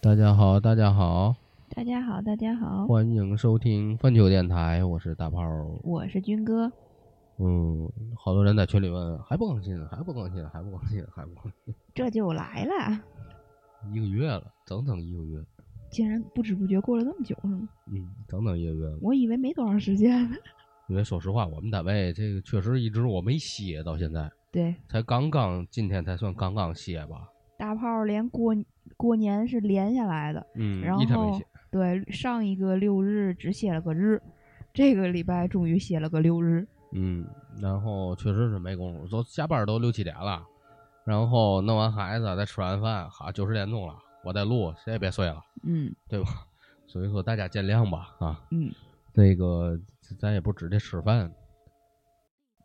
[0.00, 1.34] 大家好，大家好，
[1.70, 5.42] 大家好，大家好，欢迎收听饭球电台，我是大炮。
[5.82, 6.70] 我是军哥。
[7.38, 13.00] 嗯，好多人在群里问，还不更新，还不更新，还不更新，还不更新，这就来了，
[13.92, 15.42] 一个月了，整整一个月，
[15.90, 17.68] 竟然不知不觉过了那么久，是吗？
[17.86, 18.98] 嗯，整整一个月了。
[19.00, 20.36] 我以为没多长时间呢。
[20.88, 27.28] 因为说实话，我们单位这个确实一直我没歇，到现在对，才刚刚今天才算刚刚歇吧。
[27.58, 28.54] 大炮连过
[28.96, 31.40] 过年是连下来的，嗯，然后。
[31.68, 34.22] 对上一个六日只歇了个日，
[34.72, 36.66] 这个礼拜终于歇了个六日。
[36.92, 37.26] 嗯，
[37.60, 40.42] 然后确实是没工夫，都下班都六七点了，
[41.04, 46.28] 然后弄完孩子再吃完饭，好，九十点钟了，我再录，谁也别睡了，嗯对吧？
[46.86, 48.72] 所以说大家见谅吧，啊，嗯，
[49.12, 49.78] 这个
[50.18, 51.30] 咱也不指着吃饭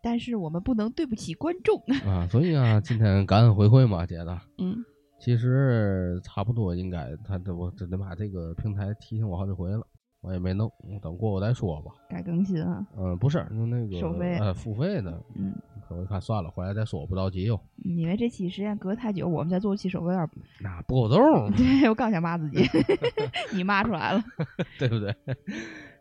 [0.01, 1.77] 但是我们不能对不起观众。
[2.05, 4.85] 啊，所以啊，今天感恩回馈嘛，姐的，嗯，
[5.21, 9.85] 其实差不多应该，他这我真的把这个平台提醒我好几回了，
[10.21, 10.67] 我也没弄，
[10.99, 11.91] 等过我再说吧。
[12.09, 12.83] 该更新啊。
[12.97, 15.53] 嗯，不是，就那个收费呃付费的，嗯，
[15.87, 21.51] 可我一看算了，回来再说，不着急哟，因为这期时间隔太久，我们再做期首歌有点，那不够动。
[21.55, 22.63] 对我刚想骂自己，
[23.53, 24.23] 你骂出来了。
[24.79, 25.15] 对不对？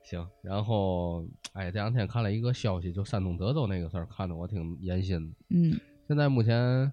[0.02, 5.36] 行，然后哎，这两天看了一个消息，就山东德州那个事儿，看得我挺严心的。
[5.50, 6.92] 嗯现在目前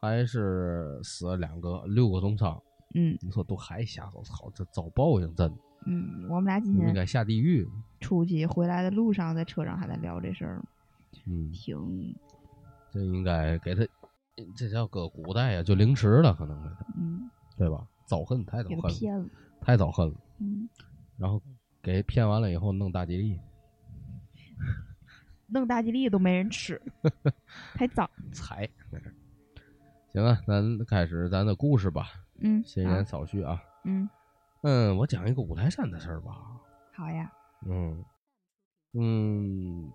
[0.00, 2.60] 还是死了两个，六个重伤。
[2.94, 5.56] 嗯你说都还瞎我，操，这遭报应，真的
[5.86, 7.66] 嗯，我们俩今天应该下地狱。
[8.00, 10.62] 出去回来的路上，在车上还在聊这事儿，
[11.26, 12.14] 嗯，挺
[12.90, 13.86] 这应该给他，
[14.56, 17.86] 这叫搁古代呀，就凌迟了，可能嗯，对吧？
[18.06, 19.26] 遭恨太遭给他恨了，骗了，
[19.60, 20.14] 太遭恨了。
[20.40, 20.68] 嗯，
[21.16, 21.40] 然后
[21.80, 23.38] 给骗完了以后弄大吉利，
[25.46, 26.82] 弄大吉利都没人吃，
[27.74, 28.10] 太脏。
[28.32, 28.68] 踩。
[30.12, 32.06] 行啊，咱开始咱的故事吧。
[32.40, 33.62] 嗯，闲言少叙啊。
[33.84, 34.08] 嗯，
[34.62, 36.32] 嗯，我讲一个五台山的事儿吧。
[36.96, 37.32] 好呀，
[37.66, 38.04] 嗯
[38.92, 39.88] 嗯，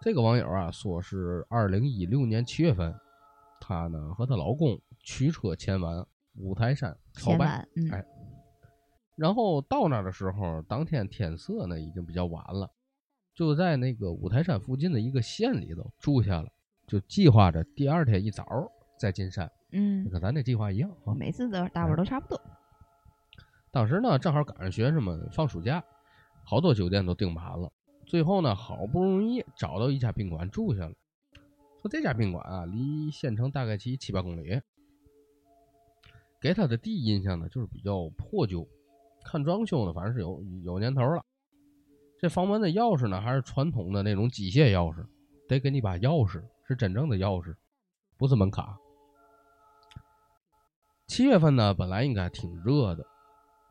[0.00, 2.94] 这个网友啊说是二零一六年七月份，
[3.60, 6.06] 她呢和她老公驱车前往
[6.36, 8.04] 五台山朝拜，嗯哎
[9.16, 12.70] 然后到那儿的时候，当天天色呢已经比较晚了，
[13.34, 16.48] 就在那个五台山附近的一个县里头住下了，
[16.86, 18.44] 就计划着第二天一早
[18.96, 21.14] 再进山，嗯，跟咱这计划一样啊。
[21.14, 22.40] 每次都大伙儿都差不多。
[23.70, 25.84] 当时呢，正好赶上学生们放暑假，
[26.44, 27.70] 好多酒店都订满了。
[28.06, 30.94] 最后呢，好不容易找到一家宾馆住下了。
[31.82, 34.60] 说这家宾馆啊，离县城大概七七八公里。
[36.40, 38.66] 给他的第一印象呢，就是比较破旧，
[39.24, 41.24] 看装修呢，反正是有有年头了。
[42.18, 45.04] 这房门的钥匙呢，还是传统的那种机械钥匙，
[45.48, 47.54] 得给你把钥匙，是真正的钥匙，
[48.16, 48.78] 不是门卡。
[51.06, 53.06] 七月份呢，本来应该挺热的，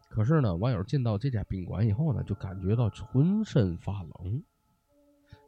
[0.10, 4.44] 可是呢，网友进到这家宾馆以后呢，就感觉到浑身发冷。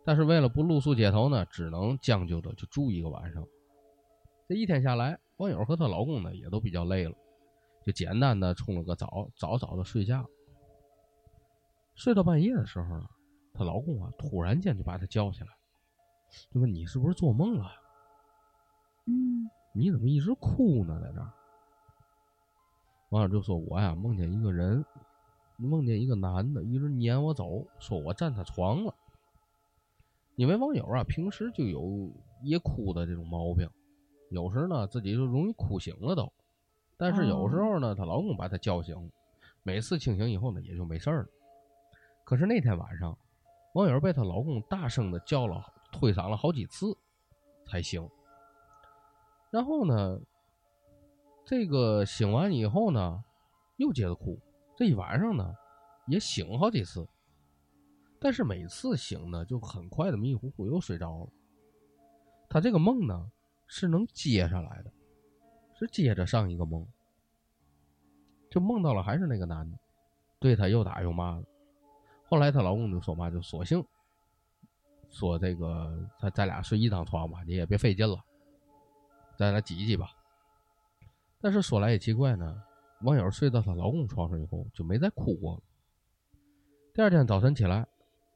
[0.03, 3.43] 但是为了不露宿街头呢，只能将就着就住一个晚上。
[4.47, 7.15] 这一天下来，网友和她老公呢也都比较累了，
[7.83, 10.25] 就简单的冲了个澡，早早的睡觉。
[11.95, 13.05] 睡到半夜的时候呢，
[13.53, 15.47] 她老公啊突然间就把她叫起来，
[16.51, 17.71] 就问你是不是做梦了？
[19.05, 20.99] 嗯你怎么一直哭呢？
[21.01, 21.33] 在这儿，
[23.09, 24.83] 网友就说：“我呀，梦见一个人，
[25.55, 28.93] 梦见一个男的，一直撵我走，说我占他床了。
[30.35, 32.11] 因为网友啊，平时就有
[32.43, 33.69] 夜哭的这种毛病，
[34.29, 36.31] 有时呢自己就容易哭醒了都，
[36.97, 39.09] 但是有时候呢，她老公把她叫醒，
[39.63, 41.29] 每次清醒以后呢，也就没事儿了。
[42.25, 43.17] 可是那天晚上，
[43.73, 45.63] 网友被她老公大声的叫了，
[45.93, 46.95] 推搡了好几次，
[47.65, 48.07] 才醒。
[49.49, 50.19] 然后呢，
[51.47, 53.23] 这个醒完以后呢，
[53.77, 54.37] 又接着哭。
[54.75, 55.55] 这一晚上呢，
[56.05, 57.07] 也醒好几次，
[58.19, 61.29] 但是每次醒呢，就很快的迷迷糊糊又睡着了。
[62.49, 63.31] 他这个梦呢，
[63.65, 64.91] 是能接上来的，
[65.79, 66.85] 是接着上一个梦，
[68.51, 69.77] 就梦到了还是那个男的，
[70.39, 71.45] 对她又打又骂的。
[72.27, 73.81] 后来她老公就说嘛，就索性
[75.09, 78.21] 说这个咱咱俩睡一张床吧，你也别费劲了。
[79.37, 80.11] 咱俩挤挤吧。
[81.39, 82.61] 但是说来也奇怪呢，
[83.01, 85.61] 网友睡到她老公床上以后就没再哭过了。
[86.93, 87.87] 第二天早晨起来，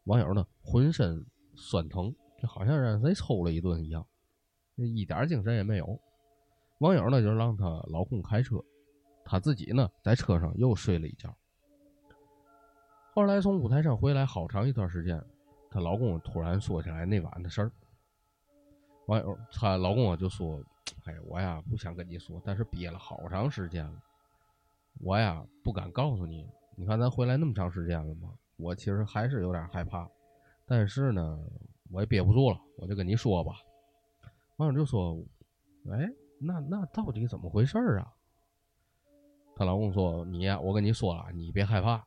[0.03, 1.25] 网友呢浑身
[1.55, 4.05] 酸疼，就好像让谁抽了一顿一样，
[4.75, 5.99] 一点精神也没有。
[6.77, 8.63] 网友呢就让她老公开车，
[9.25, 11.35] 她自己呢在车上又睡了一觉。
[13.13, 15.19] 后来从五台山回来好长一段时间，
[15.71, 17.71] 她老公突然说起来那晚的事儿。
[19.07, 20.63] 网友她老公啊就说
[21.05, 24.01] ：“哎，我呀不想跟你说，但是憋了好长时间了。
[24.99, 26.47] 我呀不敢告诉你。
[26.75, 30.09] 你看咱回来那么长时间了吗，我其实还是有点害怕。
[30.65, 31.39] 但是呢，
[31.91, 33.53] 我也憋不住了，我就跟你说吧。
[34.57, 35.17] 网友就说
[35.91, 38.13] ：“哎，那那到底怎么回事儿啊？”
[39.55, 42.05] 她老公说：“你呀，我跟你说了，你别害怕。”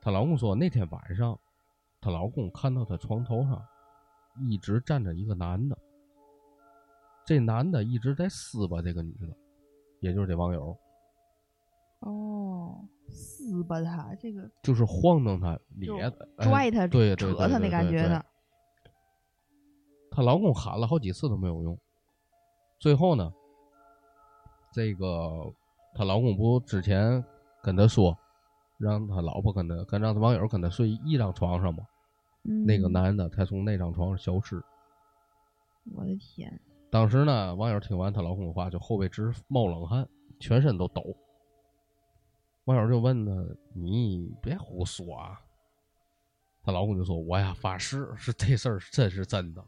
[0.00, 1.38] 她老公说：“那天晚上，
[2.00, 3.62] 她老公看到她床头上
[4.48, 5.76] 一直站着一个男的，
[7.24, 9.36] 这男的一直在撕巴这个女的，
[10.00, 10.76] 也就是这网友，
[12.00, 18.24] 哦，撕巴他这个就是晃荡她、就咧的、哎拽他、对对扯他那感觉的。
[20.10, 21.78] 她老公喊了好几次都没有用，
[22.78, 23.32] 最后呢，
[24.72, 25.52] 这个
[25.94, 27.24] 她老公不之前
[27.62, 28.18] 跟她说，
[28.78, 31.86] 让她老婆跟她跟让她网友跟她睡一张床上吗？
[32.42, 34.62] 嗯，那个男的才从那张床上消失。
[35.94, 36.60] 我的天，
[36.92, 40.06] 当时呢，网友听完她老公的话，就后背直冒冷汗，
[40.38, 41.16] 全身都抖。
[42.66, 43.32] 网友就问她
[43.72, 45.40] ：“你别胡说啊！”
[46.62, 49.64] 她老公就说：“我呀，发誓是这事儿真是真的。”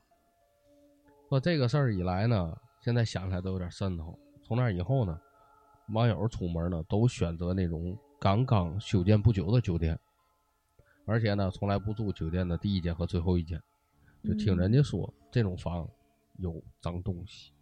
[1.30, 4.14] 说这个事儿以来呢，现在想起来都有点瘆得慌。
[4.42, 5.18] 从那以后呢，
[5.94, 9.98] 网友出门呢都选择那种刚刚修建不久的酒店，
[11.06, 13.58] 而且呢从来不住酒店的第一间和最后一间，
[14.22, 15.88] 就听人家说、这种房
[16.38, 17.52] 有脏东西。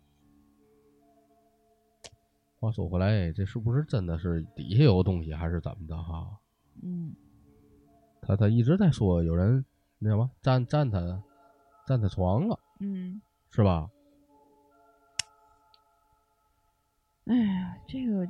[2.59, 6.39] 话说回来，这是不是真的是底下有东西，还是怎么的哈？
[6.83, 7.15] 嗯，
[8.21, 9.65] 他他一直在说有人
[9.99, 11.23] 那什么占占他
[11.87, 13.21] 占他床了，嗯，
[13.51, 13.91] 是吧？
[17.27, 18.29] 哎呀，这个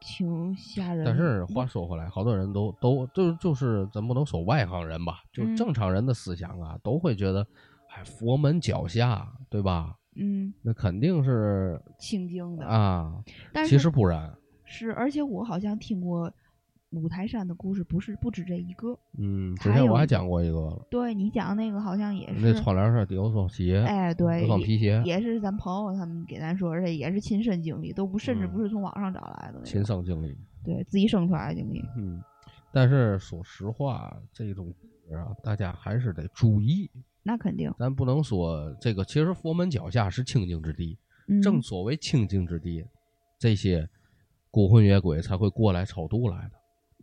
[0.00, 1.04] 挺吓人。
[1.04, 7.46] 但是话说回来，好多人都都就就是咱不能说外行人吧，就嗯正常人的思想啊，都会觉得，
[7.94, 9.96] 哎，佛门脚下，对吧？
[10.16, 13.22] 嗯，那肯定是清净的，啊，
[13.52, 14.30] 但是其实不然。
[14.64, 16.30] 是，而且我好像听过
[16.90, 18.98] 五台山的故事，不是不止这一个。
[19.18, 30.36] 嗯，之前我还讲过一个了，对你讲那个好像也是那，窗帘上有双鞋，哎，对，有双皮鞋，也是咱朋友他们给咱说，而且也是亲身经历，都不甚至嗯不是从网上找来的那亲，身经历。
[30.64, 31.82] 对自己生出来的经历。
[31.96, 32.22] 嗯，
[32.70, 34.72] 但是说实话，这种
[35.08, 36.90] 事啊，大家还是得注意。
[37.22, 40.98] 那肯定，咱不能说这个，其实佛门脚下是清净之地，
[41.28, 42.84] 嗯，正所谓清净之地，
[43.38, 43.88] 这些
[44.50, 46.52] 孤魂野鬼才会过来超度来的。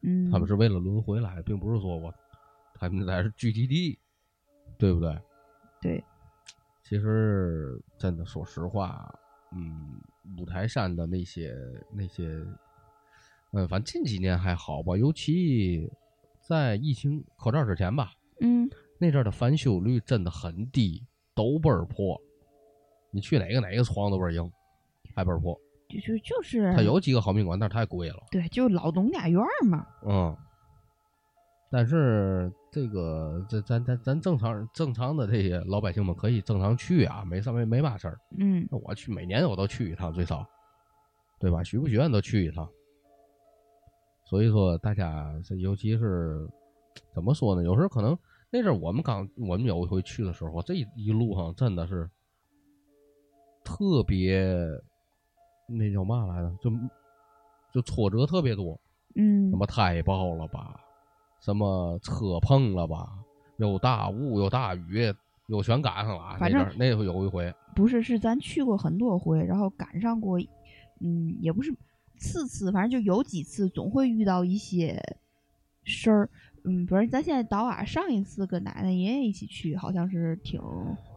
[0.03, 2.13] 嗯，他们是为了轮回来的，并不是说我
[2.75, 3.97] 他们在是聚集地，
[4.77, 5.17] 对不对？
[5.81, 6.03] 对，
[6.83, 9.13] 其实真的说实话，
[9.53, 9.99] 嗯，
[10.37, 11.55] 五台山的那些
[11.93, 12.27] 那些，
[13.51, 15.89] 嗯，反正近几年还好吧，尤其
[16.41, 18.11] 在疫情口罩之前吧，
[18.41, 18.69] 嗯，
[18.99, 21.01] 那阵儿的翻修率真的很低，
[21.33, 22.19] 都倍儿破。
[23.11, 24.51] 你去哪个哪个床都倍儿硬，
[25.15, 25.57] 还倍儿破。
[25.87, 28.17] 就就就是它有几个好宾馆，但是太贵了。
[28.29, 29.87] 对，就老农家院儿嘛。
[30.05, 30.37] 嗯，
[31.71, 38.19] 但是这个这咱咱咱正常正常的这些老百姓们可以正常去啊，没啥没没嘛事儿。
[38.37, 40.45] 嗯那我去每年我都去一趟最少，
[41.39, 41.63] 对吧？
[41.63, 42.69] 许不许愿都去一趟。
[44.25, 46.47] 所以说，大家这尤其是
[47.15, 47.63] 怎么说呢？
[47.63, 48.15] 有时候可能
[48.51, 52.09] 那阵儿我们刚我们有一回去的时候，这一一路上真的是
[53.63, 54.43] 特别
[55.67, 56.55] 那叫嘛来着？
[56.61, 56.71] 就
[57.73, 58.79] 就挫折特别多。
[59.15, 60.79] 嗯什么胎爆了吧，
[61.41, 63.09] 什么车碰了吧，
[63.57, 65.13] 又大雾又大雨，
[65.47, 66.37] 又全赶上了啊。
[66.37, 70.39] 反正那阵儿那回有一回，不是，是咱去过很多回，然后赶上过，
[71.01, 71.75] 嗯，也不是
[72.17, 75.01] 次次，反正就有几次总会遇到一些
[75.83, 76.29] 事儿。
[76.63, 80.61] 嗯，比如咱现在倒啊，上一次跟奶奶爷爷一起去，好像是挺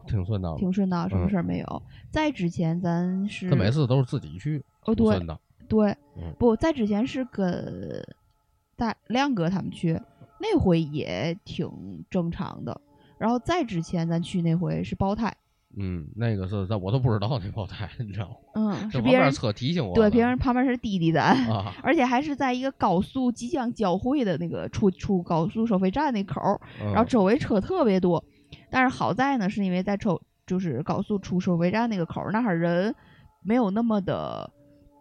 [0.07, 0.55] 挺顺当。
[0.57, 1.83] 挺顺当，什么嗯事儿没有。
[2.09, 5.19] 在之前咱是他每次都是自己去，哦对。
[5.65, 8.05] 对嗯不在之前是跟
[8.75, 9.99] 大亮哥他们去，
[10.39, 12.79] 那回也挺正常的。
[13.17, 15.33] 然后再之前咱去那回是胞胎，
[15.77, 18.35] 嗯，那个是，在我都不知道那爆胎，你知道吗？
[18.55, 19.93] 嗯，这旁边是别人车提醒我。
[19.95, 21.35] 对，别人旁边是滴滴咱。
[21.49, 28.23] 啊， 而且还是在一个高速即将交汇的那个出出高速收费站那口儿，然然后周围车特别多。
[28.69, 32.93] 但是好在呢，是因为在抽就是高速出收费站那个口儿那儿人
[33.43, 34.49] 没有那么的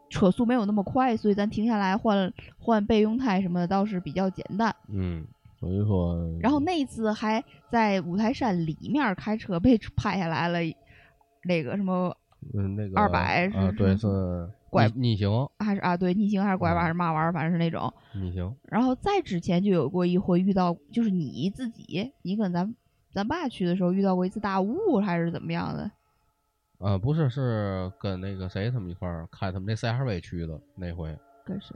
[0.09, 4.75] 车速没有那么快，所以咱停下来换换备用胎什么的倒是比较简单。
[4.89, 5.27] 嗯，
[5.63, 10.59] 所以说，然后那次还在五台山里面开车被拍下来了，
[11.45, 12.13] 那个什么
[12.53, 17.95] 嗯那个二百是啊，对是是拐逆逆行还是啊对逆行还是拐弯还是嘛弯儿，反正是那种。
[18.13, 22.75] 逆行，然后再之前就有过一回遇到，就是你自己，你跟咱
[23.13, 25.89] 咱爸去的时候遇到过一次大雾，还是怎么样的？
[26.79, 31.73] 啊，不是是跟那个谁他们一块儿开他们那 CRV 去的那回，跟谁？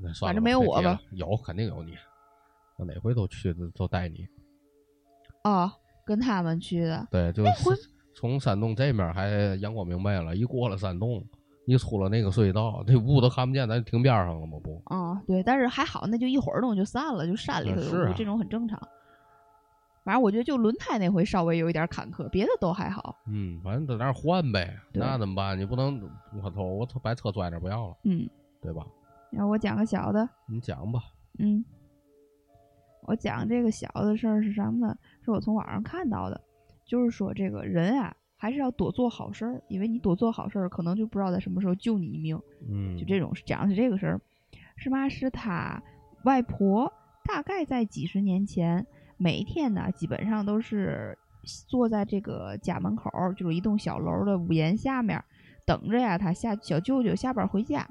[0.00, 1.00] 那算了，反正没有我吧？
[1.10, 1.96] 有，肯定有你。
[2.76, 4.26] 我哪回都去都都带你。
[5.44, 5.70] 哦，
[6.04, 7.06] 跟他们去的。
[7.10, 7.50] 对，就是
[8.14, 9.28] 从山洞这面还
[9.60, 11.24] 阳光明媚了，一过了山洞，
[11.66, 14.58] 一出了那个隧道，这雾都看不见，咱就停边上了吗？
[14.62, 18.80] 不，嗯，对，但是还好，那就一会儿动就散了，就山里头有雾，嗯是啊这种很正常。
[20.04, 23.16] 反正我觉得就轮胎那回稍微有一点坎坷，别的都还好。
[23.28, 25.56] 嗯，反正在那儿换呗，那怎么办？
[25.56, 26.00] 你不能
[26.42, 28.28] 我操，我，把车拽那不要了，嗯，
[28.60, 28.84] 对吧？
[29.30, 31.00] 然后我讲个小的，你讲吧。
[31.38, 31.64] 嗯，
[33.02, 34.96] 我讲这个小的事儿是什么呢？
[35.24, 36.40] 是我从网上看到的，
[36.84, 42.40] 就是说这个人啊，还是要多做好事儿，因为你多做好事儿，可能就不知道在什么时候救你一命。
[42.68, 44.20] 嗯，就这种讲的是这个事儿，
[44.76, 45.08] 是嘛？
[45.08, 45.82] 是他
[46.24, 46.92] 外婆
[47.24, 51.18] 大概在几十年前，每一天呢，基本上都是
[51.68, 55.22] 坐在这个家门口儿，就是一栋小楼的屋檐下面，
[55.66, 57.88] 等着呀，他下小舅舅下班回家，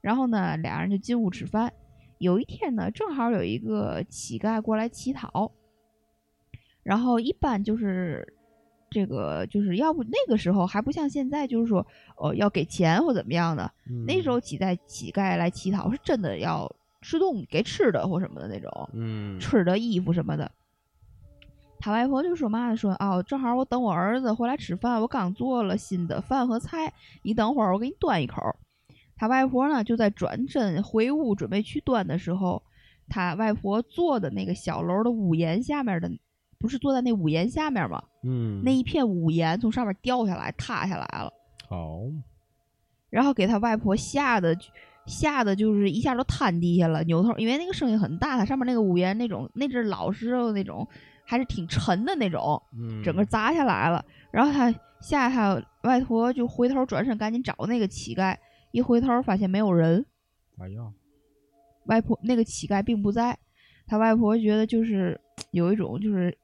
[0.00, 1.72] 然后呢，俩人就进屋吃饭。
[2.22, 5.50] 有一天呢，正好有一个乞丐过来乞讨，
[6.84, 8.32] 然后一般就是
[8.88, 11.84] 这个就是要不那个时候还不像现在，就是说
[12.16, 20.48] 哦要给钱或怎么样的，嗯那时候乞丐乞丐来乞讨是真的要吃东西给吃的或什么的那种，嗯，吃的衣服什么的。
[21.80, 28.40] 他外婆就说嘛呢，说哦，正好我等我儿子回来吃饭，我刚做了新的饭和菜，你等会儿我给你端一口。
[29.16, 32.62] 他外婆呢就在转身回屋准备去端的时候，
[33.08, 36.10] 他外婆坐的那个小楼的屋檐下面的，
[36.58, 38.02] 不是坐在那屋檐下面吗？
[38.24, 41.32] 嗯，那一片屋檐从上面掉下来，塌下来了。
[41.68, 42.00] 好，
[43.10, 44.56] 然后给他外婆吓得
[45.06, 50.86] 吓得就是一下都瘫地下了，扭头，因为那个声音很大，它上面那个屋檐那种那阵老时候那种
[51.24, 54.04] 还是挺沉的那种，嗯，整个砸下来了。
[54.30, 58.36] 然后他吓他外婆就回头转身赶紧找那个乞丐，
[58.72, 60.04] 一回头发现没有人，
[60.58, 60.92] 哎呀，
[61.86, 63.38] 外婆那个乞丐并不在，
[63.86, 65.20] 他外婆觉得就是
[65.52, 66.36] 有一种就是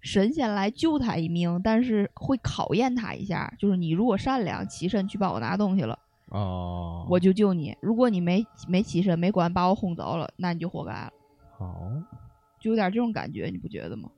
[0.00, 5.98] 神仙来救他一命，但是会考验他一下，就是你如果善良起身去帮我拿东西了。
[6.30, 7.76] 哦，我就救你。
[7.80, 11.12] 如果你没没起身，没管把我轰走了，那你就活该了。
[11.56, 11.88] 好，
[12.58, 14.10] 就有点这种感觉，你不觉得吗？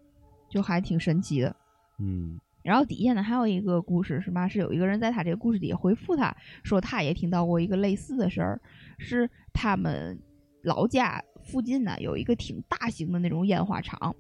[0.49, 1.54] 就还挺神奇的。
[1.99, 4.46] 嗯然后底下呢还有一个故事是嘛？
[4.46, 8.60] 是有一个人在他这个故事底下回复他说，他也听到过一个类似的事儿，
[8.98, 10.20] 是他们
[10.62, 14.14] 老家附近呢有一个挺大型的那种烟花厂，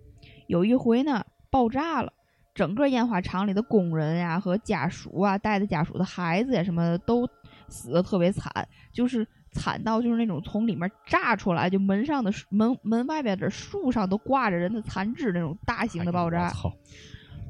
[0.46, 2.12] 有一回呢爆炸了。
[2.54, 7.28] 整个烟花厂里的工人呀和家属啊，带着家属的孩子呀什么的都
[7.68, 8.50] 死的特别惨，
[8.92, 16.52] 就是惨到就是那种从里面炸出来，就门上的树门门外边的树上都挂着人的残肢那种大型的爆炸。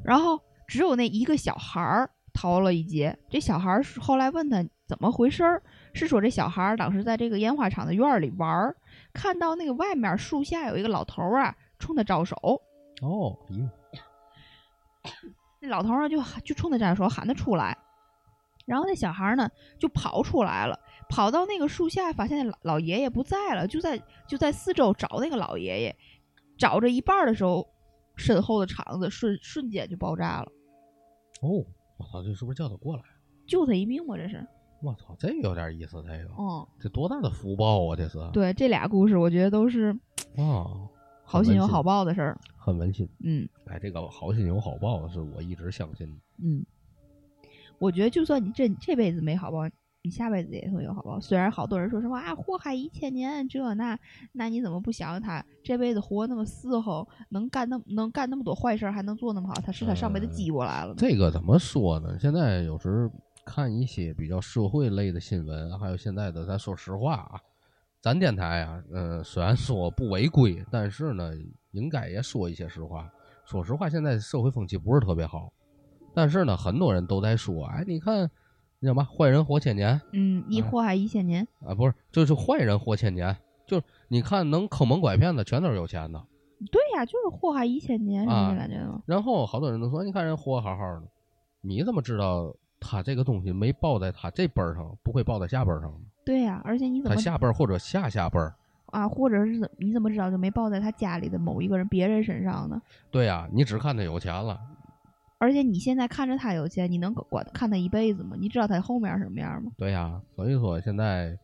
[0.04, 0.38] 然后
[0.68, 3.18] 只有那一个小孩儿逃了一劫。
[3.28, 5.62] 这小孩儿是后来问他怎么回事儿，
[5.94, 8.76] 是说这小孩儿当时在这个烟花厂的院儿里玩儿，
[9.12, 12.36] 看到那个外面树下有一个老头儿啊，冲他招手。
[13.02, 13.36] 哦，
[15.60, 17.76] 那老头儿呢就就冲他招手喊他出来，
[18.66, 19.48] 然后那小孩儿呢
[19.78, 25.96] 就跑出来了，跑到那个树下，发现那老老爷爷不在了，就在就在四周找那个老爷爷，
[26.58, 27.66] 找着一半儿的时候，
[28.16, 30.52] 身后的厂子瞬瞬间就爆炸了，
[31.40, 31.64] 哦，
[31.96, 33.02] 我操，这是不是叫他过来？
[33.46, 34.46] 救他一命吗，这是。
[34.82, 37.96] 我操，这有点意思，这个，嗯，这多大的福报啊！
[37.96, 39.92] 这是，对，这俩故事我觉得都是
[40.36, 40.88] 啊，
[41.24, 42.38] 好心有好报，报的事儿。
[42.56, 43.08] 很温馨。
[43.24, 46.20] 嗯哎，这个好心有好报是我一直相信的。
[46.44, 46.64] 嗯，
[47.78, 49.68] 我觉得就算你这这辈子没好报，
[50.08, 51.20] 你下辈子也会有好报。
[51.20, 53.98] 虽然好多人说什么啊祸害一千年这那，
[54.32, 60.94] 那你怎么不想想他这辈子活那么伺候，能干那能干那么多坏事，还能做那么好，他是他上辈子积过来了。
[60.96, 62.18] 这个怎么说呢？
[62.18, 63.10] 现在有时
[63.44, 67.38] 看一些比较社会类的新闻，还有现在的，咱说实话啊，
[68.00, 71.32] 咱电台啊，呃，虽然说不违规，但是呢，
[71.72, 73.06] 应该也说一些实话。
[73.44, 75.52] 说实话，现在社会风气不是特别好，
[76.14, 78.30] 但是呢，很多人都在说，哎，你看
[78.80, 86.22] 那叫嘛，坏人活千年嗯，你哎祸害一千年，啊，不是，就是坏人活千年，就是你看能坑蒙拐骗的，全都是有钱的。
[86.72, 89.02] 对呀，就是祸害一千年，是啊这感觉吗？
[89.06, 91.02] 然后好多人都说，你看人活好好的，
[91.60, 95.98] 你怎么知道他这个东西没报在他这辈儿上，不会报在下辈儿上呢？
[96.24, 98.54] 对呀，而且你怎么他下辈儿或者下下辈儿，
[98.86, 102.80] 啊，或者是怎你怎么知道就没报在他家里的某一个人别人身上呢？
[103.10, 104.58] 对呀、你只看他有钱了，
[105.38, 108.36] 而且你现在看着他有钱，你能管看他一辈子吗？
[108.38, 109.72] 你知道他后面什么样吗？
[109.76, 111.38] 对呀、所以说现在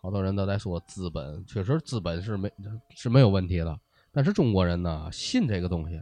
[0.00, 2.50] 好多人都在说资本，确实资本是没
[2.90, 3.78] 是没有问题的，
[4.12, 6.00] 但是中国人呢信这个东西，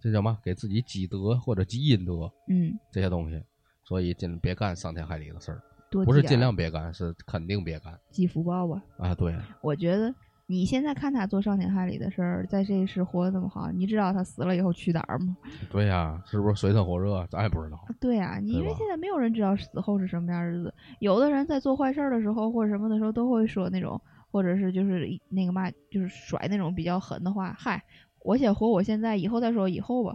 [0.00, 0.38] 这叫嘛？
[0.44, 3.42] 给自己积德或者积阴德嗯这些东西，
[3.84, 5.62] 所以尽别干伤天害理的事儿。
[6.06, 8.82] 不是尽量别干，是肯定别干积福报吧。
[8.96, 9.14] 啊！
[9.14, 10.12] 对，我觉得
[10.52, 15.34] 你现在看他做伤天害理的事儿，在这一世活得这么好，你知道他死了以后去哪儿吗？
[15.70, 17.26] 对呀、是不是水深火热？
[17.30, 17.82] 咱也不知道。
[17.98, 20.72] 对呀、你因为现在没有人知道死后是什么样儿日子。
[20.98, 23.98] 有的人在做坏事儿的时候或者什么的时候，都会说那种，
[24.30, 27.56] 或者是就是那个嘛，就是甩那种比较狠的话。
[27.58, 27.82] 嗨，
[28.20, 30.14] 我先活我现在，以后再说以后吧。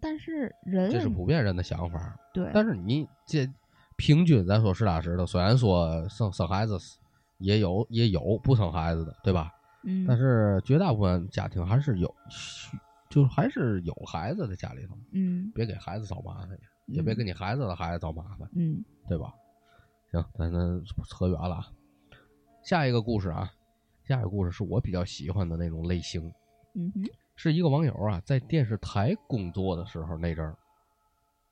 [0.00, 2.16] 但是人这是普遍人的想法。
[2.32, 3.48] 对，但是你这
[3.96, 6.78] 平均，咱说实打实的，虽然说生生孩子
[7.40, 9.52] 也有也有不生孩子的，对吧？
[9.82, 12.14] 嗯，但是绝大部分家庭还是有，
[13.08, 16.50] 就还是有孩子的家里头，嗯别给孩子找麻烦，
[16.86, 19.34] 也别给你孩子的孩子找麻烦，嗯对吧？
[20.12, 21.66] 行，咱咱扯远了啊。
[22.62, 23.50] 下一个故事啊，
[24.04, 26.30] 下一个故事是我比较喜欢的那种类型，
[26.74, 27.02] 嗯哼
[27.36, 30.58] 是一个网友啊在电视台工作的时候那阵儿，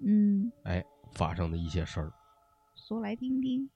[0.01, 2.13] 嗯，哎，发生的一些事儿。
[2.77, 3.69] 说来听听。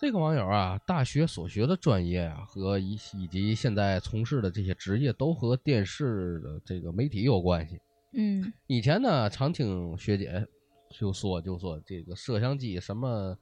[0.00, 7.80] 这个网友啊，大学所学的专业啊，和以以及现在从事的这些职业都和电视的这个媒体有关系。
[8.12, 10.46] 嗯以前呢，常听学姐
[10.88, 13.36] 就说，就说这个摄像机什么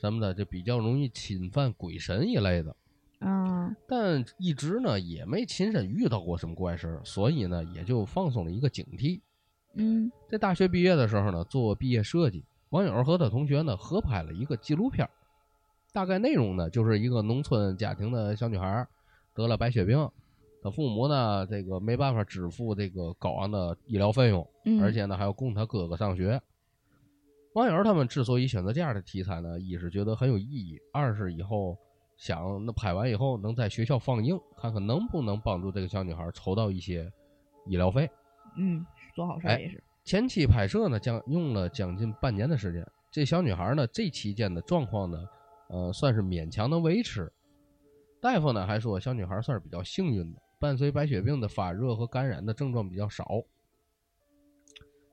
[0.00, 2.74] 什么的，就比较容易侵犯鬼神一类的。
[3.20, 9.20] 啊但一直呢也没亲身遇到过什么怪事儿，所以呢也就放松了一个警惕。
[9.74, 15.10] 嗯在大学毕业的时候呢，做毕业设计，网友和他同学呢合拍了一个纪录片儿，
[15.92, 18.88] 大概内容呢就是一个农村家庭的小女孩儿
[19.34, 20.08] 得了白血病，
[20.62, 26.40] 她父母呢这个没办法支付这个高昂的医疗费用，嗯，而且呢还要供她哥哥上学。
[27.54, 31.76] 网友他们之所以选择这样的题材呢，一是觉得很有意义，二是以后
[32.16, 37.10] 想那拍完以后能在学校放映，看看能不能帮助这个小女孩筹到一些
[37.66, 38.08] 医疗费。
[38.56, 39.82] 嗯做好事也是。
[40.04, 42.86] 前期拍摄呢，将用了将近半年的时间。
[43.10, 45.18] 这小女孩呢，这期间的状况呢，
[45.70, 47.32] 呃，算是勉强能维持。
[48.20, 53.24] 大夫呢还说，小女孩算是比较幸运的，伴随白血病的发热和感染的症状比较少，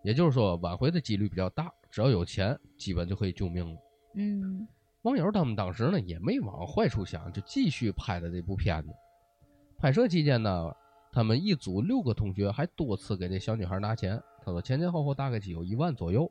[0.04, 1.72] 也就是说挽回的几率比较大。
[1.89, 3.80] 只要有钱，基本就可以救命了。
[4.15, 4.67] 嗯
[5.04, 8.89] 网友他们当时呢也没往坏处想，就继续拍的这部片子。
[9.78, 10.76] 拍摄期间呢，
[11.12, 16.30] 他们一组六个同学还多次给这小女孩拿钱，他说前前后后大概只有一万左右。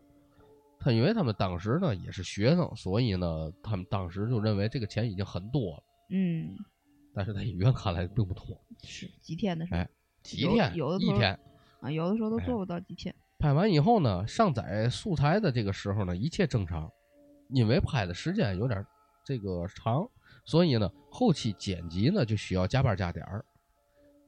[0.79, 6.57] 他因为他们当时呢也是学生，所以呢他们当时就认为这个钱已经很多了，嗯，
[7.15, 9.89] 但是在医院看来并不多， 是几天的事儿哎
[10.23, 11.39] 几天有的时候一天。
[11.81, 13.15] 啊，有的时候都哎做不到几天。
[13.39, 16.91] 拍完以后呢，上载素材的这个时候呢，一切正常，
[17.51, 18.85] 因为拍的时间有点
[19.23, 20.09] 这个长，
[20.47, 23.45] 所以呢，后期剪辑呢就需要加班加点儿。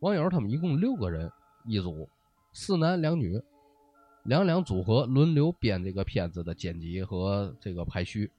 [0.00, 1.28] 网友他们一共六个人
[1.64, 2.06] 一组，
[2.52, 3.42] 四男两女，
[4.28, 8.30] 两两组合轮流编这个片子的剪辑和这个排序。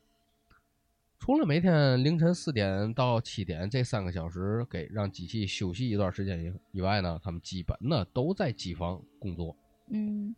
[1.17, 9.56] 除了每天凌晨四点到七点这三个小时给让机器休息一段时间以以外呢，他们基本呢都在机房工作。
[9.88, 10.36] 嗯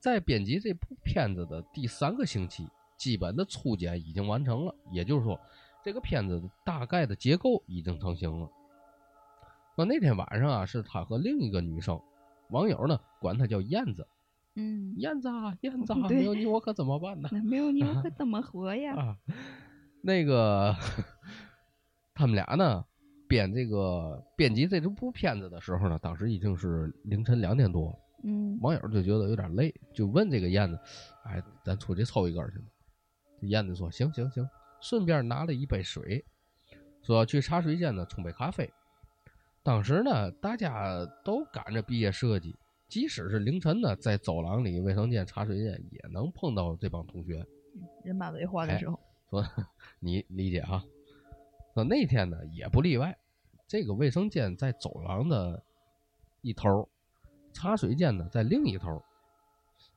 [0.00, 5.38] 在编辑这部片子的第三个星期，基本的初剪已经完成了，也就是说，
[5.84, 8.50] 这个片子大概的结构已经成型了。
[9.76, 12.00] 那那天晚上啊，是他和另一个女生，
[12.48, 14.06] 网友呢管她叫燕子，
[14.56, 17.28] 嗯，燕子啊，燕子啊，没有你我可怎么办呢？
[17.32, 18.94] 那没有你我可 怎么活呀？
[18.96, 19.16] 啊，
[20.02, 20.74] 那个
[22.14, 22.84] 他们俩呢
[23.26, 27.98] 编这个编辑这部片子的时候呢，当时已经是凌晨两点多。
[28.26, 30.78] 嗯网友就觉得有点累，就问这个燕子
[31.26, 32.64] ：“哎，咱出去抽一根去吧？”
[33.38, 34.48] 这燕子说：“行行行。”
[34.80, 36.24] 顺便拿了一杯水，
[37.02, 38.72] 说去茶水间呢冲杯咖啡。
[39.62, 42.56] 当时呢，大家都赶着毕业设计，
[42.94, 47.44] 即使是凌晨呢，在走廊里、卫生间、茶水间也能碰到这帮同学。
[48.04, 48.96] 人满为患的哎时候，
[49.28, 49.44] 说
[49.98, 50.84] 你理解啊。
[51.74, 53.18] 说那天呢也不例外，
[53.66, 55.60] 这个卫生间在走廊的
[56.40, 56.88] 一头，
[57.52, 59.02] 茶水间呢在另一头。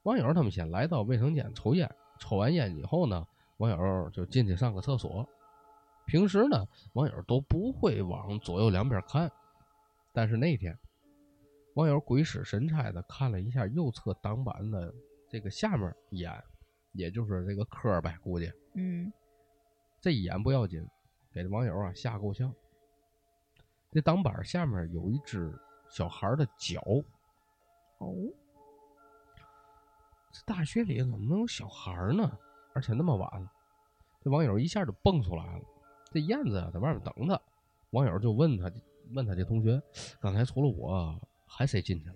[0.01, 1.87] 网友他们先来到卫生间抽烟，
[2.19, 5.29] 抽完烟以后呢，网友就进去上个厕所。
[6.07, 9.31] 平时呢，网友都不会往左右两边看，
[10.11, 10.75] 但是那天，
[11.77, 14.91] 网友鬼使神差的看了一下右侧挡板的
[15.29, 16.43] 这个下面一眼，
[16.93, 18.51] 也就是这个磕呗，估计。
[18.73, 19.13] 嗯
[20.01, 20.83] 这一眼不要紧，
[21.31, 22.51] 给这网友啊吓够呛。
[23.91, 25.53] 这挡板下面有一只
[25.87, 26.81] 小孩的脚，
[27.99, 28.11] 哦，
[30.31, 32.39] 这大学里怎么能有小孩呢？
[32.73, 33.51] 而且那么晚了，
[34.23, 35.63] 这网友一下就蹦出来了。
[36.09, 37.39] 这燕子啊在外面等他，
[37.91, 38.71] 网友就问他，
[39.13, 39.79] 问他这同学，
[40.19, 41.15] 刚才除了我，
[41.47, 42.15] 还谁进去了？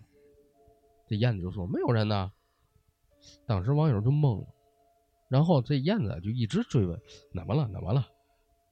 [1.07, 2.31] 这燕子就说没有人呢。
[3.45, 4.47] 当时网友就懵了，
[5.27, 6.99] 然后这燕子就一直追问
[7.33, 8.07] 怎么了怎么了，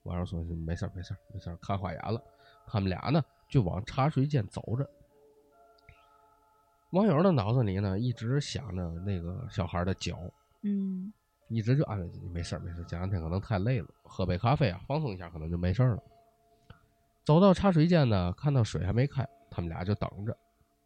[0.03, 2.19] 网友说没事儿没事儿没事儿，看花眼了。
[2.65, 4.89] 他们俩呢就往茶水间走着。
[6.91, 10.17] 网友的脑子里呢一直想着那个小孩的脚，
[10.63, 11.13] 嗯
[11.47, 16.03] 一直就安慰自己没事儿没事儿，这两天可能太累了，喝杯咖啡啊放松一下，可能就没事儿了。
[17.23, 20.35] 走到茶水间呢，看到水还没开，他们俩就等着。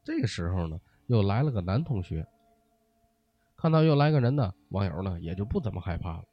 [0.04, 2.28] 这个时候呢，又来了个男同学，
[3.56, 6.24] 看到又来个人呢，网友呢也就不怎么害怕了。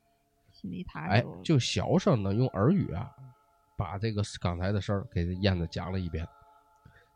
[0.50, 3.10] 心里踏哎实哎。，就小声的用耳语啊，
[3.76, 6.26] 把这个刚才的事儿给燕子讲了一遍。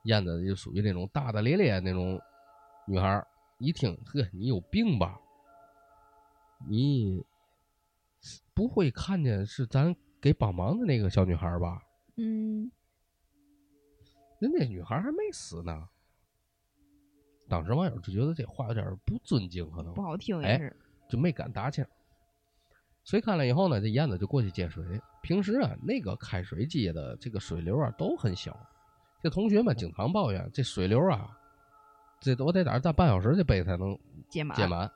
[0.05, 2.21] 燕子就属于那种大大咧咧那种
[2.87, 3.27] 女孩儿，
[3.59, 5.19] 一听，呵，你有病吧？
[6.69, 7.25] 你
[8.55, 11.83] 不会看见是咱给帮忙的那个小女孩吧？
[12.17, 12.71] 嗯
[14.39, 15.89] 人家女孩还没死呢。
[17.49, 20.77] 当时网友就觉得这话有点不尊敬，可能不好听哎也是。
[21.09, 21.87] 就没敢搭腔。
[23.05, 24.83] 水开了以后呢，这燕子就过去接水。
[25.23, 28.59] 平时啊，那个开水机的这个水流啊都很小。
[29.23, 31.29] 这同学们经常抱怨，这水流啊，
[32.21, 33.99] 这我得在这站半小时，这杯才能
[34.31, 34.57] 接满。
[34.57, 34.91] 接满。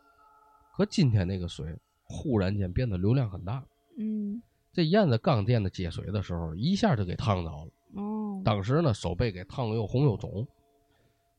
[0.75, 3.63] 可今天那个水忽然间变得流量很大，
[3.99, 7.69] 嗯这燕子刚垫的接水的时候，一下就给烫着了。
[7.97, 8.41] 哦。
[8.45, 10.47] 当时呢，手背给烫的又红又肿。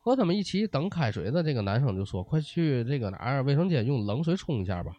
[0.09, 4.95] 和他们一起等开水的这个男生就说：“快去这个哪儿卫生间用冷水冲一下吧，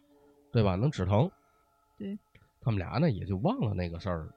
[0.51, 0.75] 对吧？
[0.75, 1.29] 能止疼。”
[1.99, 2.17] 对。
[2.61, 4.29] 他们俩呢也就忘了那个事儿，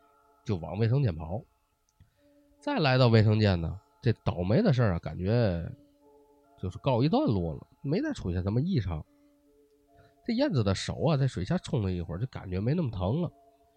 [0.45, 1.41] 就往卫生间跑。
[2.59, 5.71] 再来到卫生间呢，这倒霉的事儿啊，感觉
[6.59, 9.05] 就是告一段落了，没再出现什么异常。
[10.27, 13.31] 这燕子的手啊，在水下冲了一会儿，就感觉没那么疼了，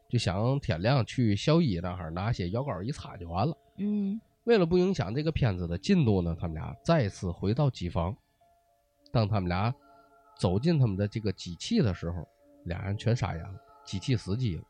[0.10, 3.56] 就想天亮去校医那儿拿些药膏一擦就完了。
[3.78, 8.16] 嗯为了不影响这个片子的进度呢，他们俩再次回到机房。
[9.12, 9.76] 当他们俩
[10.40, 12.26] 走进他们的这个机器的时候，
[12.64, 14.64] 俩人全傻眼了，机器死机了。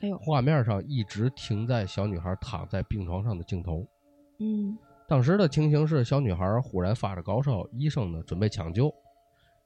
[0.00, 3.86] 哎呦画面上一直停在小女孩躺在病床上的镜头。
[4.38, 8.90] 嗯当时的情形是，小女孩忽然发着高烧，医生呢准备抢救。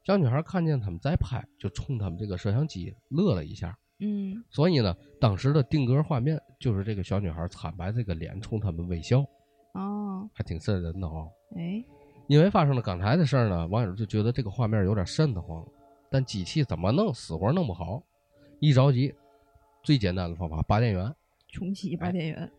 [0.02, 3.78] 小女孩看见他们在拍，就冲他们这个摄像机乐了一下。
[4.00, 9.24] 嗯所以呢，当时的定格画面就是这个小女孩惨白这个脸冲他们微笑，
[9.74, 11.30] 哦还挺瘆人的哦。
[11.54, 11.84] 哎
[12.26, 15.64] 因为发生了刚才的事儿呢，网友就觉得这个画面有点瘆得慌。
[16.10, 18.02] 但机器怎么弄，死活弄不好。
[18.60, 19.14] 一着急，
[19.82, 21.14] 最简单的方法拔电源。
[21.48, 22.50] 重启拔电源。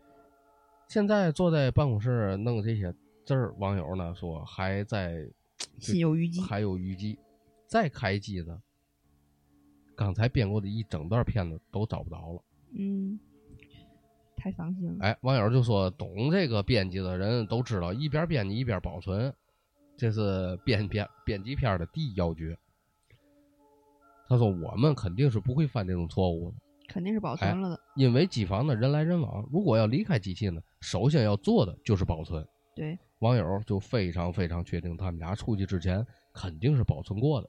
[0.88, 5.26] 现在坐在办公室弄这些字儿，网友呢说还在
[5.80, 6.40] 心有余悸。
[6.42, 7.18] 还有余悸，
[7.66, 8.62] 再开机呢，
[9.96, 12.42] 刚才编过的一整段片子都找不着了。
[12.78, 13.18] 嗯，
[14.36, 15.04] 太伤心了。
[15.04, 19.32] 哎，网友就说，懂这个编辑的人都知道，一边编辑一边保存，
[19.96, 22.56] 这是编编编辑片的第一要诀。
[24.28, 26.56] 他说，我们肯定是不会犯这种错误的，
[26.88, 27.80] 肯定是保存了的。
[27.94, 32.46] 因为机房的人来人往，如果要离开机器呢，首先要做的就是保存。
[32.74, 37.48] 对，网友就非常非常确定，他们俩出去之前肯定是保存过的。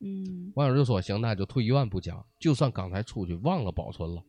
[0.00, 4.22] 嗯网友就说：“行，那就退一万步讲，就算刚才出去忘了保存了，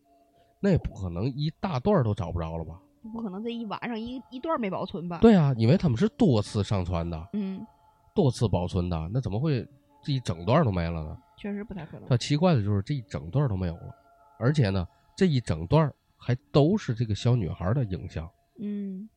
[0.59, 2.79] 那也不可能一大段都找不着了吧？
[3.13, 7.65] 不可能这一晚上一一段没保存吧？，对啊，因为他们是多次上传的，嗯，
[8.13, 9.65] 多次保存的，那怎么会
[10.03, 11.17] 这一整段都没了呢？
[11.37, 12.09] 确实不太可能。
[12.09, 13.95] 他奇怪的就是这一整段都没有了，
[14.37, 18.29] 而且呢，这一整段还都是这个小女孩的影像。
[18.59, 19.07] 嗯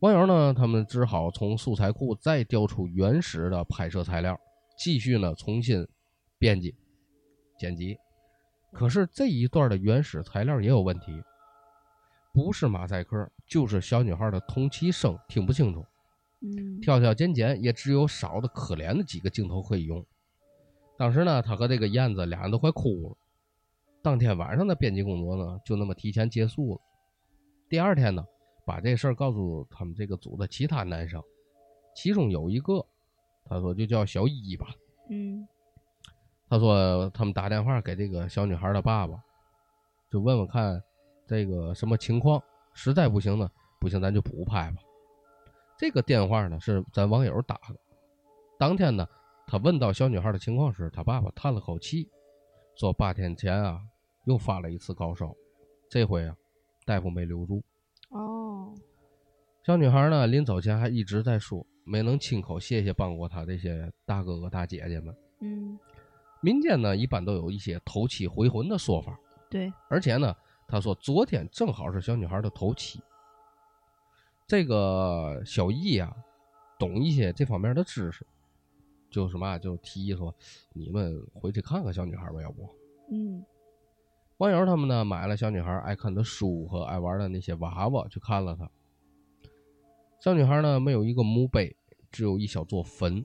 [0.00, 4.38] 网友呢，他们只好从素材库再调出原始的拍摄材料，
[4.76, 5.86] 继续呢重新
[6.38, 6.74] 编辑、
[7.56, 7.96] 剪辑。
[8.76, 11.22] 可是这一段的原始材料也有问题，
[12.30, 15.82] 不是马赛克，就是小女孩的同期声听不清楚，
[16.42, 20.04] 嗯，挑挑拣拣也只有少的可怜的几个镜头可以用。
[20.98, 23.16] 当时呢，他和这个燕子俩人都快哭了。
[24.02, 26.80] 当天晚上的编辑工作呢，就那么提前结束了。
[27.70, 28.22] 第二天呢，
[28.66, 31.22] 把这事儿告诉他们这个组的其他男生，
[31.94, 32.84] 其中有一个，
[33.46, 34.66] 他说就叫小一吧。
[35.08, 35.48] 嗯
[36.48, 39.20] 他说他们打电话给这个小女孩的爸爸，
[40.10, 40.82] 就问问看
[41.26, 44.76] 这个什么情况，实在不行呢，不行咱就补拍吧。
[45.76, 47.76] 这个电话呢是咱网友打的。
[48.58, 49.06] 当天呢，
[49.46, 52.08] 他问到小女孩的情况时，他爸爸叹了口气，
[52.76, 53.80] 说八天前啊
[54.24, 55.34] 又发了一次高烧，
[55.90, 56.34] 这回啊
[56.84, 57.62] 大夫没留住。
[58.10, 58.72] 哦，
[59.64, 65.14] 小女孩呢临走前还一直在说，没能亲口谢谢帮过她这些大哥哥大姐姐们。
[65.40, 65.78] 嗯，
[66.46, 69.18] 民间呢一般都有一些头七回魂的说法，
[69.50, 70.32] 对，而且呢，
[70.68, 73.00] 他说昨天正好是小女孩的头七。
[74.46, 76.14] 这个小易啊，
[76.78, 78.24] 懂一些这方面的知识，
[79.10, 80.32] 就什么啊就提议说，
[80.72, 82.68] 你们回去看看小女孩吧，要不？
[83.10, 83.44] 嗯
[84.36, 88.70] 网友他们呢买了小女孩爱看的书和爱玩的那些娃娃，去看了她。
[90.20, 91.76] 小女孩呢没有一个墓碑，
[92.12, 93.24] 只有一小座坟。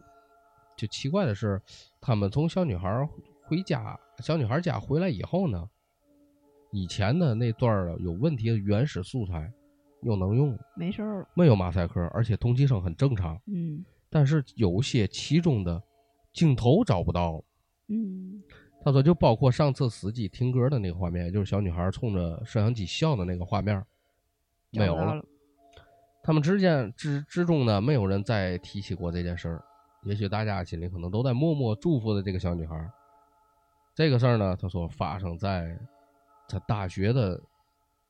[0.75, 1.61] 就奇怪的是，
[2.01, 3.07] 他们从小女孩
[3.43, 5.69] 回家，小女孩家回来以后呢，
[6.71, 9.51] 以前的那段儿有问题的原始素材
[10.01, 11.03] 又能用，没事。
[11.35, 13.39] 没有马赛克，而且同期声很正常。
[13.45, 15.81] 嗯但是有些其中的
[16.33, 17.43] 镜头找不到了。
[17.87, 18.43] 嗯
[18.83, 23.81] 他说，就包括上次司机听歌的那个画面，就是小女孩冲着摄像机笑的那个画面，
[24.71, 25.23] 没有了。
[26.23, 29.63] 他们之间之之中呢，没有人再提起过这件事儿。
[30.03, 32.91] 也许大家心里可能都在默默祝福的这个小女孩。
[33.93, 35.77] 这个事儿呢，他说发生在
[36.47, 37.39] 他大学的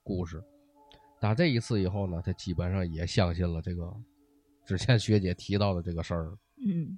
[0.04, 0.42] 故事。
[1.20, 3.94] 打这一次以后呢，他基本上也相信了这个
[4.66, 6.38] 之前学姐提到的这个事儿。
[6.66, 6.98] 嗯，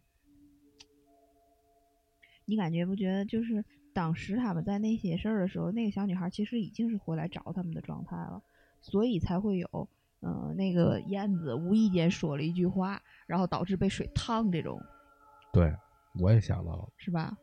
[2.46, 8.42] 你感觉不觉得就是当时他们在那些事儿的时候，那个小女孩其实已经是回来找他们的状态了，
[8.80, 9.90] 所以才会有、
[10.24, 14.82] 呃那个燕子无意间说了一句话，然后导致被水烫这种，
[15.52, 15.76] 对，
[16.20, 17.38] 我也想到了，是吧？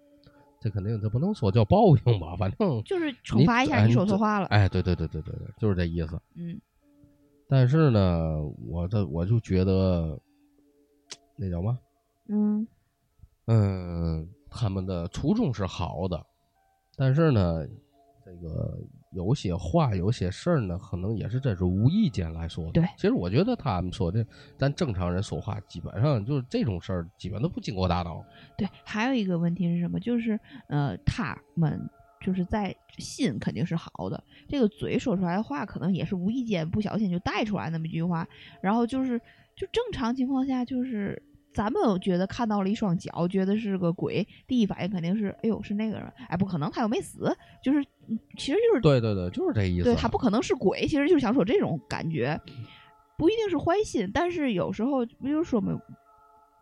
[0.60, 4.46] 这肯定这不能说叫报应吧，反正就是惩罚一下你说错话了。
[4.48, 6.20] 哎，对对对对对对，就是这意思。
[6.34, 6.60] 嗯
[7.48, 10.20] 但是呢，我这我就觉得，
[11.34, 11.78] 那叫嘛？
[12.28, 12.64] 嗯
[13.46, 16.24] 嗯，他们的初衷是好的，
[16.94, 17.66] 但是呢，
[18.24, 18.78] 这个
[19.10, 22.72] 有些话、有些事儿呢，可能也是真是无意间来说的。
[22.72, 24.24] 对其实我觉得他们说的，
[24.56, 28.24] 咱正常人说话，基本上就是这种事儿，基本都不经过大脑。
[28.56, 29.98] 对，还有一个问题是什么？
[29.98, 31.80] 就是呃，他们
[32.24, 38.26] 就是在心肯定是好的，这个嘴说出来的话，可能也是无意间不小心就带出来那么一句话，
[38.60, 39.18] 然后就是
[39.56, 41.20] 就正常情况下，就是
[41.52, 49.84] 咱们觉得看到了一双脚，觉得是个鬼，第一反应肯定是哎呦是那个人，哎不可能他又没死，就是嗯其实就是对对对，就是这意思。
[49.84, 52.40] 对他不可能是鬼，其实就是想说这种感觉，
[53.16, 55.78] 不一定是坏心，但是有时候，比如说嘛，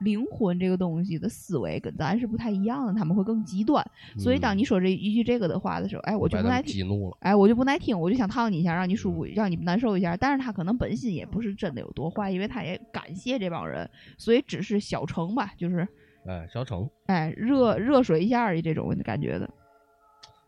[0.01, 3.85] 灵魂这个东西的思维跟咱是不太一样的，他们会更极端。
[4.17, 7.17] 所以当你说这一句这个的话的时候，哎，我就不耐听，激怒了。
[7.21, 10.17] 哎，我就不耐听，我就想烫你一下，让你舒服，嗯让你难受一下。
[10.17, 15.87] 但是他可能本心也不是真的有多坏，因为他也感谢这帮人，所以只是小惩吧，就是
[16.27, 16.89] 哎，小惩。
[17.07, 19.51] 哎热热水一下儿的这种感觉的，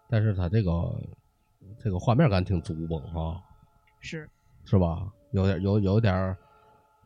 [0.08, 0.70] 但是他这个
[1.82, 3.42] 这个画面感挺足崩哈，
[4.00, 4.28] 是
[4.64, 5.08] 是吧？
[5.32, 6.36] 有点有有点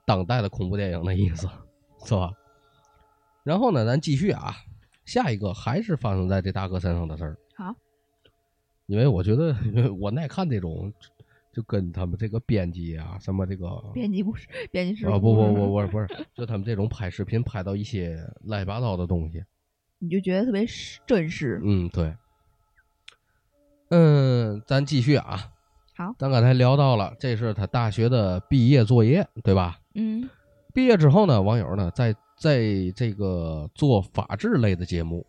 [0.06, 1.46] 当代的恐怖电影的意思，
[2.04, 2.32] 是吧？
[3.42, 4.54] 然后呢，咱继续啊，
[5.04, 7.36] 下一个还是发生在这大哥身上的事儿。
[7.56, 7.74] 好，
[8.86, 10.92] 因为我觉得，因为我爱看这种，
[11.52, 19.44] 就跟他们这个编辑啊，什么这个编辑故事，编辑是啊，不不不不不是，就他们这种拍视频拍到一些乱七八糟的东西。
[20.00, 20.66] 你就觉得特别
[21.06, 21.60] 真实。
[21.64, 22.14] 嗯，对。
[23.90, 25.50] 嗯，咱继续啊。
[25.96, 29.78] 好咱刚才聊到了，这是他大学的毕业作业，对吧？
[29.94, 30.28] 嗯
[30.74, 32.60] 毕业之后呢，网友呢在在
[32.96, 35.24] 这个做法制类的节目，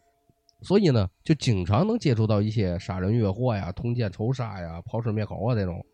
[0.62, 5.86] 所以呢就经常能接触到一些杀人越货呀、通奸仇杀呀、抛尸灭口啊这种，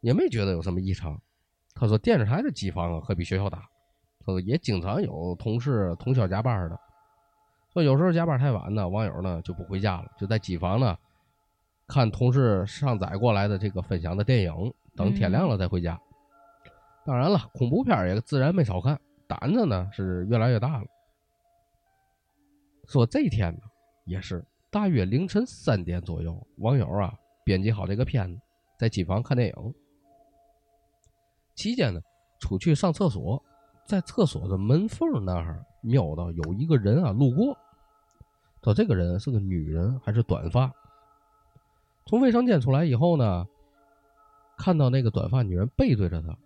[0.00, 1.20] 也没觉得有什么异常。
[1.74, 3.58] 他说电视台的机房啊可比学校大，
[4.24, 6.80] 他说也经常有同事通宵加班的，
[7.74, 10.96] 说有时候加班太晚呢，网友呢就不回家了，就在机房呢
[11.86, 16.00] 看同事上载过来的这个分享的电影，等天亮了再回家。
[17.10, 18.96] 当然了，恐怖片儿也自然没少看，
[19.26, 20.86] 胆子呢是越来越大了。
[22.86, 23.62] 说这天呢，
[24.04, 28.40] 也是大约凌晨三点左右，网友啊编辑好这个片子，
[28.78, 29.74] 在机房看电影。
[31.56, 32.00] 期间呢，
[32.38, 33.42] 出去上厕所，
[33.84, 37.58] 在厕所的门缝那儿瞄到有一个人啊路过。
[38.62, 40.72] 说这个人是个女人，还是短发。
[42.06, 43.44] 从卫生间出来以后呢，
[44.56, 46.38] 看到那个短发女人背对着他，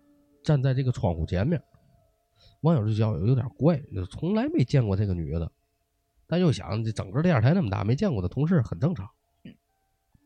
[0.45, 1.61] 站在这个窗户前面。
[2.61, 5.51] 网友就觉得有点怪，就从来没见过这个女的，
[6.27, 9.09] 但又想这整个电视台那么大，没见过的同事很正常。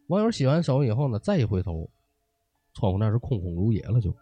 [0.08, 1.90] 网友洗完手以后呢，再一回头，
[2.74, 4.16] 窗户那是空空如也了就。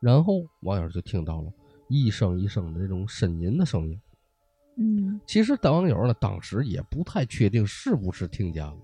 [0.00, 1.52] 然后网友就听到了
[1.88, 4.00] 一声一声的那种呻吟的声音。
[4.76, 8.78] 嗯其实网友呢，当时也不太确定是不是听见了，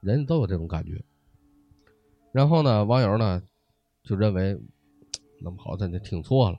[0.00, 1.02] 人都有这种感觉。
[2.32, 3.42] 然后呢，网友呢
[4.02, 4.60] 就认为，
[5.40, 6.58] 那么好，咱就听错了。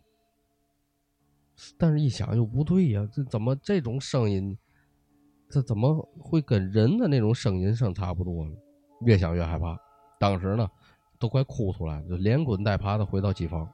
[1.78, 4.58] 但是，一想又不对呀，这怎么这种声音，
[5.50, 8.56] 这怎么会跟人的那种声音声差不多呢？
[9.02, 9.78] 越想越害怕，
[10.20, 10.70] 当时呢
[11.20, 13.72] 都快哭出来了，就连滚带爬的回到机房。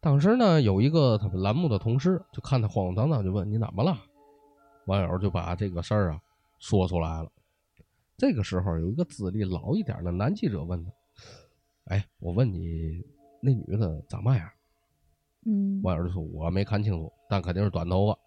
[0.00, 3.96] 当时呢，有一个他们栏目的同事就看他慌慌张张，就问你怎么了？
[4.86, 6.20] 网友就把这个事儿啊
[6.58, 7.30] 说出来了。
[8.16, 10.90] 这个时候，有一个资历老一点的男记者问他
[11.88, 13.02] ：“哎，我问你，
[13.42, 14.48] 那女的长嘛样？”
[15.46, 18.18] 嗯，网友就说：“我没看清楚，但肯定是短头发。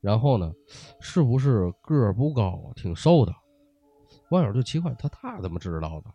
[0.00, 0.52] 然后呢，
[1.00, 3.34] 是不是个儿不高，挺瘦的？”
[4.30, 6.10] 网友就奇怪，他他怎么知道的？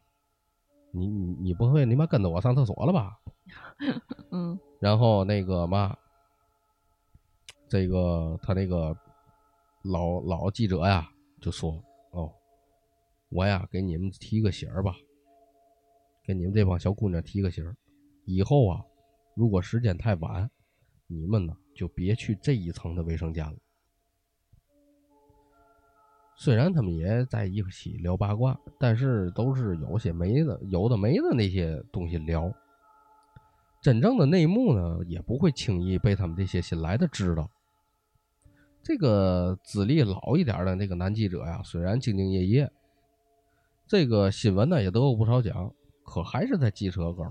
[0.91, 3.19] 你你你不会你妈跟着我上厕所了吧？
[4.29, 5.97] 嗯然后那个嘛，
[7.67, 8.95] 这个他那个
[9.83, 11.09] 老老记者呀
[11.41, 12.31] 就说：“哦，
[13.29, 14.93] 我呀给你们提个醒儿吧，
[16.25, 17.75] 给你们这帮小姑娘提个醒儿，
[18.25, 18.81] 以后啊，
[19.35, 20.49] 如果时间太晚，
[21.07, 23.55] 你们呢就别去这一层的卫生间了。”
[26.35, 32.51] 虽然他们也在一起聊八卦，但是都是有些没的、有的没的那些东西聊。
[33.81, 37.49] 真正的内幕呢，也不会轻易被他们这些新来的知道。
[38.81, 42.71] 这个资历老一点的那个男记者呀，虽然兢兢业业，
[43.85, 47.23] 这个新闻呢也得过不少奖，可还是在记车钩。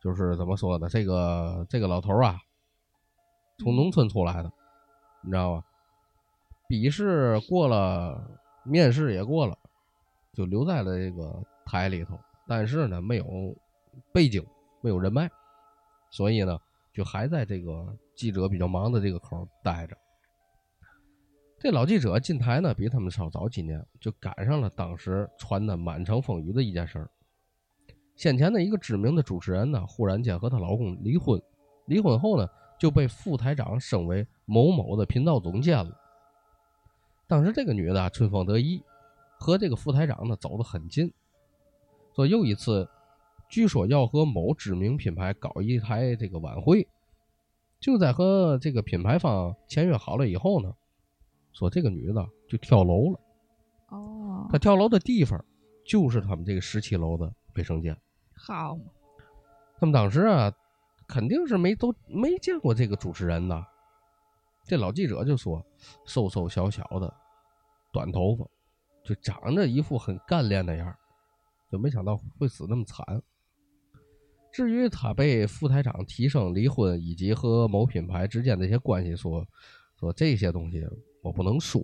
[0.00, 0.88] 就是怎么说呢？
[0.88, 2.38] 这个这个老头啊，
[3.58, 4.52] 从农村出来的，
[5.22, 5.64] 你知道吧？
[6.68, 9.58] 笔试过了，面试也过了，
[10.32, 12.16] 就留在了这个台里头。
[12.46, 13.24] 但是呢，没有
[14.12, 14.46] 背景，
[14.80, 15.28] 没有人脉，
[16.10, 16.56] 所以呢，
[16.92, 19.96] 就还在这个记者比较忙的这个口待着。
[21.58, 27.10] 这老记者进台呢，比他们稍早几年，就赶上了当时传的满城风雨的一件事儿。
[28.16, 31.40] 先前的一个知名的主持人呢，忽然间和她老公离婚，
[31.84, 32.48] 离婚后呢，
[32.80, 35.94] 就被副台长升为某某的频道总监了。
[37.28, 38.82] 当时这个女的啊春风得意，
[39.38, 41.12] 和这个副台长呢走得很近，
[42.14, 42.88] 说又一次，
[43.50, 46.88] 据说要和某知名品牌搞一台这个晚会。
[47.78, 50.72] 就在和这个品牌方签约好了以后呢，
[51.52, 53.20] 说这个女的就跳楼了。
[53.88, 55.44] 哦，她跳楼的地方
[55.84, 57.94] 就是他们这个十七楼的卫生间。
[58.36, 58.78] 好，
[59.78, 60.52] 他们当时啊，
[61.08, 63.64] 肯定是没都没见过这个主持人呐。
[64.64, 65.64] 这老记者就说
[66.04, 67.12] ：“瘦瘦小小的，
[67.92, 68.44] 短头发，
[69.04, 70.98] 就长着一副很干练的样儿
[71.70, 73.22] 就没想到会死那么惨。
[74.52, 79.46] 至于他被副台长提升、离婚以及和某品牌之间的一些关系说，
[79.98, 80.84] 说这些东西
[81.22, 81.82] 我不能说，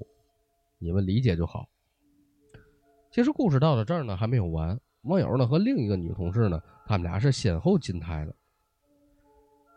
[0.79, 1.69] 你们理解就好。
[3.11, 4.81] 其实故事到了这儿呢，还没有完。
[5.03, 8.35] 网友呢和另一个女同事呢，他们俩是先后进台的。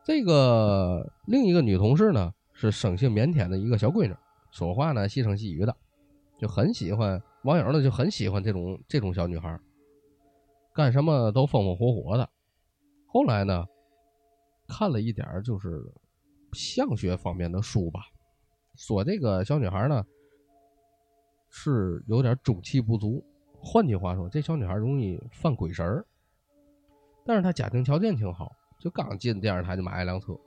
[0.04, 4.16] 这个另一个女同事呢，是生性腼腆的一个小闺女，
[4.52, 5.76] 说话呢细声细语的，
[6.38, 9.60] 就很喜欢网友呢就很喜欢这种这种小女孩，
[10.74, 12.30] 干什么都风风火火的。
[13.08, 13.66] 后来呢，
[14.68, 15.84] 看了一点就是
[16.54, 18.02] 相学方面的书吧，
[18.76, 20.06] 说这个小女孩呢
[21.50, 23.26] 是有点中气不足，
[23.66, 26.06] 换句话说，这小女孩容易犯鬼神儿。
[27.26, 30.38] 但是她家庭条件挺好，就刚进电视台就买了辆车。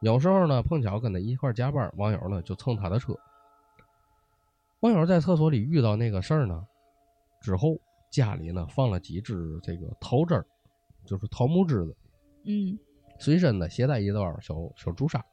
[0.00, 3.14] 有时候呢，碰巧跟她一块儿加班，网友呢就蹭她的车。
[4.80, 6.66] 网友在厕所里遇到那个事儿呢，
[7.40, 7.78] 之后
[8.10, 10.46] 家里呢放了几只这个桃枝儿，
[11.06, 11.96] 就是桃木枝子，
[12.44, 12.78] 嗯
[13.18, 15.24] 随身呢携带一段小小朱砂，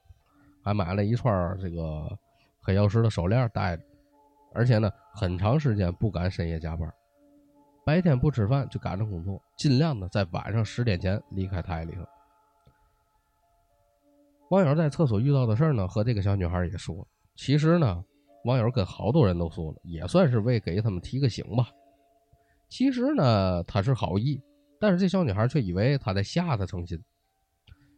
[0.64, 2.18] 还买了一串这个
[2.62, 3.84] 黑曜石的手链戴着，
[4.54, 6.92] 而且呢很长时间不敢深夜加班，
[7.86, 12.02] 白天不吃饭就赶着工作，尽量的在晚上十点前离开台里头。
[14.50, 17.08] 网友在厕所遇到的事儿呢，和这个小女孩也说。
[17.36, 18.04] 其实呢，
[18.46, 21.68] 网友跟好多人都说了，也算是为给他们提个醒吧。
[22.70, 24.42] 其实呢，他是好意，
[24.80, 27.02] 但是这小女孩却以为他在吓她成心。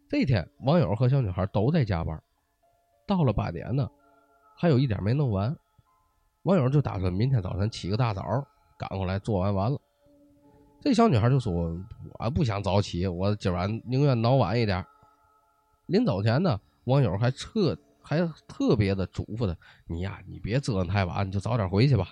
[0.10, 2.20] 这天，网友和小女孩都在加班，
[3.08, 3.88] 到了八点呢，
[4.58, 5.56] 还有一点没弄完。
[6.44, 8.24] 网友就打算明天早晨起个大早，
[8.78, 9.80] 赶过来做完完了。
[10.82, 11.52] 这小女孩就说
[12.20, 14.86] ：“我不想早起，我今晚宁愿闹晚一点。”
[15.88, 22.08] 临走前呢，网友还特还特别的嘱咐她：“你呀，你别折腾太晚，你就早点回去吧。”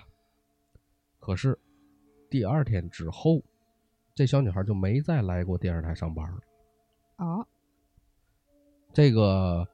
[1.18, 1.58] 可是
[2.28, 3.42] 第二天之后，
[4.14, 6.38] 这小女孩就没再来过电视台上班了。
[7.16, 7.46] 哦，
[8.92, 9.66] 这个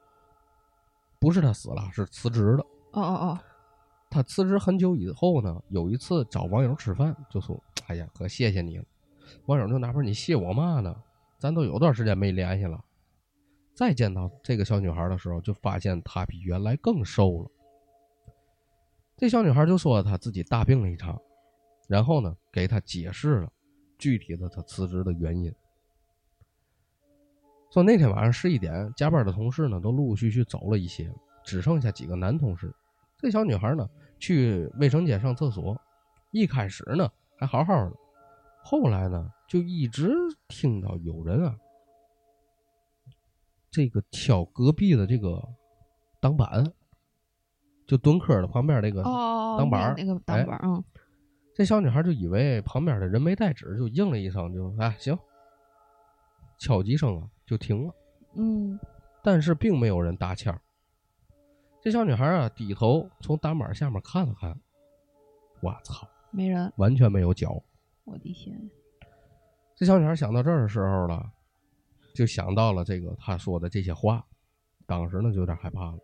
[1.19, 2.65] 不是她死了，是辞职了。
[2.93, 3.39] 哦哦哦，
[4.15, 8.85] 他辞职很久以后呢，有一次找网友吃饭，就说：“哎呀，可谢谢你了。”
[9.47, 10.95] 网友就纳闷：“你谢我嘛呢？
[11.37, 12.81] 咱都有段时间没联系了。”
[13.75, 17.51] 再见到这个小女孩的时候，就发现她比原来更瘦了。
[19.17, 21.21] 这小女孩就说她自己大病了一场，
[21.89, 23.53] 然后呢，给她解释了
[23.99, 25.53] 具体的她辞职的原因。
[27.73, 31.13] 说那天晚上十一点，加班的同事呢都陆陆续续走了一些，
[31.45, 32.73] 只剩下几个男同事。
[33.25, 35.75] 这小女孩呢，去卫生间上厕所，
[36.31, 37.97] 一开始呢还好好的，
[38.63, 40.13] 后来呢就一直
[40.47, 41.57] 听到有人啊，
[43.71, 45.43] 这个敲隔壁的这个
[46.21, 46.71] 挡板，
[47.87, 50.85] 就蹲坑的旁边那个哦，挡板儿那个挡哎板儿，嗯，
[51.55, 55.19] 这小女孩就以为旁边的人没带纸，就应了一声，就哎行，
[56.59, 57.95] 敲几声啊就停了。
[58.35, 58.79] 嗯，
[59.23, 60.61] 但是并没有人搭腔儿。
[61.85, 64.59] 这小女孩啊，低头从挡板下面看了看，
[65.61, 67.63] 我操，没人，完全没有脚。
[68.05, 68.59] 我的天，
[69.77, 71.31] 这小女孩想到这儿的时候了，
[72.15, 74.25] 就想到了这个她说的这些话，
[74.87, 75.99] 当时呢就有点害怕了，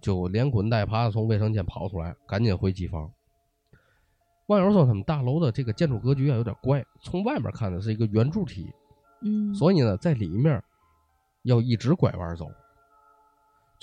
[0.00, 3.08] 就连滚带爬的从卫生间跑出来，赶紧回机房。
[4.46, 8.68] 网友说他们大楼的这个建筑格局啊有点怪，从外面看的是一个圆柱体，
[9.22, 10.60] 嗯，所以呢，在里面
[11.44, 12.50] 要一直拐弯走。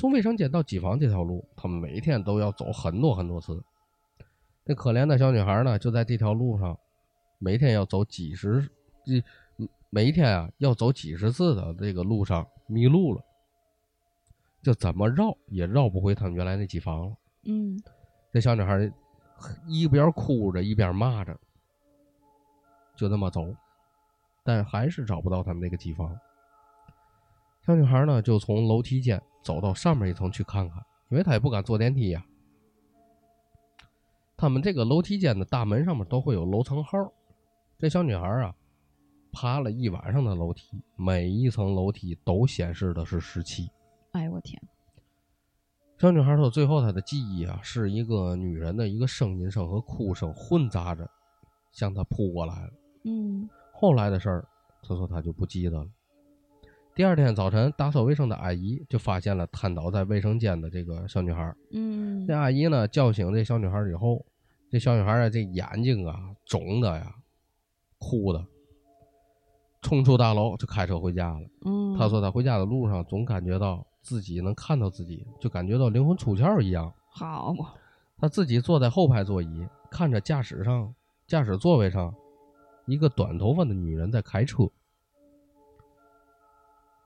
[0.02, 3.64] 从卫生间到机房这条路，他们每天都要走很多很多次。
[4.64, 6.76] 那可怜的小女孩呢，就在这条路上，
[7.38, 8.68] 每天要走几十，
[9.06, 9.24] 这
[9.91, 13.24] 每一天啊要走几十次的这个路上迷路了，
[14.64, 17.16] 就怎么绕也绕不回他们原来那机房了。
[17.43, 17.80] 嗯，
[18.34, 18.91] 这小女孩
[19.68, 21.39] 一边哭着一边骂着，
[22.95, 23.56] 就那么走，
[24.43, 26.20] 但还是找不到他们那个机房。
[27.64, 32.25] 小女孩呢，就从楼梯间走到上面一层去看看，因为她也不敢坐电梯呀、
[34.37, 36.97] 他们这个楼梯间的大门上面都会有楼层号。
[37.77, 38.55] 这小女孩啊，
[39.31, 43.69] 爬了一晚上的楼梯，每一层楼梯都显示的是十七。
[44.11, 44.61] 哎呦我天，
[45.97, 51.09] 小女孩说，最后她的记忆啊，是一个女人的一个声音声和哭声混杂着，
[51.71, 52.73] 向她扑过来了。
[53.05, 54.47] 嗯后来的事儿，
[54.83, 55.89] 她说她就不记得了。
[56.93, 61.55] 第二天早晨，打扫卫生的阿姨就发现了瘫倒在卫生间的这个小女孩。
[61.71, 64.25] 嗯这，阿姨呢叫醒这小女孩以后，
[64.69, 66.13] 这小女孩啊这眼睛啊
[66.45, 67.15] 肿的呀，
[67.97, 68.45] 哭的，
[69.81, 71.47] 冲出大楼就开车回家了。
[71.65, 76.93] 嗯，她说她回家的路上总感觉到自己能看到自己，就感觉到灵魂出窍一样。
[77.09, 77.73] 好嘛，
[78.17, 80.93] 她自己坐在后排座椅，看着驾驶上
[81.25, 82.13] 驾驶座位上
[82.85, 84.69] 一个短头发的女人在开车。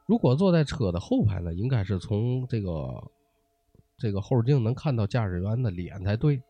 [0.06, 3.12] 如果坐在车的后排呢，应该是从这个
[3.98, 6.42] 这个后视镜能看到驾驶员的脸才对。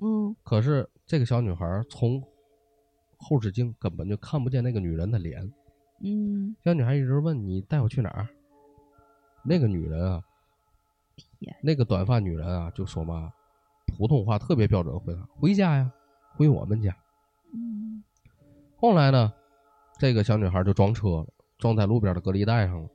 [0.00, 2.22] 嗯可是这个小女孩从
[3.18, 5.52] 后视镜根本就看不见那个女人的脸。
[6.04, 8.28] 嗯，小女孩一直问你带我去哪儿？
[9.44, 10.22] 那个女人啊
[11.38, 13.32] 天，那个短发女人啊，就说嘛，
[13.86, 15.92] 普通话特别标准，回答回家呀，
[16.36, 16.96] 回我们家。
[17.54, 18.02] 嗯
[18.76, 19.32] 后来呢，
[19.98, 21.26] 这个小女孩就装车了，
[21.62, 22.88] 撞在路边的隔离带上了，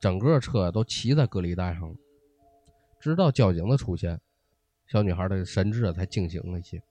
[0.00, 1.94] 整个车都骑在隔离带上了。
[2.98, 4.18] 直到交警的出现，
[4.86, 6.82] 小女孩的神志啊才清醒了一些。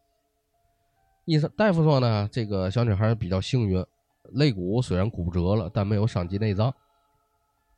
[1.25, 3.83] 医生大夫说呢，这个小女孩比较幸运，
[4.33, 6.71] 肋骨虽然骨折了，但没有伤及内脏。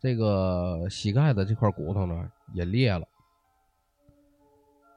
[0.01, 3.07] 这个膝盖的这块骨头呢也裂了。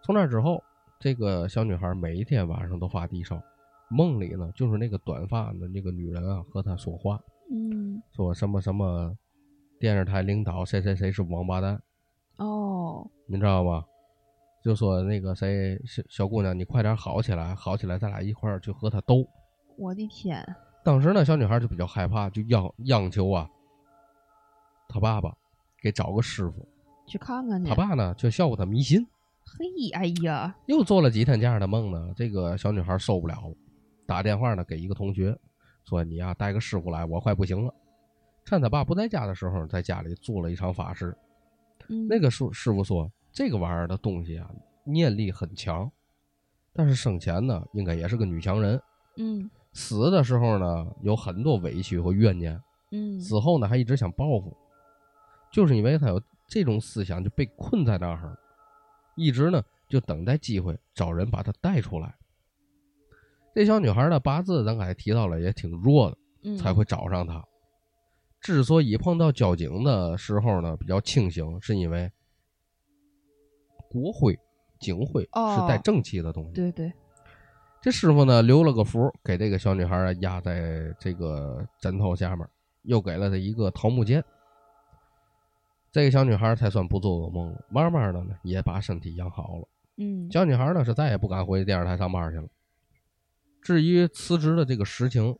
[0.02, 0.60] 从那之后，
[0.98, 3.40] 这个小女孩每一天晚上都发低烧，
[3.88, 9.16] 梦里呢就是那个短发的那个女人啊和她说话，嗯，说什么什么
[9.78, 11.80] 电视台领导谁谁谁是王八蛋，
[12.38, 13.84] 哦，你知道吗？
[14.62, 19.24] 就说那个谁小小姑娘，你快点好起来，好起来，咱俩一块儿去和他斗。
[19.76, 20.44] 我的天，
[20.82, 23.48] 当时呢，小女孩就比较害怕，就央央求啊，
[24.88, 25.32] 他爸爸
[25.80, 26.66] 给找个师傅。
[27.06, 27.70] 去看看去。
[27.70, 29.06] 他爸呢却笑话她迷信，
[29.44, 32.12] 嘿，哎呀，又做了几天这样的梦呢。
[32.16, 33.54] 这个小女孩受不了了，
[34.04, 35.38] 打电话呢给一个同学
[35.88, 37.72] 说：“你呀、带个师傅来，我快不行了。”
[38.44, 41.16] 趁他爸不在家的时候，在家里做了一场法事。
[41.88, 44.50] 嗯，那个师师傅说，这个玩意儿的东西啊，
[44.84, 45.90] 念力很强，
[46.72, 48.80] 但是生前呢，应该也是个女强人。
[49.16, 52.60] 嗯死的时候呢，有很多委屈和怨念，
[52.92, 54.56] 嗯，死后呢还一直想报复，
[55.52, 58.38] 就是因为他有这种思想，就被困在那儿，
[59.16, 62.14] 一直呢就等待机会找人把他带出来。
[63.56, 67.42] 这小女孩的八字，咱刚才提到了，也挺弱的，嗯才会找上她。
[68.38, 72.12] 之所以碰到交警的时候呢比较清醒，是因为
[73.88, 74.38] 国徽、
[74.78, 76.52] 警徽是带哦正气的东西。
[76.52, 76.92] 对对，
[77.80, 82.46] 这师傅呢留了个符，给这个小女孩啊压在这个枕头下面，
[82.82, 84.22] 又给了她一个桃木剑。
[85.90, 89.66] 这个小女孩才算不做噩梦了，慢慢的呢也把身体养好了。
[89.96, 92.46] 嗯小女孩呢是再也不敢回电视台上班去了。
[93.66, 95.36] 至于辞职的这个实情，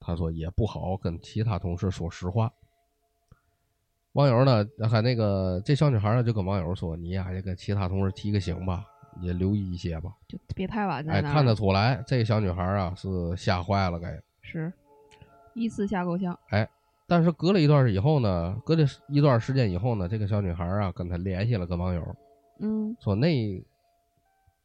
[0.00, 2.50] 他说也不好跟其他同事说实话。
[4.14, 8.84] 网友呢还那个这小女孩呢就跟网友说：“你呀也跟其他同事提个醒吧，
[9.20, 10.12] 也留意一些吧。
[10.26, 11.22] 就别太晚”在哎。
[11.22, 14.20] 看得出来这个小女孩啊是吓坏了该。
[14.42, 14.72] 是
[15.54, 16.36] 一次吓够呛。
[16.48, 16.68] 哎
[17.06, 22.16] 但是隔了一段以后呢，隔了一段时间以后呢，这个小女孩啊跟他联系了，跟网友
[22.58, 23.64] 嗯说那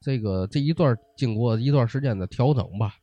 [0.02, 2.96] 这个这一段经过一段时间的调整吧，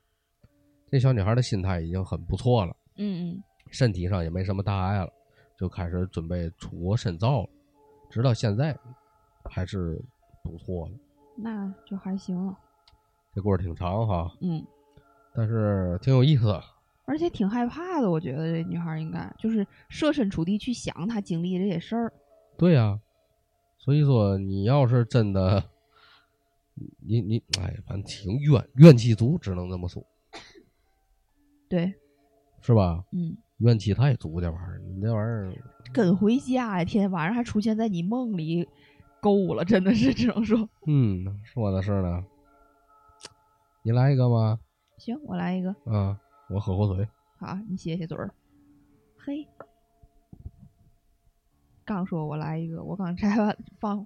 [0.91, 5.11] 这小女孩的心态已经很不错了，嗯嗯，身体上也没什么大碍了，
[5.59, 7.49] 就开始准备出国深造了。
[8.09, 8.77] 直到现在
[9.45, 10.01] 还是
[10.43, 10.95] 不错的。
[11.37, 12.57] 那就还行了。
[13.35, 14.65] 这故事挺长哈，嗯，
[15.35, 16.63] 但是挺有意思的。
[17.05, 22.13] 而且挺害怕的，我觉得这女孩应该就是设身处地去想她经历这些事儿。
[22.57, 22.99] 对呀、
[23.77, 25.63] 所以说你要是真的，
[27.01, 30.05] 你你哎，反正挺怨怨气足，只能这么说，
[31.69, 31.95] 对，
[32.61, 33.05] 是吧？
[33.13, 35.53] 嗯，怨气太足，这玩意儿，你这玩意儿，
[35.93, 38.69] 跟回家呀，天天晚上还出现在你梦里，
[39.21, 40.69] 够了，真的是只能说。
[40.87, 42.25] 嗯，说的是呢。
[43.83, 44.59] 你来一个吗？
[44.99, 45.71] 行，我来一个。
[45.85, 46.21] 啊，
[46.51, 47.09] 我喝口水。
[47.39, 48.35] 好，你歇歇嘴儿。
[49.17, 49.47] 嘿，
[51.85, 54.05] 刚说我来一个，我刚拆完 放，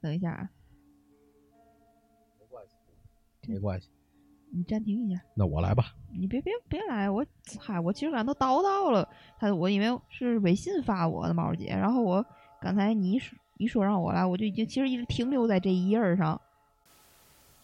[0.00, 0.50] 等一下啊，
[3.46, 3.88] 没关系，
[4.50, 5.20] 你暂停一下。
[5.34, 5.94] 那我来吧。
[6.12, 7.24] 你别别别来，我
[7.58, 12.24] 嗨，我其实刚才都叨叨了，他我因为是微信发我的猫姐，然后我
[12.60, 16.40] 刚才你一说一说让我来，我就已经其实一直停留在这一页儿上。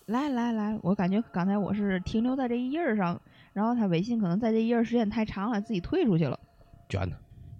[0.06, 3.20] 来来来，我感觉刚才我是停留在这一页儿上，
[3.52, 6.38] 然后他微信可能在这一页儿时间太长了，自己退出去了。
[6.88, 7.16] 卷的。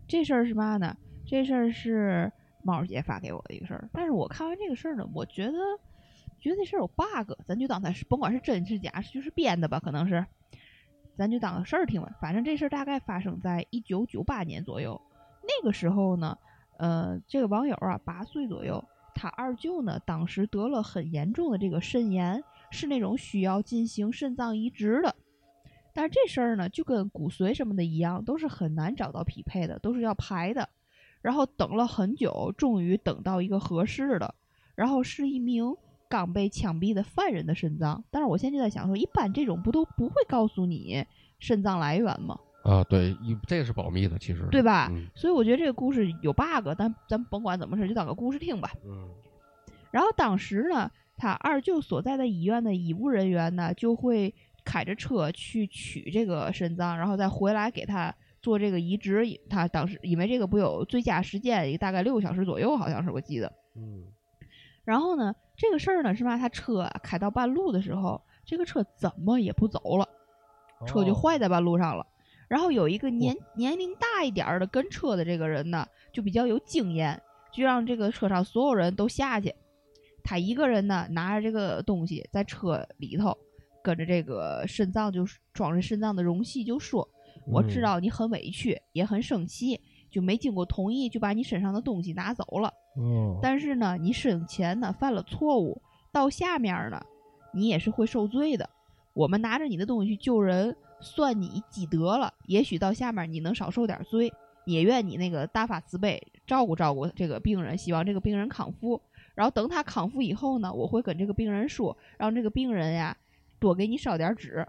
[0.06, 0.96] 这事儿是嘛呢？
[1.26, 2.30] 这事儿是
[2.62, 5.58] 猫姐发给我的一个事儿，但是我看完这个事儿呢，我觉得
[6.41, 10.24] 觉得这事儿有 bug，咱就当它是甭管是真是假，就是编的吧，可能是，
[11.16, 12.11] 咱就当个事儿听吧。
[12.20, 15.01] 反正这事儿大概发生在一九九八年左右，
[15.43, 16.37] 那个时候呢，
[16.78, 18.84] 呃，这个网友啊八岁左右，
[19.14, 25.14] 他二舅呢当时得了很严重的这个肾炎，是那种需要进行肾脏移植的。
[25.95, 30.68] 但是这事儿呢，就跟骨髓什么的一样，都是很难找到匹配的，都是要排的。
[31.22, 34.34] 然后等了很久，终于等到一个合适的，
[34.74, 35.74] 然后是一名
[36.09, 38.02] 刚被枪毙的犯人的肾脏。
[38.11, 41.04] 但是我现在就在想说，一般这种不都不会告诉你
[41.38, 42.38] 肾脏来源吗？
[42.64, 44.48] 啊，对，一这个是保密的，其实。
[44.50, 44.88] 对吧？
[44.90, 48.70] 嗯所以我觉得这个故事有 bug，但咱甭管怎么事，就当个故事听吧。
[48.84, 49.09] 嗯
[49.92, 54.34] 然后当时呢，他二舅所在的医院的医务人员呢，就会
[54.64, 59.24] 开着车去取这个肾脏，然后再回来给他做这个移植。
[59.48, 63.50] 他当时因为这个不有最佳时间，大概六个小时左右，好像是我记得。
[63.76, 64.04] 嗯
[64.84, 66.36] 然后呢，这个事儿呢是吧？
[66.36, 70.07] 他车啊开到半路的时候，这个车怎么也不走了，
[70.86, 72.07] 车就哦坏在半路上了。
[72.46, 77.20] 然后有一个年年龄大一点儿的跟车的这个人呢，就比较有经验，
[77.52, 79.52] 就让这个车上所有人都下去。
[80.22, 83.36] 他一个人呢拿着这个东西在车里头，
[83.82, 87.09] 跟着这个肾脏就装着肾脏的容器就说
[87.46, 89.80] ：“我知嗯道你很委屈，也很生气，
[90.16, 92.72] 就没经过同意就把你身上的东西拿走了。
[92.96, 95.78] 哦，但是呢，你生前呢犯了错误，
[96.10, 96.98] 到下面呢，
[97.52, 98.66] 你也是会受罪的。
[99.12, 104.32] 我们拿着你的东西去救人，算你积德了，也许到下面你能少受点罪。
[104.64, 108.98] 也愿你那个大发慈悲，照顾照顾这个病人，希望这个病人康复。
[109.34, 113.14] 然后等他康复以后呢，我会跟这个病人说，让这个病人呀
[113.58, 114.66] 多给你烧点纸，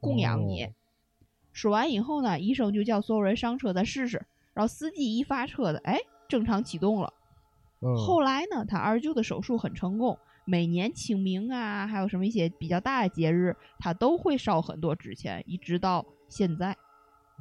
[0.00, 0.64] 供养你。
[0.64, 0.72] 哦
[1.54, 4.24] 说完以后呢，医生就叫所有人上车再试试。
[4.54, 5.98] 然后司机一发车的，哎，
[6.28, 7.12] 正常启动了。
[7.80, 16.76] 嗯后来呢，他二舅的手术很成功，每年清明啊，还有什么一些比较大的节日，他都会烧很多纸钱，一直到现在。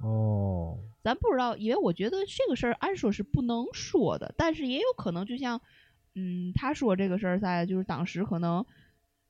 [0.01, 5.61] 哦，咱不知道，因为我觉得这个事儿按说是不能说的，但是也有可能，就像，
[6.15, 8.65] 嗯，他说这个事儿在就是当时可能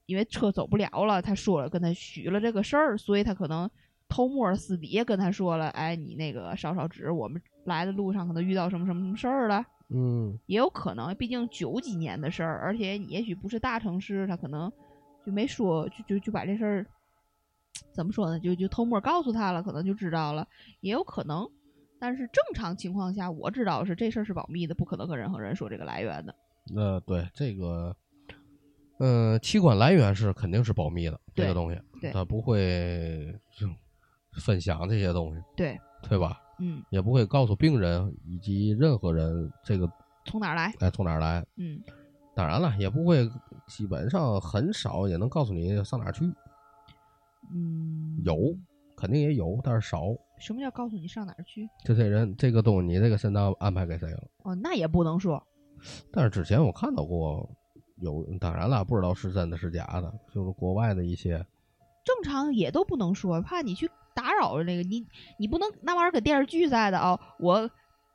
[0.05, 3.69] 因为车走不了了，他说了跟他许了这个事儿，所以他可能
[4.07, 9.65] 偷摸私底下跟他说了，哎，你那个烧烧纸，我们来的路上可能遇到什么什么什么事儿了。
[9.93, 14.71] 嗯也有可能，毕竟九几年的事儿，而且也许不是大城市，他可能
[15.25, 16.85] 就没说，就就就把这事儿
[17.93, 18.39] 怎么说呢？
[18.39, 20.47] 就就偷摸告诉他了，可能就知道了，
[20.79, 21.45] 也有可能。
[21.99, 26.33] 但是正常情况下，我知道是这事儿是保密的，不可能跟任何人说这个来源的。
[26.75, 27.95] 呃，对这个，
[28.97, 33.67] 呃，器官来源是肯定是保密的，这对个东西，对他不会就
[34.41, 36.39] 分享这些东西，对，对吧？
[36.61, 39.91] 嗯，也不会告诉病人以及任何人这个
[40.25, 40.71] 从哪儿来？
[40.79, 41.43] 哎从哪儿来。
[41.57, 41.81] 嗯，
[42.35, 43.27] 当然了，也不会，
[43.67, 46.23] 基本上很少也能告诉你上哪儿去。
[47.51, 48.55] 嗯，有，
[48.95, 50.03] 肯定也有，但是少。
[50.39, 51.67] 什么叫告诉你上哪儿去？
[51.83, 54.23] 这些人这个东西，你这个肾脏安排给谁了？
[54.43, 55.41] 哦，那也不能说。
[56.11, 57.49] 但是之前我看到过
[57.97, 61.43] 有，当然了，不知道是真的是假的，就是国外的一些
[62.05, 65.05] 正常也都不能说，怕你去打扰那个你，
[65.39, 67.19] 你不能那玩意儿跟电视剧在的哦。
[67.39, 67.69] 我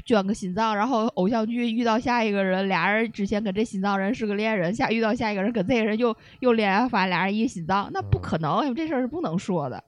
[0.05, 9.83] 捐个心脏，然后偶像剧遇到下一个人，俩人之前跟这心脏人是个恋人，下遇到下一个人跟这个人又又恋爱，发现俩人一个心脏，那不可能，因为这事儿是不能说的。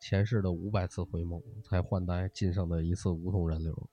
[0.00, 3.90] 前世的五百次回眸，才换来今生的一次无痛人流。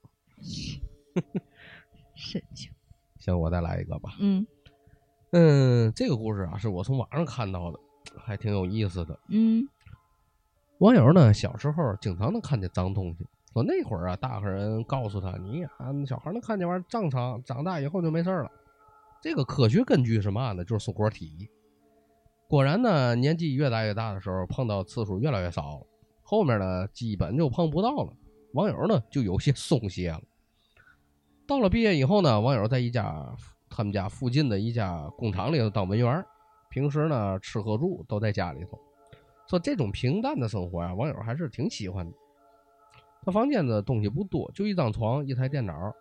[2.16, 2.70] 神经。
[3.18, 4.16] 行，我再来一个吧。
[4.20, 4.46] 嗯
[5.32, 7.80] 嗯，这个故事啊，是我从网上看到的，
[8.20, 9.20] 还挺有意思的。
[9.30, 9.68] 嗯
[10.80, 18.52] 网友呢，小时候经常能看见脏东西，说那会儿啊，大个人告诉他，你啊，小孩能看见玩意儿正常，长大以后就没事了。
[19.22, 20.66] 这个科学根据是嘛呢？
[20.66, 21.50] 就是松果体。
[22.50, 25.88] 果然呢，年纪越来越大的时候，碰到次数越来越少了，
[26.22, 28.12] 后面呢，基本就碰不到了。
[28.52, 30.22] 网友呢，就有些松懈了。
[31.48, 33.34] 到了毕业以后呢，网友在一家
[33.70, 36.24] 他们家附近的一家工厂里头当文员，
[36.70, 38.78] 平时呢吃喝住都在家里头。
[39.48, 42.18] 说这种平淡的生活啊，网友还是挺喜欢的。
[43.22, 45.94] 他房间的东西不多，就一张床、一台电脑、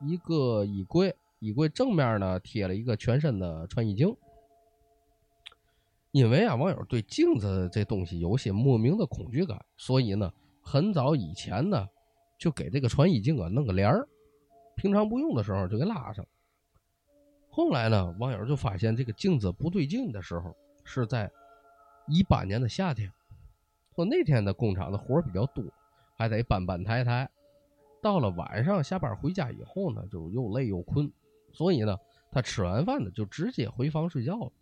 [0.00, 1.14] 一个衣柜。
[1.38, 4.16] 衣柜正面呢贴了一个全身的穿衣镜。
[6.10, 10.32] 因为啊，网友对镜子这东西有些莫名的恐惧感，所以呢，
[10.62, 11.86] 很早以前呢
[12.38, 14.08] 就给这个穿衣镜啊弄个帘儿。
[14.76, 16.26] 平常不用的时候就给拉上。
[17.50, 21.30] 后来呢，网友就发现这个镜子不对劲的时候，是在
[22.06, 23.12] 一八年的夏天。
[23.94, 25.64] 说那天的工厂的活比较多，
[26.16, 27.28] 还得搬搬抬抬。
[28.02, 31.10] 到了晚上下班回家以后呢，就又累又困，
[31.52, 31.96] 所以呢，
[32.30, 34.52] 他吃完饭呢就直接回房睡觉了。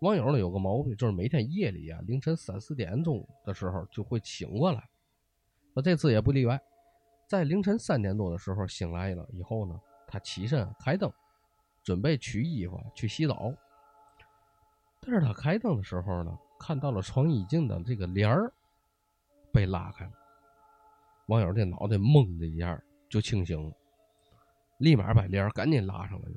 [0.00, 4.88] 网友呢有个毛病，就是每天夜里啊凌晨三四点钟的时候就会醒过来。
[5.74, 6.58] 那这次也不例外。
[7.26, 11.12] 在凌晨三点多的时候醒来了以后呢，他起身开灯，
[11.82, 13.52] 准备取衣服去洗澡。
[15.00, 18.52] 但是他开灯的时候呢，看到了床衣镜的这个帘儿
[19.52, 20.12] 被拉开了。
[21.26, 23.72] 网友这脑袋懵的一下就清醒了，
[24.78, 26.28] 立马把帘儿赶紧拉上了，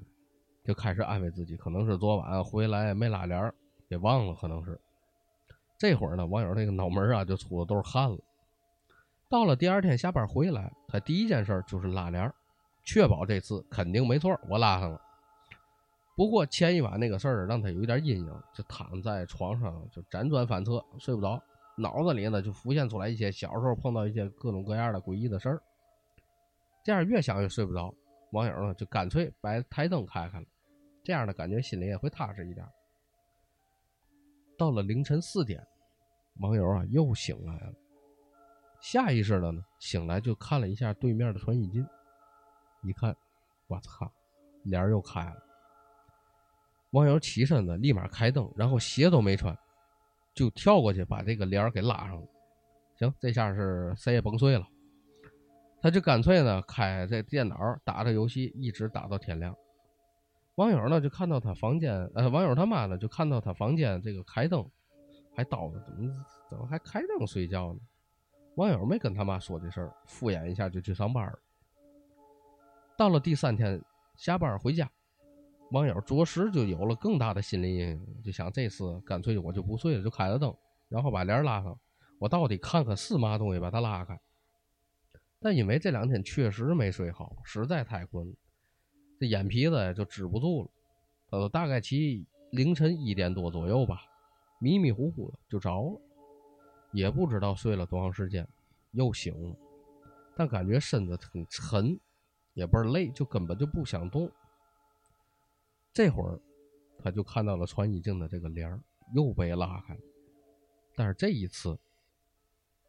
[0.63, 3.53] 就开始安慰自己，可能是昨晚回来没拉帘儿，
[3.87, 4.79] 给忘了，可能是。
[5.77, 8.17] 这会儿呢，网友这个脑门啊就出的都是汗了。
[9.29, 12.33] 到了第二天下班回来，他第一件事就是拉帘儿
[12.83, 14.99] 确保这次肯定没错，我拉上了。
[16.19, 21.41] 不过前一晚那个事儿让他有一点阴影，就躺在床上就辗转反侧，睡不着，
[21.77, 25.61] 脑子里呢就浮现出来一些小时候碰到一些各种各样的诡异的事儿。
[26.83, 27.95] 这样越想越睡不着，
[28.31, 30.45] 网友呢就干脆把台灯开开了，
[31.05, 32.67] 这样的感觉心里也会踏实一点。
[34.57, 35.65] 到了凌晨四点，
[36.41, 37.73] 网友啊又醒来了。
[38.81, 41.87] 下意识的呢，醒来就看了一下对面的穿衣镜，
[42.83, 43.15] 一看，
[43.67, 44.11] 我操，
[44.63, 45.45] 帘又开了。
[46.91, 49.55] 网友起身呢，立马开灯，然后鞋都没穿，
[50.33, 52.27] 就跳过去把这个帘给拉上了。
[52.95, 54.67] 行，这下是谁也甭睡了。
[55.81, 59.55] 他就干脆呢，开这电脑打着游戏，一直打到天亮。
[60.55, 64.69] 网友呢就看到他房间，呃，网友他妈呢就看到他房间这个开灯，
[65.33, 66.11] 还叨着怎么
[66.49, 67.79] 怎么还开灯睡觉呢？
[68.55, 71.39] 网友没跟他妈说这事儿，敷衍一下就去上班了。
[72.97, 73.81] 到了第三天
[74.17, 74.91] 下班回家，
[75.71, 80.55] 网友着实就有了更大的心理阴影，就想这次干脆我就不睡了，就开着灯，
[80.87, 81.79] 然后把帘拉上，
[82.17, 84.19] 我到底看看是嘛东西，把它拉开。
[85.39, 88.33] 但因为这两天确实没睡好，实在太困了，
[89.19, 90.69] 这眼皮子就止不住了。
[91.31, 94.01] 呃，大概其凌晨一点多左右吧，
[94.59, 96.01] 迷迷糊糊的就着了。
[96.91, 98.47] 也不知道睡了多长时间，
[98.93, 99.55] 又醒了，
[100.35, 101.99] 但感觉身子很沉，
[102.55, 104.29] 也不是累，就根本就不想动。
[105.93, 106.39] 这会儿，
[106.97, 108.79] 他就看到了穿衣镜的这个帘儿
[109.13, 109.99] 又被拉开了，
[110.95, 111.77] 但是这一次，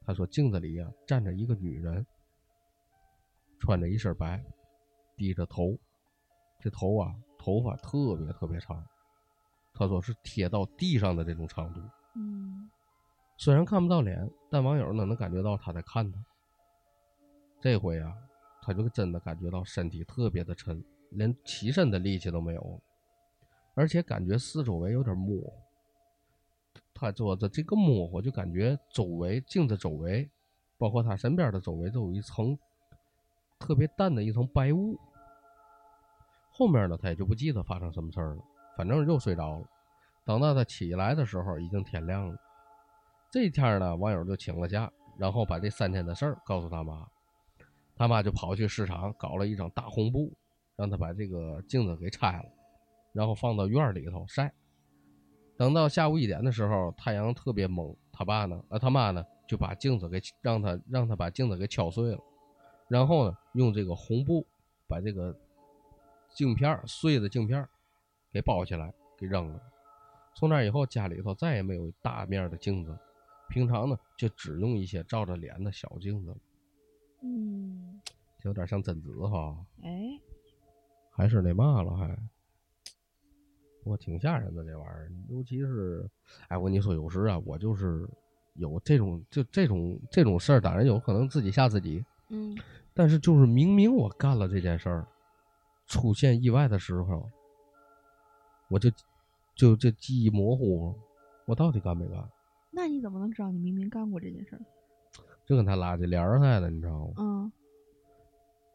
[0.02, 2.06] 他说镜子里啊站着一个女人，
[3.58, 4.44] 穿着一身白，
[5.16, 5.78] 低着头，
[6.60, 8.84] 这头啊头发特别特别长，
[9.72, 11.80] 他说是贴到地上的这种长度。
[12.16, 12.70] 嗯。
[13.38, 16.22] 虽然看不到脸，但网友呢能感觉到他在看他。
[17.58, 18.14] 这回啊，
[18.60, 22.82] 他就真的感觉到身体特别的沉，连起身的力气都没有，
[23.74, 25.52] 而且感觉四周围有点模糊。
[26.92, 30.28] 他做的这个模糊，就感觉周围镜子周围，
[30.76, 32.58] 包括他身边的周围，都有一层
[33.58, 34.98] 特别淡的一层白雾。
[36.50, 38.42] 后面呢，他也就不记得发生什么事儿了，
[38.76, 39.66] 反正又睡着了。
[40.26, 42.36] 等到他起来的时候，已经天亮了。
[43.30, 47.08] 这天呢，网友就请了假，然后把这三天的事儿告诉他妈，
[47.96, 50.30] 他妈就跑去市场搞了一张大红布，
[50.76, 52.44] 让他把这个镜子给拆了，
[53.12, 54.52] 然后放到院儿里头晒。
[55.56, 62.20] 等到下午一点的时候，太阳特别猛，他爸呢，呃，他妈呢就把镜子给让他让他把镜子给敲碎了，
[62.88, 64.46] 然后呢用这个红布
[64.86, 65.38] 把这个
[66.30, 67.68] 镜片儿碎的镜片儿
[68.32, 69.60] 给包起来给扔了。
[70.34, 72.98] 从那以后，家里头再也没有大面的镜子，
[73.50, 76.34] 平常呢就只用一些照着脸的小镜子，
[77.22, 78.00] 嗯，
[78.44, 80.18] 有点像贞子哈，哎，
[81.10, 82.18] 还是那嘛了还。
[83.82, 86.08] 不过挺吓人的这玩意儿，尤其是，
[86.48, 88.06] 哎，我跟你说，有时啊，我就是
[88.54, 92.56] 有这种就这种这种事儿，当然有可能自己吓自己，嗯，
[92.92, 95.06] 但是就是明明我干了这件事儿，
[95.86, 97.28] 出现意外的时候，
[98.68, 98.90] 我就
[99.54, 100.94] 就这记忆模糊，
[101.46, 102.22] 我到底干没干？
[102.70, 104.60] 那你怎么能知道你明明干过这件事儿？
[105.46, 107.12] 就跟他拉这帘儿似的，你知道吗？
[107.16, 107.52] 嗯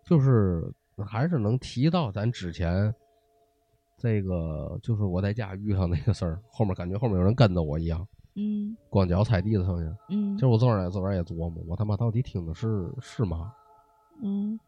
[0.03, 0.71] 就是
[1.03, 2.93] 还是能提到咱之前
[4.05, 9.95] 这个，就是我在家遇上那个事儿，后面感觉后面有人跟着我一样，嗯光脚踩地的声音。
[10.09, 13.51] 嗯其实我昨晚昨晚也琢磨，我他妈到底听的是是吗？
[14.21, 14.59] 嗯，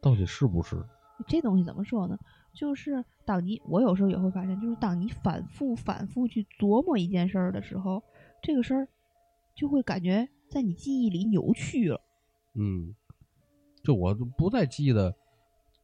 [0.00, 0.80] 到底是不是？
[1.26, 2.16] 这东西怎么说呢？
[2.54, 8.02] 就是当你我有时候也会发现，就是当你反复反复去琢磨一件事儿的时候，
[8.40, 8.88] 这个事儿
[9.54, 12.00] 就会感觉在你记忆里扭曲了。
[12.54, 12.94] 嗯，
[13.82, 15.14] 就我不再记得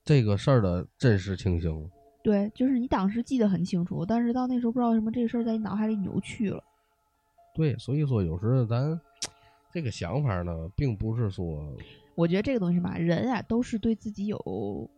[0.05, 1.89] 这个事儿的真实情形了。
[2.29, 6.63] 对，就是你当时记得很清楚，但是到那时候不知道为什么这个事儿在你脑海里扭曲了。
[7.55, 9.01] 对，所以说有时候咱
[9.73, 11.75] 这个想法呢，并不是说
[12.15, 14.91] 我觉得这个东西吧，人啊都是对自己有，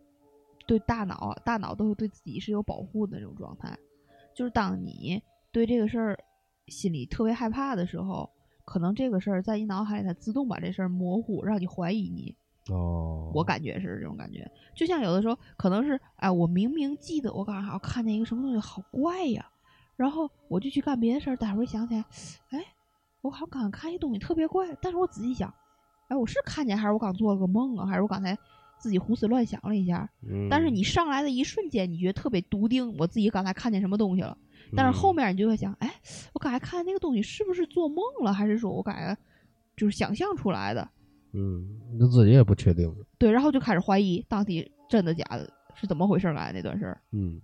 [0.67, 3.79] 对大脑啊，大脑都是对自己是有保护的那种状态。
[4.33, 5.23] 就是当你
[5.53, 6.19] 对这个事儿
[6.67, 8.29] 心里特别害怕的时候，
[8.65, 12.35] 可能这个事儿在你脑海里它自动把这事儿模糊，让你怀疑你。
[12.71, 19.45] 哦，我感觉是这种感觉，就像有的时候可能是，哎，我明明记得我刚好看见一个什么东西好怪呀，
[19.95, 22.05] 然后我就去干别的事儿，待会儿想起来，
[22.49, 22.63] 哎，
[23.21, 25.53] 我好像刚看一东西特别怪，但是我仔细想，
[26.07, 28.37] 哎，我是看见还是我刚做了个梦啊，还是我刚才
[28.79, 30.09] 自己胡思乱想了一下？
[30.27, 34.37] 嗯，但是你上来的一瞬间，你觉得特别笃定，我自己刚才看见什么东西了，
[34.75, 35.15] 但是后嗯。
[35.15, 35.93] 面你就会想，哎，
[36.33, 39.21] 我刚才看见那个东西是不是做梦了，还是说我感觉
[39.75, 40.89] 就是想象出来的？
[41.33, 42.93] 嗯，你自己也不确定。
[43.17, 47.01] 对，然后就开始怀疑到底真的假的，是怎么回事儿来那段事儿。
[47.11, 47.41] 嗯，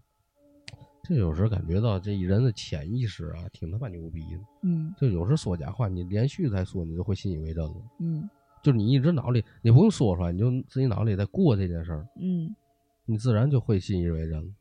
[1.04, 4.42] 这有时候感觉到这一人的潜意识啊，挺他妈牛逼的。
[4.64, 7.76] 嗯就有时候说假话，你连续再说，你就会信以为真了。
[8.00, 8.30] 嗯
[8.64, 12.54] 就是你一直脑里，你不用说出来，你就自己脑里在过这件事儿，嗯，
[13.06, 14.54] 你自然就会信以为真了。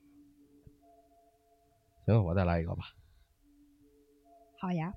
[2.06, 2.84] 行，我再来一个吧。
[4.60, 4.92] 好呀。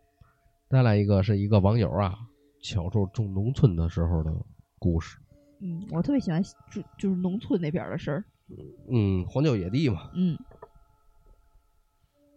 [0.70, 2.20] 再来一个是一个网友啊，
[2.62, 4.32] 小时候住农村的时候的
[4.78, 5.18] 故事。
[5.62, 8.26] 嗯，我特别喜欢住就是农村那边的事儿。
[8.90, 10.10] 嗯，荒郊野地嘛。
[10.14, 10.38] 嗯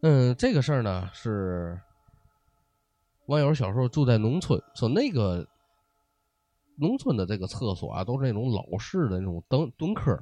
[0.02, 1.80] 嗯，这个事儿呢是
[3.26, 5.46] 网友小时候住在农村，说那个
[6.76, 10.20] 农村的这个厕所啊，都是那种老式的那种蹲蹲坑，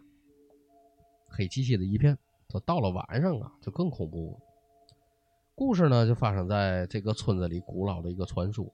[1.26, 2.18] 黑漆漆的一片。
[2.50, 4.38] 说到了晚上啊，就更恐怖了。
[5.54, 8.70] 故事呢就发生在这个村子里古老的一个传说，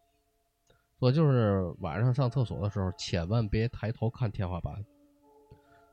[0.99, 4.85] 说就是晚上上厕所的时候，千万别抬头看天花板。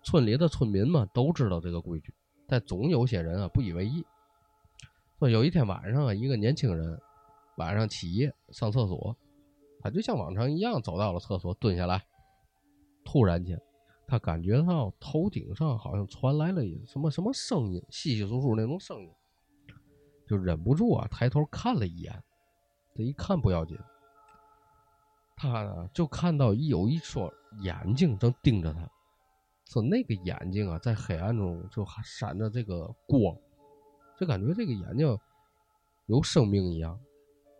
[0.01, 2.14] 村里的村民们都知道这个规矩，
[2.47, 4.06] 但总有些人啊不以为意。
[5.20, 6.99] 说有一天晚上啊，一个年轻人
[7.58, 9.16] 晚上起夜上厕所，
[9.82, 12.04] 他就像往常一样走到了厕所，蹲下来。
[13.06, 13.62] 突然间，
[14.08, 19.10] 他感觉到头顶上好像传来了什么什么声音，稀稀疏疏那种声音，
[20.28, 22.24] 就忍不住啊抬头看了一眼。
[22.95, 23.78] 这一看不要紧，
[25.36, 27.32] 他呢就看到有一双
[27.62, 28.90] 眼睛正盯着他，
[29.66, 33.36] 说那个眼睛啊在黑暗中就还闪着这个光。
[34.16, 35.18] 就感觉这个眼睛
[36.06, 36.98] 有生命一样，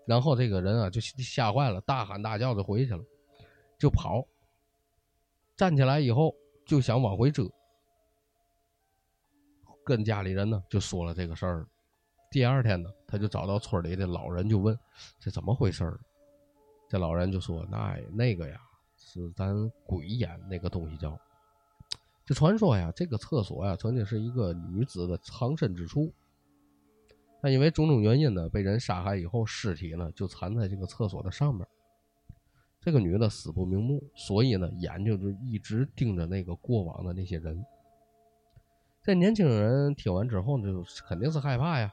[0.06, 3.04] 然后这个人啊就吓坏了，大喊大叫的回去了，
[3.78, 4.24] 就跑。
[5.58, 6.34] 站起来以后
[6.66, 7.52] 就想往回折，
[9.84, 11.68] 跟家里人呢就说了这个事儿。
[12.30, 14.78] 第二天呢，他就找到村里的老人，就问
[15.20, 16.00] 这怎么回事儿。
[16.94, 18.62] 这老人就说：“那那个呀，
[19.00, 21.20] 是咱鬼眼那个东西叫。
[22.24, 26.14] 这传说呀，这个厕所呀，曾经是一个女子的藏身之处。”
[27.42, 31.66] 但因为种种原因呢，被人杀害以后，尸体呢就藏在这个厕所的上面。
[32.80, 37.66] 这个女的死不瞑目，所以呢，眼睛就一直盯着那个过往的那些人。
[39.02, 41.92] 这年轻人听完之后呢，就肯定是害怕呀。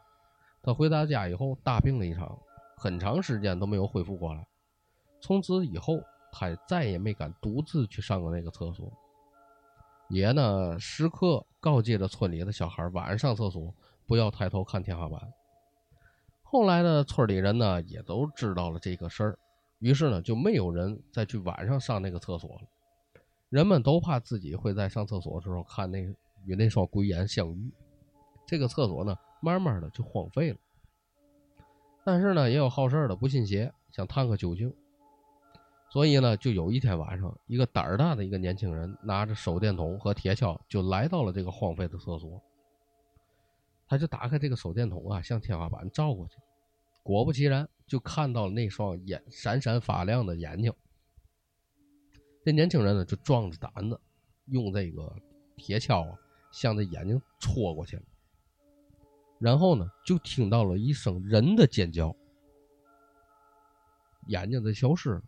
[0.63, 2.39] 他回到家以后，大病了一场，
[2.77, 4.47] 很长时间都没有恢复过来。
[5.21, 6.03] 从此以后，
[6.33, 8.91] 他再也没敢独自去上过那个厕所，
[10.09, 13.75] 也呢时刻告诫着村里的小孩，晚上上厕所
[14.07, 15.21] 不要抬头看天花板。
[16.43, 19.39] 后来呢村里人呢，也都知道了这个事儿，
[19.79, 22.61] 于是呢，就没有人再去晚上上那个厕所了。
[23.51, 26.01] 人们都怕自己会在上厕所的时候看那
[26.45, 27.73] 与那双鬼眼相遇，
[28.47, 30.57] 这个厕所呢，慢慢的就荒废了。
[32.05, 34.73] 但是呢，也有好事的不信邪，想探个究竟。
[35.91, 42.41] 所以呢，就有一天晚上，一个胆儿大的一个年轻人拿着手电筒和铁锹，就来到了这个荒废的厕所。
[43.89, 46.37] 他就打开这个手电筒啊，向天花板照过去，
[47.03, 50.73] 果不其然，就看到了那双眼闪闪发亮的眼睛。
[52.45, 54.01] 这年轻人呢，就壮着胆子，
[54.47, 55.13] 用这个
[55.57, 56.17] 铁锹啊，
[56.53, 58.01] 向这眼睛戳过去。
[59.41, 62.15] 然后呢，就听到了一声人的尖叫，
[64.29, 65.23] 眼睛就消失了。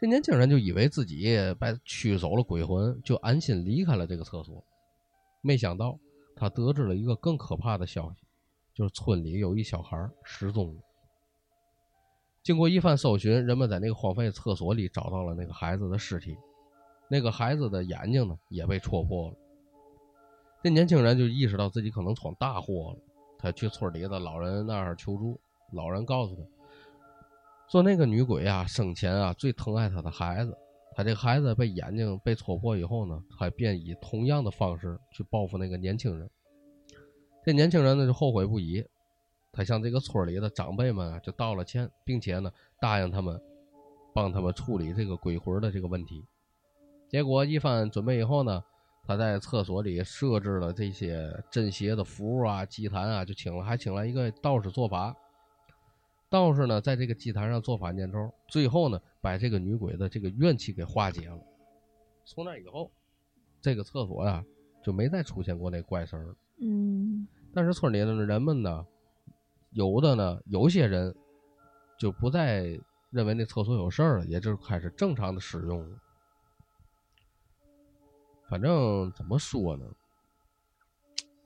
[0.00, 4.64] 这年轻人就以为自己被驱走了鬼魂，就安心离开了这个厕所。
[5.42, 5.98] 没想到，
[6.34, 8.22] 他得知了一个更可怕的消息，
[8.74, 10.80] 就是村里有一小孩失踪了。
[12.42, 16.34] 经过一番搜寻，人们在那个荒废的厕所里找到了那个孩子的尸体，
[17.10, 19.36] 那个孩子的眼睛呢也被戳破了。
[20.62, 23.02] 这年轻人就意识到自己可能闯大祸了，
[23.38, 25.38] 他去村里的老人那儿求助，
[25.74, 26.42] 老人告诉他。
[27.70, 30.58] 说那个女鬼啊，生前啊最疼爱她的孩子，
[30.96, 36.28] 她这个孩子被眼睛被戳破以后呢，她便以同样的方式去报复那个年轻人。
[37.44, 38.84] 这年轻人呢就后悔不已，
[39.52, 42.50] 他向这个村里的长辈们啊就道了歉，并且呢
[42.80, 43.40] 答应他们
[44.12, 46.24] 帮他们处理这个鬼魂的这个问题。
[47.08, 48.60] 结果一番准备以后呢，
[49.06, 55.14] 他在厕所里设置了这些镇邪的符啊、祭坛啊，就请了还请了一个道士做法。
[56.30, 61.38] 道士呢，在这个祭坛上做法念咒，最后呢，把这个女鬼的这个怨气给化解了。
[62.24, 62.88] 从那以后，
[63.60, 64.44] 这个厕所呀，
[64.80, 66.36] 就没再出现过那怪事儿。
[66.60, 68.86] 嗯，但是村里的人们呢，
[69.70, 71.12] 有的呢，有些人
[71.98, 72.78] 就不再
[73.10, 75.98] 认为那厕所有事儿了，也就开始正常的使用了。
[78.48, 79.84] 反正怎么说呢，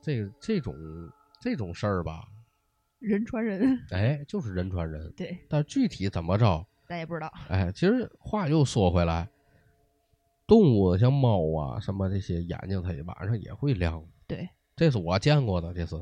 [0.03, 0.77] 这这种
[1.41, 2.29] 这种事儿吧。
[3.05, 5.13] 人传人， 哎，就是人传人。
[5.17, 7.33] 对，但具体怎么着，咱也不知道。
[7.49, 9.29] 哎，其实话又说回来，
[10.47, 14.03] 动物像猫啊什么这些眼睛，它晚上也会亮。
[14.27, 15.97] 对，这是我见过的，这是。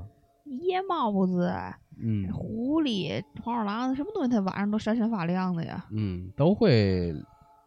[0.45, 1.51] 夜猫子，
[1.99, 5.87] 嗯，狐狸、黄鼠狼，什么东西它晚上都闪闪发亮的呀？
[5.91, 7.15] 嗯，都会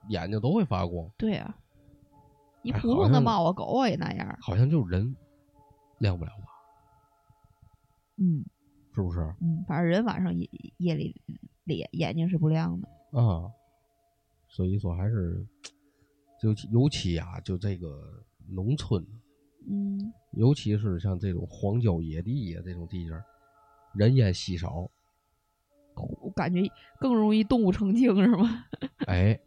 [0.10, 1.10] 眼睛都会发光。
[1.18, 1.56] 对呀，
[2.62, 4.38] 你普通的猫啊、狗啊也那样。
[4.40, 5.16] 好像就人
[6.00, 6.46] 亮不了吧？
[8.18, 8.46] 嗯。
[8.96, 9.20] 是不是？
[9.42, 11.22] 嗯，反正人晚上夜夜里
[11.66, 12.88] 眼眼睛是不亮的
[13.20, 13.52] 啊，
[14.48, 15.46] 所以说还是
[16.40, 19.06] 就尤其啊，就这个农村，
[19.70, 23.12] 嗯，尤其是像这种荒郊野地呀这种地界
[23.96, 24.90] 人烟稀少，
[26.22, 26.62] 我感觉
[26.98, 28.66] 更容易动物成精，是吗？
[29.08, 29.38] 哎，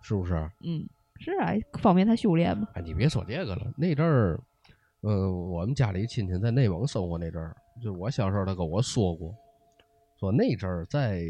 [0.00, 0.34] 是不是？
[0.60, 2.66] 嗯，是啊，方便他修炼嘛。
[2.72, 4.40] 哎，你别说这个了，那阵儿，
[5.02, 7.54] 嗯，我们家里亲戚在内蒙生活那阵儿。
[7.82, 9.34] 就我小时候，他跟我说过，
[10.18, 11.22] 说那阵儿在，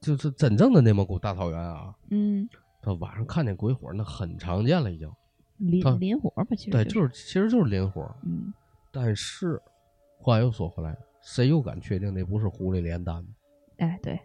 [0.00, 2.48] 就是真正的内蒙古大草原啊，嗯，
[2.82, 5.10] 他晚上看见鬼火那很常见了，已经。
[5.58, 8.02] 林林火吧，其实对，就是其实就是林火。
[8.24, 8.52] 嗯。
[8.90, 9.62] 但是
[10.18, 13.24] 话又说回来，谁又敢确定那不是狐狸炼丹？
[13.76, 14.18] 哎，对，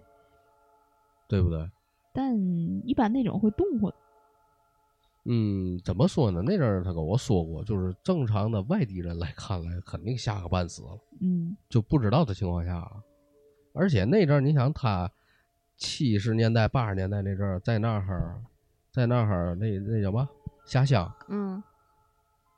[1.27, 1.69] 对不对？
[2.11, 2.35] 但
[2.87, 3.93] 一般那种会动火。
[5.29, 6.41] 嗯，怎么说呢？
[6.41, 10.97] 那阵儿他跟我说过，就是正常的外地人来看来，肯定吓个半死了。
[11.21, 12.89] 嗯，就不知道的情况下，
[13.73, 15.11] 而且那阵儿，你想他
[15.75, 18.41] 七十年代、八十年代那阵儿，在那儿，
[18.91, 20.27] 在那儿那那叫什么
[20.65, 21.11] 下乡？
[21.27, 21.61] 嗯，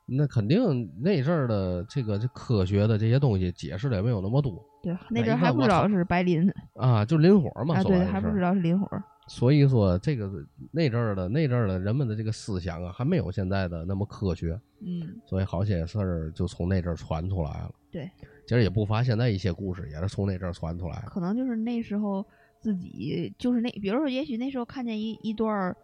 [0.06, 4.64] 那肯定那阵儿的这个这科学的这些东西解释的也没有那么多。
[4.82, 7.76] 对，那阵儿还不知道是白磷啊，就磷火嘛。
[7.78, 8.86] 啊，对，还不知道是磷火。
[9.30, 10.28] 所以说，这个
[10.72, 14.60] 那阵儿的那阵儿的人们的这个思想啊，还没有现在的那么科学。
[14.80, 17.70] 嗯，所以好些事儿就从那阵儿传出来了。
[17.92, 18.10] 对，
[18.44, 21.04] 其实也不乏现在一些故事也是从那阵儿传出来。
[21.06, 22.26] 可能就是那时候
[22.58, 25.76] 自己就是那，比如说，也许那时候看见一一段儿，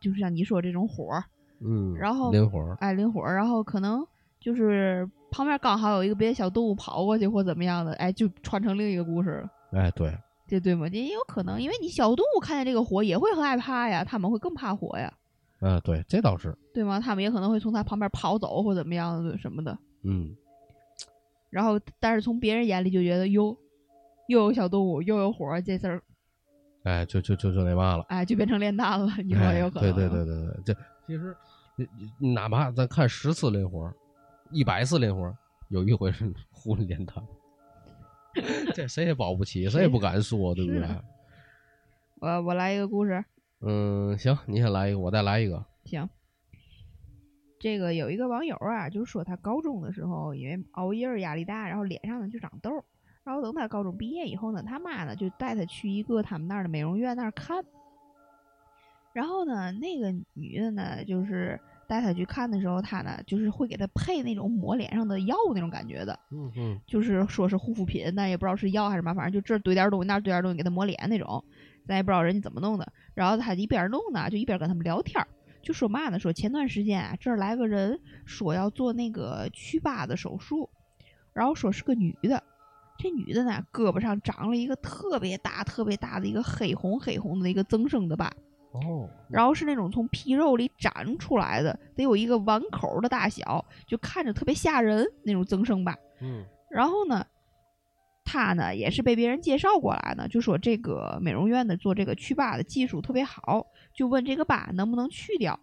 [0.00, 1.12] 就是像你说这种火，
[1.60, 4.04] 嗯，然后灵火，哎，灵火，然后可能
[4.40, 9.50] 就是旁边刚好有一个别的小动物跑过去或怎么样的，哎，就传成另一个故事了。
[9.70, 10.12] 哎，对。
[10.48, 10.88] 这对吗？
[10.88, 15.12] 也有可能，因为你小动物看见这个火也会很害怕呀，他们会更怕火呀。
[15.60, 16.56] 嗯，对，这倒是。
[16.72, 16.98] 对吗？
[16.98, 19.76] 他们也可能会从它旁边跑走或怎么样的什么的。
[20.02, 20.34] 嗯。
[21.50, 23.56] 然后，但是从别人眼里就觉得哟，
[24.28, 26.02] 又有小动物，又有火，这事儿
[26.84, 28.04] 哎，就就就就那嘛了。
[28.08, 29.90] 哎，就变成炼丹了，以后也有可能。
[29.90, 30.74] 哎对对对对对，这
[31.06, 31.36] 其实
[31.76, 31.88] 你
[32.18, 33.92] 你哪怕咱看十次灵活，
[34.52, 35.34] 一百次灵活，
[35.68, 37.16] 有一回是 糊里炼丹，
[38.74, 40.86] 这谁也保不齐，谁也不敢说，对不对？
[42.20, 43.24] 我我来一个故事，
[43.60, 45.64] 嗯，行，你先来一个，我再来一个。
[45.84, 46.08] 行。
[47.60, 52.84] 这个有一个网友啊，就说他高中的时候因为熬夜儿压力大，然后脸上呢就长痘儿，
[53.24, 57.64] 然后等他高中毕业以后呢，他妈呢就带他去一个他们那儿的美容院那儿看。
[59.12, 71.42] 然后呢，那个女的呢，就是带他去看的时候，他呢就是会给他配那种抹脸上的药那种感觉的，嗯嗯就是说是护肤品，但也不知道是药还是嘛，反正就这儿怼点儿东西，那儿怼点儿东西给他抹脸那种，
[71.86, 72.92] 咱也不知道人家怎么弄的。
[73.14, 75.26] 然后他一边弄呢，就一边跟他们聊天儿，
[75.62, 80.68] 就说嘛呢，说前段时间啊，这儿来个人说要做那个祛疤的手术，
[81.32, 82.42] 然后说是个女的，
[82.98, 88.32] 这女的呢胳膊上长了一个特别大、特别大的一个黑红黑红的一个增生的疤，
[88.86, 95.96] 哦，然后是那种从皮肉里长出来的，得有一个碗口的大小，就看着特别吓人那种增生疤。
[96.20, 97.24] 嗯然后呢，
[98.24, 105.58] 他呢也是被别人介绍过来的，就说这个美容院的做这个祛疤的技术特别好，就问这个疤能不能去掉。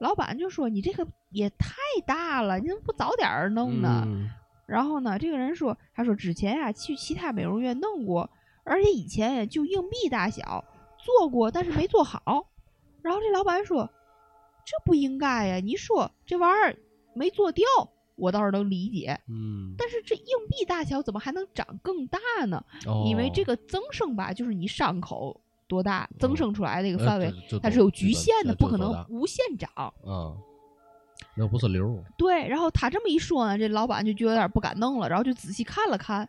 [0.00, 4.28] 老板就说：“你这个也太大了，你怎么不早点儿弄呢？”嗯
[4.66, 8.28] 然后呢，这个人说：“他说之前呀、去其他美容院弄过，
[8.64, 10.64] 而且以前呀就硬币大小
[11.04, 12.48] 做过，但是没做好。”
[13.02, 13.88] 然后这老板说
[14.64, 15.56] ：“这不应该呀！
[15.56, 16.76] 你说这玩意儿
[17.12, 17.66] 没做掉，
[18.16, 19.20] 我倒是能理解。
[19.28, 22.64] 嗯，但是这硬币大小怎么还能长更大呢？
[22.86, 25.38] 哦因为这个增生吧，就是你伤口
[25.68, 27.32] 多大增生出来的一个呃范围，
[27.62, 29.70] 它是有局限的，不可能无限长。
[29.76, 30.32] 啊，
[31.36, 32.04] 那不是瘤儿。
[32.16, 36.26] 对，然后他这么一说呢，这老板就觉得有点不敢弄了，然后就仔细看了看，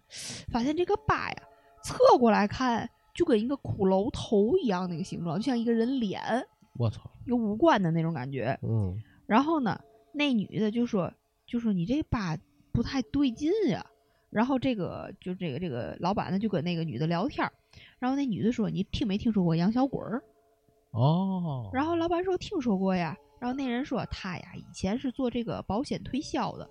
[0.52, 1.44] 发现这个疤呀，
[1.84, 6.22] 侧过来看就跟一个骷髅头一样那个形状，就像一个人脸
[6.78, 8.60] 我操，有五官的那种感觉。
[8.62, 9.80] 嗯然后呢，
[10.14, 11.12] 那女的就说，
[11.48, 12.38] 就说你这疤
[12.72, 13.84] 不太对劲呀。
[14.30, 17.52] 然后这个就这个这个老板呢就跟那个女的聊天儿，
[17.98, 20.22] 然后那女的说你听没听说过杨小鬼儿？
[20.92, 23.18] 哦，然后老板说听说过呀。
[23.40, 26.70] 然后那人说他呀以前是做这个保险推销的，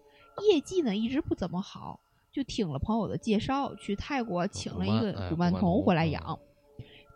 [0.48, 1.98] 业绩呢一直不怎么好，
[2.34, 6.38] 就听了朋友的介绍，去泰国请了一个古曼童童回来嗯养。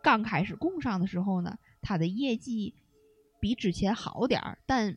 [0.01, 2.73] 刚开始供上的时候呢，他的业绩
[3.41, 4.97] 比之前好点儿，但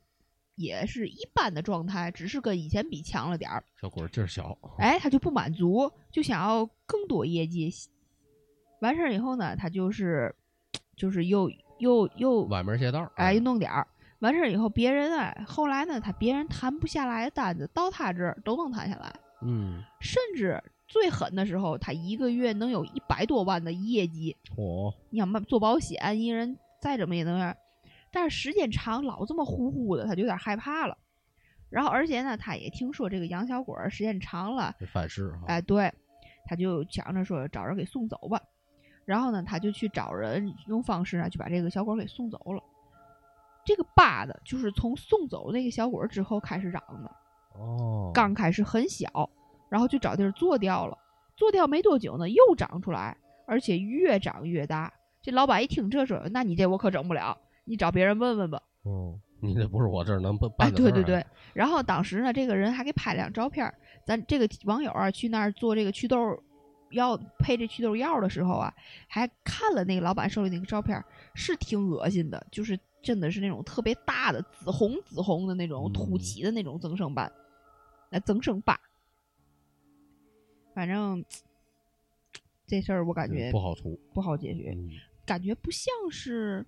[0.53, 3.63] 也是一般的状态，只是跟以前比强了点儿。
[3.81, 4.55] 小鬼儿劲儿小。
[4.77, 7.73] 哎，他就不满足，就想要更多业绩。
[8.81, 10.35] 完事儿以后呢，他就是
[10.95, 11.49] 就是又
[11.79, 13.11] 又又歪门邪道。
[13.15, 13.87] 哎，又弄点儿。
[14.19, 19.11] 完事儿以后，别人啊，后来呢，他别人谈不下来的单子，到他这儿都能谈下来，
[19.41, 24.35] 嗯，甚至最狠的时候，他一个月能有一百多万的业绩。
[24.57, 27.55] 哦，你想嘛，做保险，一人再怎么也能样，
[28.11, 30.97] 但是时间长，老这么呼呼的，他就有点害怕了。
[31.69, 35.45] 然后，而且呢，他也听说这个杨小鬼儿时间长了，这反噬哈。
[35.47, 35.91] 哎，对，
[36.45, 38.41] 他就想着说找人给送走吧。
[39.05, 42.61] 然后呢，他就去找人用方式呢，就把这个小鬼儿给送走了。
[43.63, 47.15] 这个疤呢，就是从送走那个小鬼儿之后开始长的，
[47.53, 49.29] 哦，刚开始很小，
[49.69, 50.97] 然后就找地儿做掉了，
[51.35, 54.91] 做掉没多久呢，又长出来，而且越长越大。
[55.21, 58.61] 这老板一听这说，那你这我可整不了，你找别人问问吧。
[58.83, 61.23] 哦， 你这不是我这儿能办的对对对。
[61.53, 63.73] 然后当时呢，这个人还给拍两照片儿。
[64.03, 66.17] 咱这个网友啊，去那儿做这个祛痘
[66.89, 68.73] 药配这祛痘药的时候啊，
[69.07, 77.31] 还看了那个老板手里那个照片儿，是挺恶心的，就是真的是那种特别大的紫红紫红的那种凸嗯起的那种增生斑，
[78.11, 78.79] 那、增生疤。
[80.75, 81.23] 反正
[82.67, 83.99] 这事儿我感嗯觉不好出。
[84.13, 84.89] 不好解决，嗯，
[85.25, 86.65] 感觉不像是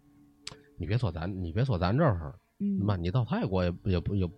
[0.77, 4.29] 你别说咱，你别说咱这儿，嗯妈，你到泰国也不也不也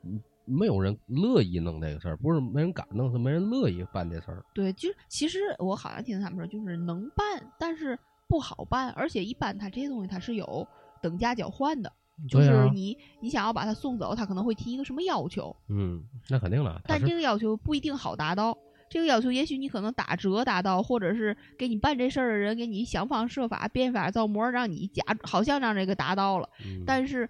[0.45, 4.45] 没有人乐意弄这个事儿，不是没人敢弄，是没人乐意办这事儿。
[4.53, 7.97] 对，就其实我好像听他们说，就是能办，但是
[8.27, 10.67] 不好办，而且一般他这些东西它是有
[11.01, 11.91] 等价交换的，
[12.29, 16.81] 就是你、你想要把他送走，他可能会提一个什么要求，嗯，那肯定了。
[16.85, 18.57] 但这个要求不一定好达到。
[18.87, 27.29] 这个要求也许你可能打折达到，或者是给你办这事儿的人给你想方设法变法造模，让你假好像让这个达到了，嗯但是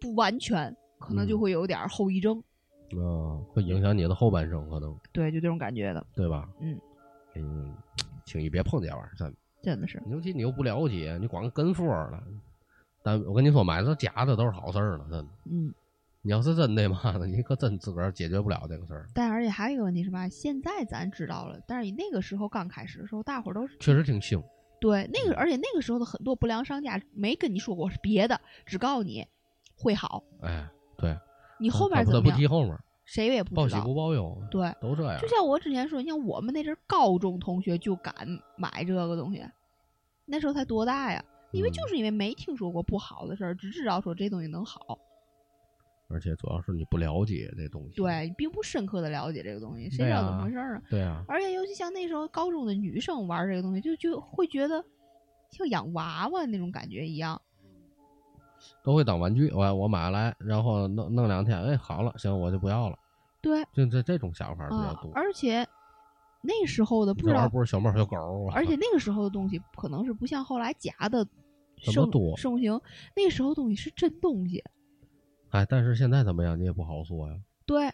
[0.00, 2.38] 不完全，可能就嗯会有点儿后遗症。
[2.92, 6.48] 啊，会影响你的后半生，可能对，就这种感觉的，对吧？
[6.60, 6.78] 嗯
[7.34, 7.74] 嗯，
[8.26, 9.36] 轻易别碰这玩意儿，真的。
[9.62, 10.02] 真的是。
[10.06, 12.22] 尤其你又不了解，你光跟风儿了。
[13.02, 15.26] 但我跟你说，买这假的都是好事儿呢，真的。
[15.50, 15.72] 嗯，
[16.22, 20.28] 你要是真的嘛呢，你可真自个儿解决不了这个事儿，但而且还有一个问题是吧？
[20.28, 24.42] 现在咱知道了，但是你那个时候刚开始的时候，大伙儿都是确实挺兴。
[24.80, 29.26] 对，那个嗯而且那个时候的很多不良商家没跟你说过是别的，只告诉你
[29.76, 31.16] 会好，哎，对，
[31.58, 32.74] 你后面怎么样，提后面，
[33.04, 33.94] 谁也不知道报喜不。
[33.94, 35.28] 报忧，对，都这样就。
[35.28, 38.14] 像我之前说，你像我们那阵儿高中同学就敢
[38.56, 39.44] 买这个东西，
[40.24, 41.22] 那时候才多大呀？
[41.52, 44.98] 因为嗯就是因为没听说过不好的事儿，只知道说这东西能好，
[46.08, 47.96] 而且主要是你不了解这东西。
[47.96, 50.82] 对，你并不深刻的了解这个东西，谁知道怎么回事儿啊？
[50.90, 54.84] 对啊，而且尤其像那时候高中的女生玩这个东西，就就会觉得
[55.50, 57.40] 像养娃娃那种感觉一样。
[58.82, 59.50] 都会当玩具。
[59.52, 62.98] 我我买来，然后弄弄两天，哎，好了，行，我就不要了。
[63.40, 65.66] 对，就这这种想法比较啊多。，而且
[66.42, 68.16] 那时候的不知道不是小猫小狗
[68.48, 71.26] 啊，而且那个时候的东西可能是不像后来假的
[71.80, 72.80] 盛盛行，
[73.16, 74.62] 那时候东西是真东西。
[75.50, 77.34] 哎，但是现在怎么样，你也不好说呀。
[77.66, 77.90] 对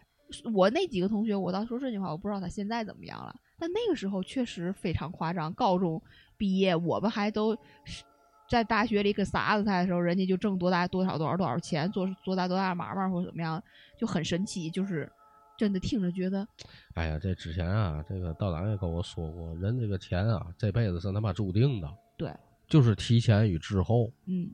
[0.53, 3.34] 我那几个同学，我倒说这句话，我不知道他现在怎么样了。
[3.59, 5.53] 但那个时候确实非常夸张。
[5.55, 6.03] 高中
[6.37, 8.05] 毕业，我们还都是
[8.49, 13.62] 在大学里跟傻子菜的时候，人家就挣多大多少多少多少钱，做多大多大买卖或者怎么样，
[13.99, 14.68] 就很神奇。
[14.68, 15.11] 就是
[15.57, 16.47] 真的听着觉得，
[16.95, 22.30] 哎呀，这之前啊，这个道长也跟我说过，人这个钱啊，这辈子是他妈注定的，对，
[22.69, 24.51] 就是提前与滞后，嗯，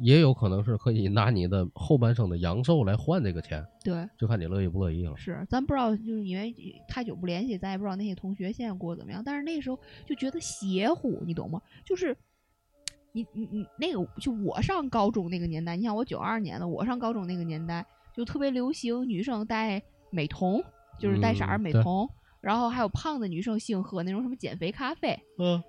[0.00, 5.16] 也有可能是可以拿你的后半生的阳寿来换这个钱，对，就看你乐意不乐意了。
[5.16, 6.54] 是，咱不知道，就是因为
[6.88, 9.22] 太久不联系，咱也不知道那些同学现在过得怎么样。
[9.24, 11.60] 但是那时候就觉得邪乎，你懂吗？
[11.84, 12.16] 就是
[13.12, 17.84] 你你你那个，就我上高中那个年代，你像我九二年的，我上高中那个年代
[18.14, 20.62] 就特别流行女生戴美瞳，
[21.00, 22.08] 就是带色美瞳，
[22.40, 25.18] 然后还有胖的女生喜欢喝那种什么减肥咖啡。
[25.38, 25.60] 嗯，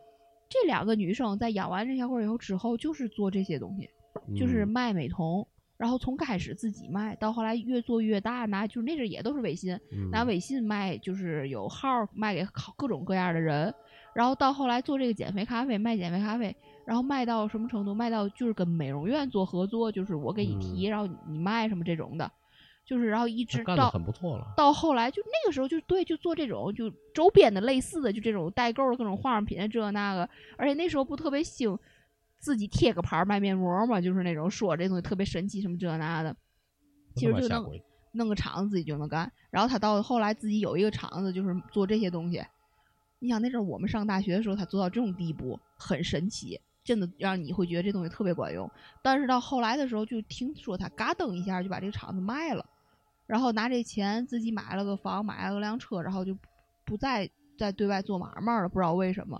[0.50, 3.90] 这两个女生在养完这小狗以后之后，就是做这些东西。
[4.36, 5.46] 就是嗯卖美瞳，
[5.78, 13.74] 然后从开始自己卖，到后来越做越大，拿就是那阵儿也都是微信，嗯拿微信卖，就是有号儿卖给好各种各样的人，
[14.14, 16.54] 然后到后来做这个减肥咖啡，卖减肥咖啡，
[16.86, 17.94] 然后卖到什么程度？
[17.94, 22.30] 卖到就是跟美容院做合作，就是我给你提，然后你卖什么这种的，
[22.90, 24.52] 就是然后一直到很不错了。
[24.58, 30.28] 到后来就那个时候就对，就做这种就周边的类似的，就这种代购的各种化妆品这那个，
[30.58, 31.78] 而且那时候不特别兴
[32.40, 36.36] 自己贴个牌儿卖面膜嘛，就是那种说这东西特别神奇什么这那的，
[37.14, 37.84] 其实就弄他妈下鬼
[38.14, 39.32] 弄个厂子自己就能干。
[39.52, 42.44] 然后他到后来自己有一个厂子，就是做这些东西。
[43.20, 48.68] 你想那阵儿我们上大学的时候，他做到这种地步，很神奇，真的让你会觉得这东西特别管用。
[49.04, 52.66] 但是到后来的时候，就听说他嘎噔一下就把这个厂子卖了，
[53.30, 56.36] 然后拿这钱自己买了个房，买了个辆车，然后就
[56.84, 59.40] 不再再对外做买卖了，不知道为什么。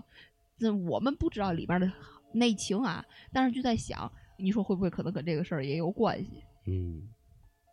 [0.56, 1.90] 这我们不知道里边的
[2.32, 6.44] 内情啊，但是就在想，你说会不会可能跟这个事儿也有关系？
[6.68, 7.02] 嗯，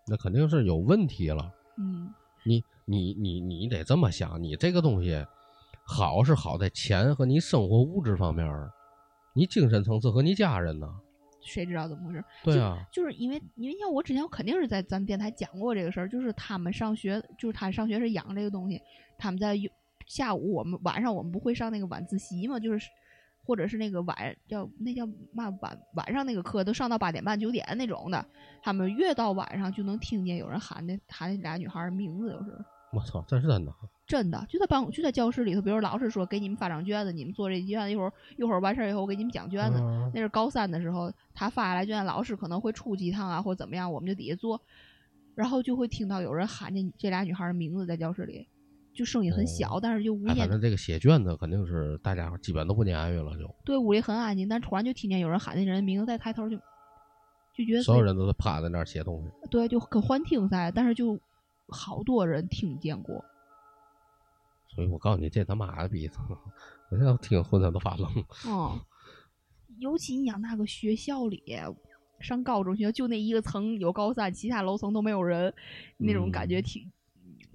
[0.08, 1.54] 那肯定是有问题了。
[1.78, 2.12] 嗯，
[2.44, 5.24] 你你你你得这么想，你这个东西
[5.86, 8.72] 好是好在钱和你生活物质方面儿，
[9.36, 10.92] 你精神层次和你家人呢？
[11.48, 12.24] 谁知道怎么回事？
[12.44, 18.82] 对啊，就是因为因为像我之前我肯定是在咱们电台讲过这个事儿，就是他们上学，就是他上学是养这个东西，
[19.18, 19.58] 他们在
[20.06, 22.90] 下午我们晚上我们不会上那个晚自习嘛，就是
[23.44, 28.26] 或者是那个晚叫那叫嘛晚晚上那个课都上到八点半九点那种的，
[28.62, 32.77] 他们越到晚上就能听见有人喊那喊那俩女孩儿名字，有时候。
[32.94, 33.74] 我操，这是真的。
[34.08, 44.62] 真的就在办公就在教室里头，比如老师说给你们发张卷子，你们做这卷子，一会儿一会儿完事儿以后我给你们讲卷子，嗯那是高三的时候，他发下来卷，老师可能会出几趟啊，或者怎么样，我们就底下做，
[45.36, 48.48] 然后就会听到有人喊见这俩女孩的名字在教室里，
[48.94, 56.56] 就声音很小，哦但是就无哎，反，正这个写卷子肯定是大家伙基本都不言语了，就对屋里很安静，但突然就听见有人喊那人的名字，再抬头就
[57.54, 59.30] 就觉得所有人都是趴在那儿写东西。
[59.52, 61.20] 对，就跟幻听似的，但是就
[61.70, 63.24] 好多人听见过，
[64.68, 66.10] 所以我告诉你，这他妈的逼，
[66.90, 68.10] 我现在听浑身都发冷。
[68.48, 68.80] 嗯，
[69.80, 71.44] 尤其你想那个学校里。
[72.20, 75.54] 上高中学校就那一个层有高三，其他楼层都没有人，
[75.98, 76.92] 那种感觉嗯挺、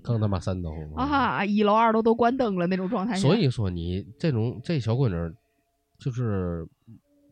[0.02, 3.16] 更他妈瘆得慌啊哈，一楼二楼都关灯了那种状态。
[3.16, 5.34] 所以说你这种这小闺女儿，
[5.98, 6.64] 就是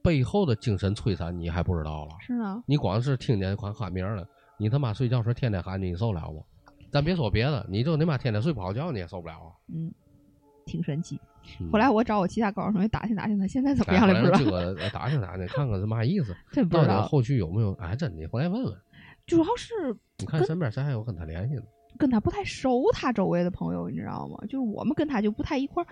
[0.03, 2.17] 背后的精神摧残，你还不知道了。
[2.19, 4.29] 是啊，你光是听见喊喊名儿了，
[4.59, 6.45] 你他妈睡觉时天天喊你，你受了不？
[6.91, 9.51] 咱别说别的，你就你妈天天睡不好觉，你也受不了啊。
[9.73, 9.93] 嗯，
[10.67, 11.19] 挺神奇。
[11.59, 17.03] 嗯后来我找我其他高中同学打听打听，他现在怎么哎样了不知道，个打听打听，看看是嘛意思，到底真不知道。
[17.03, 17.73] 后续有没有？
[17.81, 18.77] 哎，真的，回来问问。
[19.27, 19.73] 主要是
[20.19, 21.63] 你看身边谁还有跟他联系的？
[21.99, 24.37] 跟他不太熟，他周围的朋友你知道吗？
[24.43, 25.87] 就是我们跟他就不太一块儿。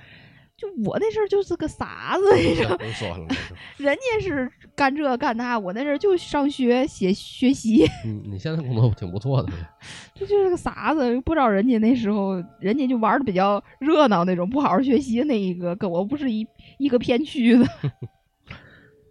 [0.58, 2.24] 就我那阵儿就是个傻子，
[3.78, 9.52] 人家是干这干那，我那阵儿就上学写学习，嗯，你现在工作挺不错的，
[10.16, 11.20] 这就是个傻子。
[11.20, 16.44] 不知道人家那时候，人家就玩的比较热闹那种，不好好学习那一个，跟我不是一
[16.78, 17.64] 一个片区的。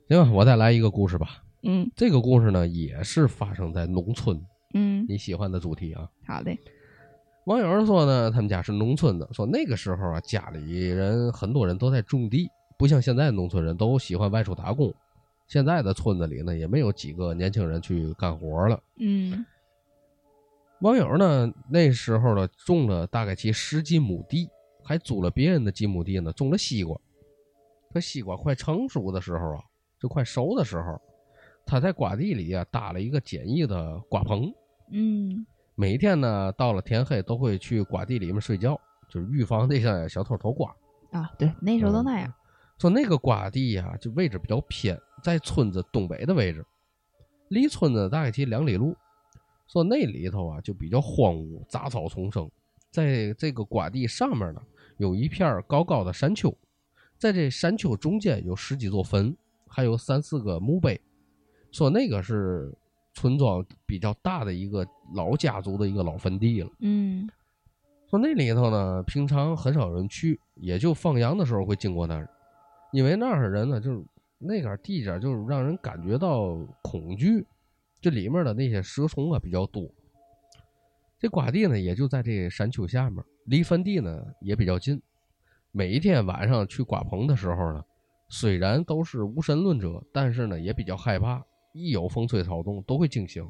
[0.09, 1.43] 行吧，我再来一个故事吧。
[1.63, 4.37] 嗯这个故事呢，也是发生在农村，
[4.73, 6.09] 嗯，你喜欢的主题啊。
[6.27, 6.59] 好嘞，
[7.47, 14.93] 网友说呢，他们家是农村的，说那个时候啊，家里人很多人都在种地，不像现在农村人都喜欢外出打工。
[15.47, 18.77] 现在的村子里呢，也没有几个年轻人去干活了。
[18.99, 19.45] 嗯
[20.81, 24.49] 网友呢，那时候呢，种了大概其十几亩地，
[24.83, 26.99] 还租了别人的几亩地呢，种了西瓜。
[27.93, 29.63] 这西瓜快成熟的时候啊，
[30.01, 30.99] 就快熟的时候，
[31.65, 34.51] 他在瓜地里啊搭了一个简易的瓜棚。
[34.91, 35.45] 嗯
[35.79, 40.75] 每天呢，到了天黑都会去瓜地里面睡觉，就是预防那些小偷偷瓜。
[41.11, 42.33] 啊，对，那时候都那样。
[42.79, 46.65] 说那个瓜地呀、就位置比较偏，在村子东北的位置，
[47.49, 48.97] 离村子大概其两里路。
[49.67, 52.49] 说那里头啊就比较荒芜，杂草丛生。
[52.89, 54.61] 在这个瓜地上面呢，
[54.97, 56.51] 有一片高高的山丘，
[57.19, 59.37] 在这山丘中间有十几座坟，
[59.67, 60.99] 还有三四个墓碑。
[61.71, 62.73] 说那个是
[63.17, 64.85] 村庄比较大的一个
[65.15, 66.69] 老家族的一个老坟地了。
[66.81, 67.27] 嗯
[68.07, 72.29] 说那里头呢，平常很少人去，也就放羊的时候会经过那儿，
[72.93, 74.05] 因为那儿的人呢，就是
[74.37, 77.43] 那点儿地界就是让人感觉到恐惧，
[77.99, 79.89] 这里面的那些蛇虫啊比较多。
[81.19, 85.01] 这瓜地呢，也就在这山丘下面，离坟地呢也比较近。
[85.71, 87.83] 每一天晚上去瓜棚的时候呢，
[88.29, 93.47] 虽然都是无神论者，但是呢也比较害怕，一有风吹草动都会惊醒。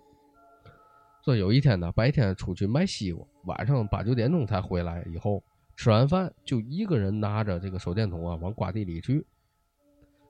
[1.23, 5.03] 说有一天呢，白天出去卖西瓜，晚上八九点钟才回来。
[5.11, 5.44] 以后
[5.76, 9.26] 吃完饭就一个人拿着这个手电筒啊往瓜地里去。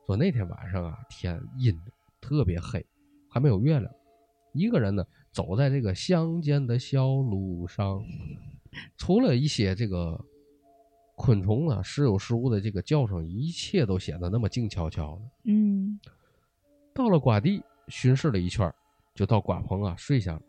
[0.05, 2.83] 说那天晚上啊，天阴的特别黑，
[3.29, 3.93] 还没有月亮，
[4.53, 8.03] 一个人呢走在这个乡间的小路上，
[8.97, 10.19] 除了一些这个
[11.15, 15.21] 昆虫啊时有时无的这个叫声，一切都显得那么静悄悄的。
[15.51, 15.99] 嗯
[16.93, 18.71] 到了瓜地，巡视了一圈，
[19.15, 20.41] 就到瓜棚啊睡下了。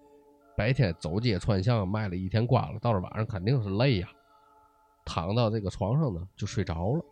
[0.57, 4.09] 白天走街串巷卖了一天瓜了，到了晚上肯定是累呀，
[5.05, 7.05] 躺到这个床上呢就睡着了。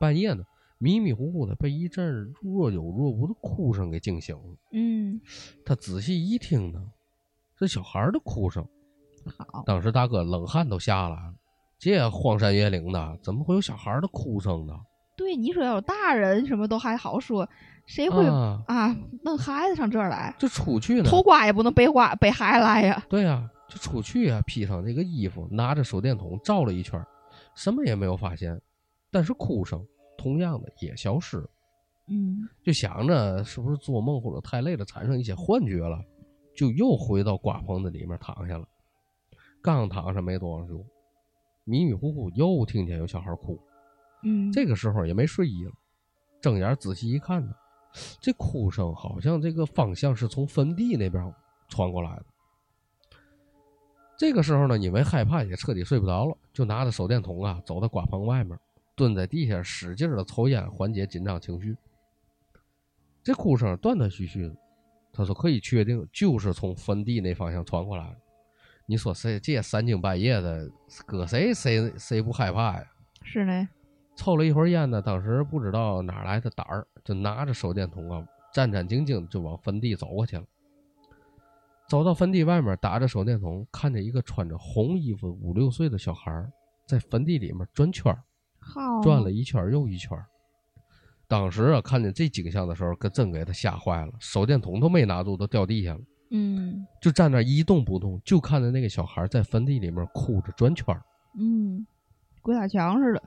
[0.00, 0.42] 半夜呢，
[0.78, 4.56] 迷迷糊糊的被一阵若有若无的哭声给惊醒了。
[4.72, 5.20] 嗯，
[5.64, 6.84] 他仔细一听呢，
[7.58, 8.66] 是小孩的哭声。
[9.38, 11.34] 好，当时大哥冷汗都下来了，
[11.78, 14.74] 这荒山野岭的，怎么会有小孩的哭声呢？
[15.16, 17.48] 对，你说要有大人什么都还好说，
[17.86, 20.34] 谁会啊，啊弄孩子上这儿来？
[20.38, 23.04] 就出去呢，偷瓜也不能背瓜背孩子来呀。
[23.08, 27.04] 对呀、就出去呀、披上这个衣服，拿着手电筒照了一圈，
[27.54, 28.60] 什么也没有发现，
[29.10, 29.84] 但是哭声
[30.16, 31.48] 同样的也消失了。
[32.08, 35.98] 嗯就想着是不是做梦或者太累了，产生一些幻觉了，
[36.54, 38.66] 就又回到瓜棚子里面躺下了。
[39.62, 40.84] 刚躺上没多长时间，
[41.64, 43.58] 迷迷糊糊又听见有小孩哭。
[44.24, 45.72] 嗯，这个时候也没睡意了，
[46.40, 47.54] 睁眼仔细一看呢，
[48.20, 51.32] 这哭声好像这个方向是从坟地那边
[51.68, 52.24] 传过来的。
[54.16, 58.58] 这个时候呢，因为害怕也彻底睡不着了，就拿着手电筒啊，走到瓜棚外面，
[58.94, 61.76] 蹲在地下使劲的抽烟，缓解紧张情绪。
[63.22, 64.56] 这哭声断断续续的，
[65.12, 68.16] 他说可以确定就是从坟地那方向传过来的。
[68.86, 70.70] 你说谁这三更半夜的，
[71.06, 72.84] 搁谁谁谁不害怕呀？
[73.22, 73.68] 是呢。
[74.22, 78.24] 抽了一会儿烟呢，当时不知道哪来的胆儿，就拿着手电筒啊，
[78.54, 80.44] 战战兢兢就往坟地走过去了。
[81.88, 86.48] 走到坟地外面，打着手电筒，看见一个穿着红衣服五六岁的小孩
[86.86, 88.22] 在坟地里面转圈儿，
[89.02, 90.16] 转了一圈又一圈。
[91.26, 96.00] 当时啊，看见这景象的时候，可真给他吓坏了，手电筒都没拿住，都掉地下了，
[96.30, 101.02] 嗯就站那儿一动不动，就看着那个小孩在坟地里面哭着转圈儿。
[101.36, 101.84] 嗯，
[102.40, 103.22] 鬼打墙似的。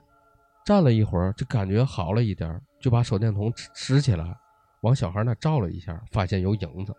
[0.66, 4.36] 站了一会儿，就感觉好了一点儿，就把手电筒支支起来，
[4.80, 6.92] 往小孩那照了一下，发现有影子，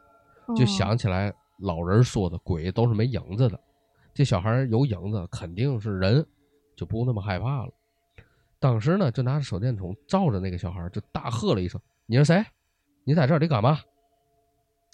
[0.55, 3.59] 就哦想起来老人说的鬼都是没影子的，
[4.13, 6.25] 这小孩有影子肯定是人，
[6.77, 7.71] 就不那么害怕了。
[8.57, 12.41] 当时呢，就拿着手电筒照着那个小孩，就大喝了一声：“你是谁？
[13.03, 13.77] 你在这里干嘛？”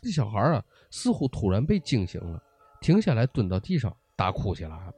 [0.01, 2.41] 这小孩啊，似乎突然被惊醒了，
[2.81, 4.93] 停下来蹲到地上大哭起来了。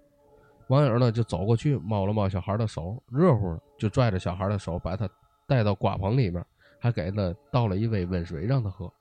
[0.68, 5.08] 网友呢就走过去摸了摸小孩的手，热乎的就拽着小孩的手，把他
[5.48, 6.44] 带到瓜棚里面，
[6.80, 8.92] 还给他倒了一杯温水让他喝。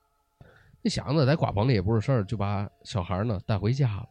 [0.83, 4.09] 你想着在瓜棚里也不是事儿，就把小孩呢带回家了。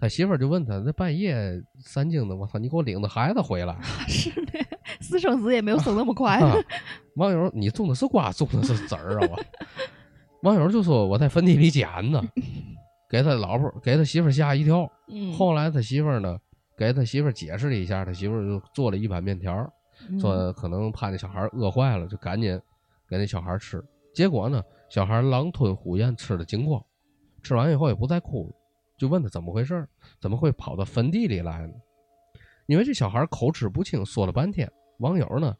[0.00, 3.78] 他媳妇儿就问他：“那半夜三更的，我操，你给我领着孩子回来？”
[4.08, 4.58] 是的，
[5.00, 6.38] 私生子也没有生那么快。
[6.40, 6.56] 啊
[7.14, 9.28] 网友，你种的是瓜，种的是籽儿啊！
[10.42, 12.22] 我网友就说我在坟地里捡的，
[13.08, 14.90] 给他老婆给他媳妇儿吓一跳。
[15.08, 16.36] 嗯，后来他媳妇儿呢，
[16.76, 19.72] 给他媳妇儿解释了一下，他媳妇儿就做了一碗面条
[20.20, 22.60] 说可能怕那小孩饿坏了，就赶紧
[23.08, 23.82] 给那小孩吃。
[24.12, 26.84] 结果呢，小孩狼吞虎咽吃的精光，
[27.42, 28.54] 吃完以后也不再哭了，
[28.98, 29.88] 就问他怎么回事儿，
[30.20, 31.74] 怎么会跑到坟地里来呢？
[32.66, 35.54] 因为这小孩口齿不清，说了半天，网友呢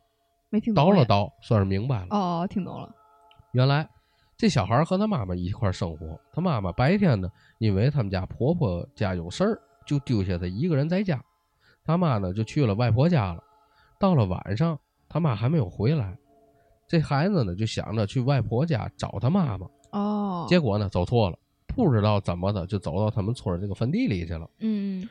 [0.51, 2.07] 没听懂呀叨了叨，算是明白了。
[2.11, 2.93] 哦，听懂了。
[3.53, 3.89] 原来
[4.37, 11.23] 这小孩和他妈妈一块生活，他妈妈白天呢，因为他们家婆婆家有事儿，就丢下他一个人在家。
[11.85, 13.43] 他妈呢就去了外婆家了。
[14.01, 14.79] 到了晚上，
[15.09, 16.17] 他妈还没有回来，
[16.87, 21.39] 这孩子呢就想着去外婆家找他妈妈，哦，结果呢走错了，
[21.69, 24.49] 不知道怎么的就走到他们村这个坟地里去了。
[24.59, 25.09] 嗯，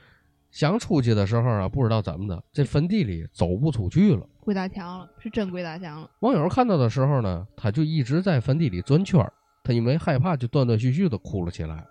[0.51, 4.27] 想出去的时候啊，不知道怎么的，这坟地里走不出去了。
[4.41, 6.09] 鬼打墙了，是真鬼打墙了。
[6.19, 9.31] 网友看到的时候呢，他就一直在坟地里转圈儿，
[9.63, 11.87] 他因为害怕就断断续续的哭了起来。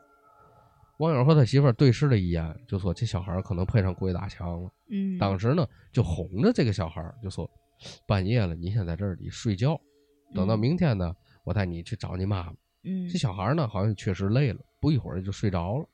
[0.99, 4.71] 网友和他媳妇儿对视了一眼，就说这小孩儿可能配上鬼打墙了。
[4.91, 7.51] 嗯，当时呢，就哄着这个小孩儿，就说
[8.07, 9.81] 半夜了，你先在这里睡觉，
[10.35, 11.13] 等到嗯明天呢，
[11.45, 12.55] 我带你去找你妈妈。
[12.85, 15.87] 嗯，这小孩儿呢，好像确实累了，不一会儿就睡着了。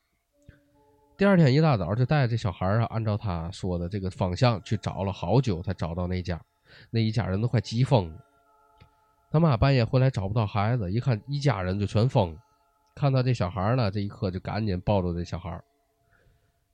[1.17, 6.39] 第二天一大早就带着这小孩儿啊，按照他说的这个方向去找了好久，才找到那家。
[6.91, 8.25] 那一家人都快急疯了。
[9.31, 12.39] 他妈半夜回来找不到孩子，一看一家人就全疯了。
[12.99, 15.63] 看到这小孩儿呢，这一刻就赶紧抱住这小孩儿。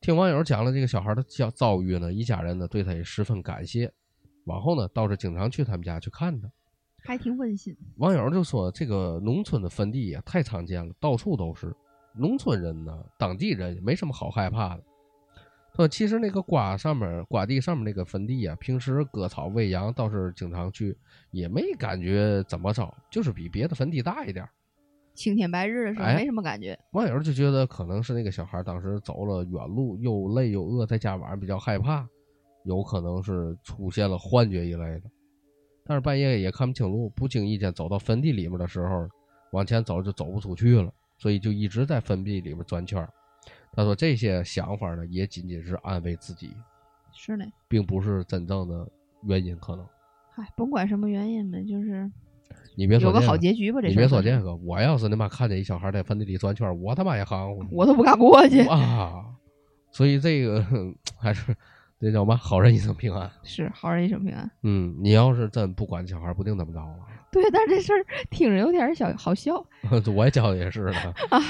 [0.02, 3.94] 听网友讲了这个小孩的遭遭遇呢，一家人呢对他也十分感谢。
[4.46, 6.50] 往后呢，倒是经常去他们家去看他。
[7.04, 7.78] 还挺温馨。
[7.98, 11.72] 网友就说：“这个农村的坟地呀，太常见了，到处都是。
[12.16, 14.84] 农村人呢，当地人也没什么好害怕的。
[15.76, 20.98] 说其实那个瓜上面、瓜地上面那个坟地呀，平时割草喂羊倒是经常去，
[21.30, 24.50] 也没感觉怎么着，就是比别的坟地大一点儿。
[25.16, 26.78] 青天白日的时候哎没什么感觉。
[26.92, 32.08] 网友就觉得可能是那个小孩当时走了远路，又累又饿，在家晚上比较害怕，
[32.66, 35.04] 有可能是出现了幻觉一类的。
[35.86, 39.08] 但是半夜也看不清路，不经意间走到坟地里面的时候，
[39.52, 43.08] 往前走就走不出去了，所以就一直在坟地里面转圈。
[43.72, 46.56] 他说这些想法呢，也仅仅是安慰自己，
[47.14, 48.88] 是呢，并不是真正的
[49.24, 49.56] 原因。
[49.58, 49.86] 可能
[50.32, 52.12] 嗨，甭管什么原因呗，就是
[52.76, 53.82] 你别说有个好结局吧。
[53.82, 57.64] 这你别说这个，我要是他妈看见一小孩在坟地里转圈，我他妈也含糊。
[57.72, 58.62] 我都不敢过去。
[58.68, 59.26] 啊，
[59.92, 60.66] 所以这个
[61.18, 61.56] 还是
[62.00, 63.30] 这叫嘛，好人一生平安。
[63.44, 64.50] 是好人一生平安。
[64.64, 66.96] 嗯，你要是真不管小孩，不定怎么着了。
[67.32, 69.56] 对，但是这事儿听着有点小好笑
[70.16, 71.42] 我也觉得也是的，啊。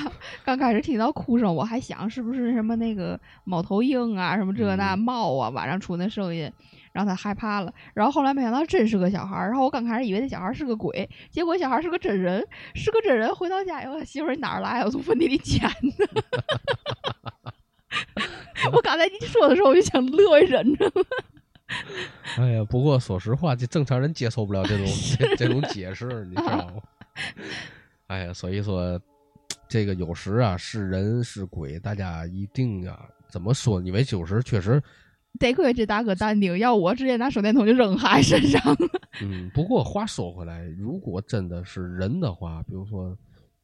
[0.43, 6.51] 刚开始听到哭声，我还想是不是什么那个猫头鹰啊，什么这那嗯猫啊，晚上出那声音，
[6.95, 7.71] 让他害怕了。
[7.93, 12.41] 然后后来没想到真是个小孩儿，然后我刚开始以为那小孩儿是个鬼，结果小孩儿是个真人，
[12.73, 13.35] 是个真人。
[13.35, 14.81] 回到家以后，媳妇儿你哪儿来？
[14.85, 16.23] 我从坟地里捡的。
[18.71, 21.05] 我刚才你说的时候，我就想乐，我也忍着了。
[22.37, 24.87] 哎呀，不过说实话，这正常人接受不了这种
[25.19, 26.81] 这这种解释，你知道吗？
[28.07, 28.99] 哎呀，所以说
[29.67, 33.81] 这个有时啊是人是鬼，大家一定啊怎么说？
[33.81, 34.81] 因为有时确实，
[35.39, 38.77] 得亏这大哥淡定，要我直接拿手电筒就扔他身上了。
[39.21, 43.17] 嗯，不过话说回来，如果真的是人的话，比如说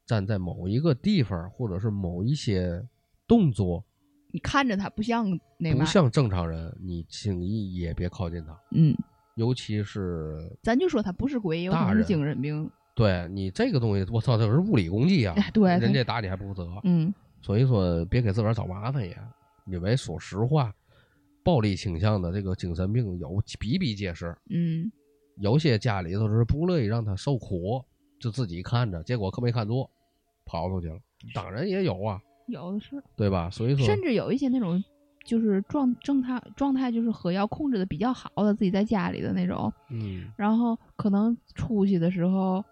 [0.05, 2.81] 站在某一个地方，或者是某一些
[3.27, 3.83] 动作。
[4.33, 5.27] 你看着他不像
[5.57, 8.95] 那，不像正常人，你轻易也别靠近他，嗯，
[9.35, 12.69] 尤其是咱就说他不是鬼，有可能是精神病。
[12.95, 15.33] 对你这个东西，我操，这是物理攻击啊！
[15.37, 19.17] 哎对人家打你还不负责，嗯，所以说别给自个儿找麻烦也。
[19.65, 20.73] 因为说实话，
[21.43, 24.91] 暴力倾向的这个精神病有比比皆是，嗯，
[25.37, 27.83] 有些家里头是不乐意让他受苦，
[28.19, 29.89] 就自己看着，结果可没看住，
[30.45, 30.99] 跑出去了。
[31.33, 33.49] 当然也有啊，有的是，对吧？
[33.49, 34.83] 所以说，甚至有一些那种
[35.23, 42.63] 就是状状态状态，就是喝药控制的比较好的，自己在家里的那种，嗯，然后可能出去的时候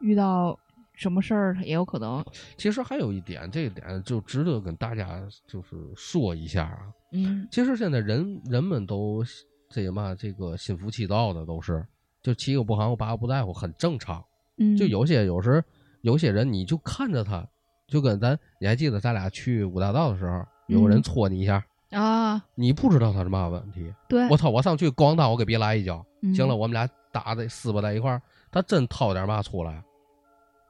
[0.00, 0.58] 遇到
[0.94, 2.24] 什么事儿，也有可能，
[2.56, 6.92] 其实还有一点，这一点就值得跟大家就是说一下啊。
[7.10, 9.24] 嗯其实现在人人们都
[9.68, 11.84] 这个嘛，这个心浮气躁的都是，
[12.22, 14.24] 就七个不含糊八个不在乎，很正常。
[14.56, 15.62] 嗯，就有些有时
[16.02, 17.46] 有些人，你就看着他，
[17.86, 23.92] 就跟咱你还记得咱俩去五大道的时候，有个人嗯戳你一下，啊，你不知道他是嘛问题。
[24.08, 24.50] 对，我操！
[24.50, 26.04] 我上去咣当，我给别来一脚。
[26.22, 28.20] 嗯行了，我们俩打的撕巴在一块儿，
[28.50, 29.82] 他真掏点嘛出来，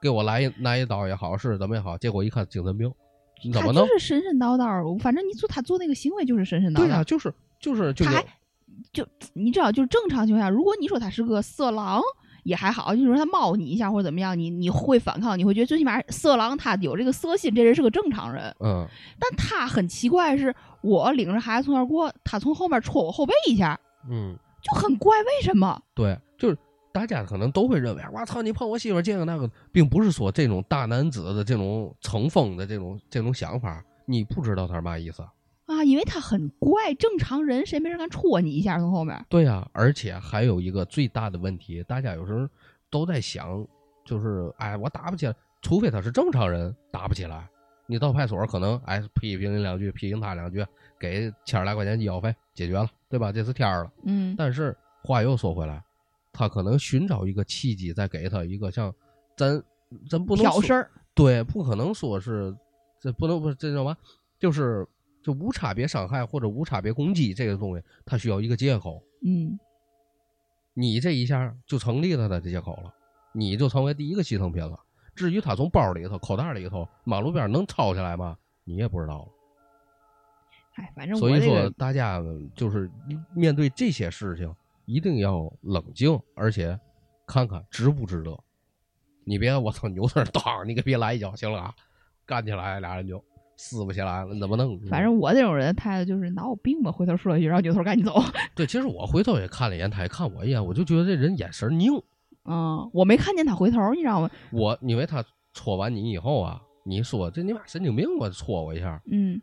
[0.00, 2.94] 给我来一来一刀也好，是怎么也好，结果一看精神病，你
[3.52, 3.98] 怎么弄他就？
[3.98, 6.80] 是神神叨叨，反正你做他做那个行为就是神神叨叨。
[6.80, 8.24] 对呀、就是就是他还
[8.92, 12.00] 就你知道，就是正常情况下，如果你说他是个色狼。
[12.44, 18.44] 也还好，你说他猫你一下或者怎么样，你你会反抗，你会觉得最起码色狼他有这个色心，这人是个正常人。
[18.60, 18.86] 嗯，
[19.18, 23.78] 但他很奇怪，是我领着孩子从那儿过，他从后面戳我后背一下，
[24.08, 25.78] 嗯，就很怪，为什么？
[25.94, 26.56] 对，就是
[26.98, 35.22] 大家可能都会认为，我操，你碰我媳妇儿这个那个，并不是说这种大男子的这种成风的这种这种想法，你不知道他是嘛意思。
[35.66, 39.24] 啊，因为他很怪，正常人谁没人敢戳你一下从后面？
[39.28, 42.48] 对呀、而且还有一个最大的问题，大家有时候
[42.90, 43.64] 都在想，
[44.04, 47.48] 就是哎，我打不起来，除非他是正常人，打不起来。
[47.86, 50.66] 你到派出所可能哎批评你两句，批评他两句，
[50.98, 53.30] 给千来块钱医药费解决了，对吧？
[53.30, 53.92] 这是天儿了。
[54.02, 55.82] 嗯但是话又说回来，
[56.38, 58.94] 他可能寻找一个契机，再给他一个像
[59.36, 59.60] 咱
[60.08, 62.56] 咱不能说挑事儿，对，不可能说是
[63.00, 63.96] 这不能不是这叫什么，
[64.38, 64.86] 就是
[65.20, 69.02] 就无差别伤害或者无差别攻击这个东西，他需要一个借口。
[69.24, 69.58] 嗯
[70.74, 72.94] 你这一下就成立了他的借口了，
[73.32, 74.78] 你就成为第一个牺牲品了。
[75.16, 78.38] 至于他从包里头、口袋里头、马路边能抄下来吗？
[78.62, 79.28] 你也不知道了。
[80.76, 82.22] 哎，反正所以说，大家
[82.54, 82.88] 就是
[83.34, 84.54] 面对这些事情，
[84.88, 86.78] 一定要冷静，而且
[87.26, 88.34] 看看值不值得。
[89.26, 91.74] 你别我操，牛头儿当，你可别来一脚，行了啊，
[92.24, 93.22] 干起来俩人就
[93.58, 94.80] 撕不起来了，你怎么弄？
[94.88, 98.14] 反正我这种人态度就是脑有病吧，回头说一句，然后扭头赶紧走。
[98.56, 101.92] 对，其实我回头也看了一眼，他也看我一眼，我就觉得这人眼神拧。
[102.46, 104.30] 嗯，我没看见他回头，你知道吗？
[104.50, 109.38] 我因为他戳完你以后啊，你说这你妈神经病吧，戳我一下，嗯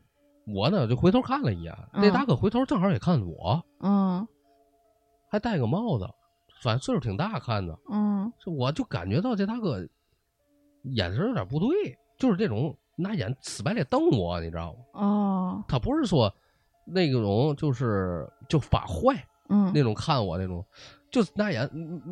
[0.47, 4.27] 我呢就回头看了一眼，嗯那大哥回头正好也看我，嗯
[5.35, 6.07] 还戴个帽子，
[6.61, 9.85] 反正岁数挺大，看的，嗯这我就感觉到这大哥
[10.83, 14.79] 眼神有点不对，就是这种拿眼死白脸瞪我，你知道吗？
[14.93, 16.33] 哦他不是说
[16.85, 19.15] 那种就是就发坏
[19.49, 20.65] 嗯那种看我那种，
[21.11, 21.69] 就是拿眼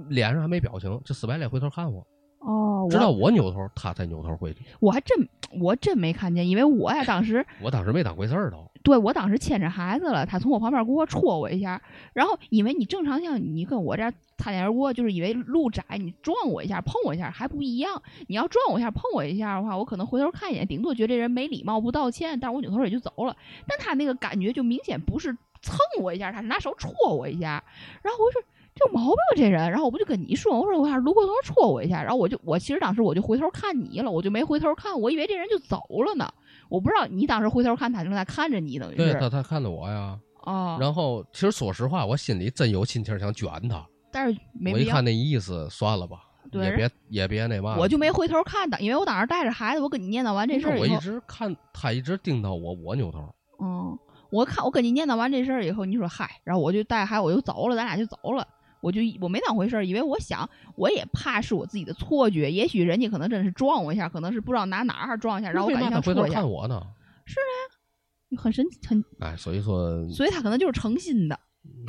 [0.10, 2.06] 脸上还没表情，就死白脸回头看我，
[2.40, 4.66] 哦，直到我我扭头，他才扭头回去。
[4.80, 5.18] 我还真
[5.62, 8.70] 我真没看见，因为我呀当时 我当时没当回事儿都。
[8.84, 11.82] 对我当时牵着孩子了，他从我旁边给我戳我一下，
[12.14, 18.02] 然后因为你正常像你跟我这儿擦肩而过，就是以为路窄，你撞我一下碰我一下还不一样。
[18.28, 23.36] 你要撞我一下碰我一下的话，我可能回头看一眼，顶多觉得这人没礼貌不道歉，但我扭头也就走了。
[23.68, 27.64] 但他那个感觉就明显不是蹭我一下，他是拿手戳我一下，
[28.02, 28.48] 然后我就说。
[28.76, 29.70] 这毛病，这人！
[29.70, 36.34] 然后我不就跟你说，我说我还是卢过头戳我一下，然后我就我其实当时我就回头看你了，我就没回头看，我以为这人就走了呢。
[36.70, 40.18] 我不知道你当时回头看他正在看着你，等于是对他，他看着我呀。
[40.44, 43.86] 哦，然后其实说实话，我心里真有心情想卷他。
[44.12, 47.78] 但是没必要我一看，那意思，算了吧，对也别也别那嘛。
[47.78, 53.20] 我就没回头看他，因为我当时带着孩子，我跟你念叨完这事儿我一后，直看他一直盯到我，我扭头。
[53.62, 53.98] 嗯，
[54.30, 58.46] 我看我跟你念叨完这事儿以后，你说嗨，然后我就带孩子我就走了，咱俩就走了。
[58.84, 66.86] 我就我没当回事儿，因为我想我也怕是我自己的错觉，也许人家可能真是撞我一下，可能是不知道拿哪儿撞一下，然后我为感觉嘛他回头想戳一下看，我呢？
[67.26, 67.56] 是啊
[68.38, 71.40] 很神奇很，哎，所以说，所以他可能就是诚心的。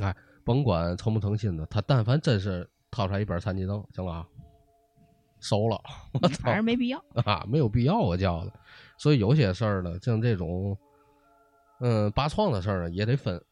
[0.03, 0.15] 哎，
[0.45, 4.27] 甭管诚不诚心的，他但凡真是掏出来一本残疾证，行了啊，
[5.41, 5.81] 收了，
[6.13, 7.05] 我操反正没必要。
[7.25, 8.53] 啊，没有必要我叫的。
[8.99, 10.79] 所以有些事儿呢，像这种，
[11.81, 13.43] 嗯，拔创的事儿呢，也得分，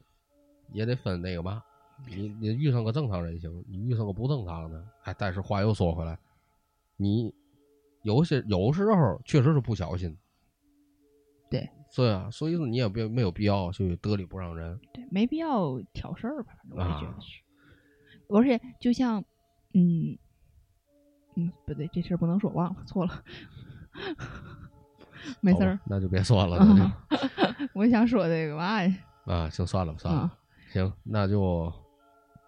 [0.73, 1.60] 也得分那个嘛。
[2.07, 6.19] 你你遇上个正常人行，你遇上个不正常的，哎，但是话又说回来，
[6.97, 7.33] 你
[8.03, 10.16] 有些有时候确实是不小心。
[11.51, 14.79] 对，对啊，所以说你也别没有必要去得理不让人。
[14.93, 17.41] 对，没必要挑事儿吧，反正我也觉啊得是。
[18.29, 19.23] 而且就像，
[19.74, 20.16] 嗯，
[21.37, 23.23] 嗯，不对，这事儿不能说，忘了，错了，
[25.43, 25.79] 没事儿。
[25.85, 26.97] 那就别说了，
[27.74, 28.95] 我想说这个嘛呀，
[29.27, 30.39] 啊，行，算了吧，算了
[30.73, 31.70] 行，那就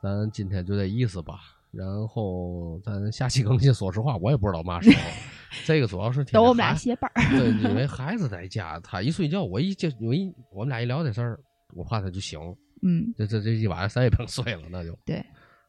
[0.05, 1.40] 咱今天就这意思吧。
[1.70, 4.97] 然后咱下期更新，说实话我也不知道嘛时候。
[5.64, 7.31] 这个主要是等我们俩孩歇班儿。
[7.31, 11.40] 对，因为孩子在家，他一睡觉，我一就我一我们俩一聊这事儿，
[11.72, 12.39] 我怕他就醒，
[12.82, 15.24] 嗯，这这这一晚上谁也甭睡了，那就对，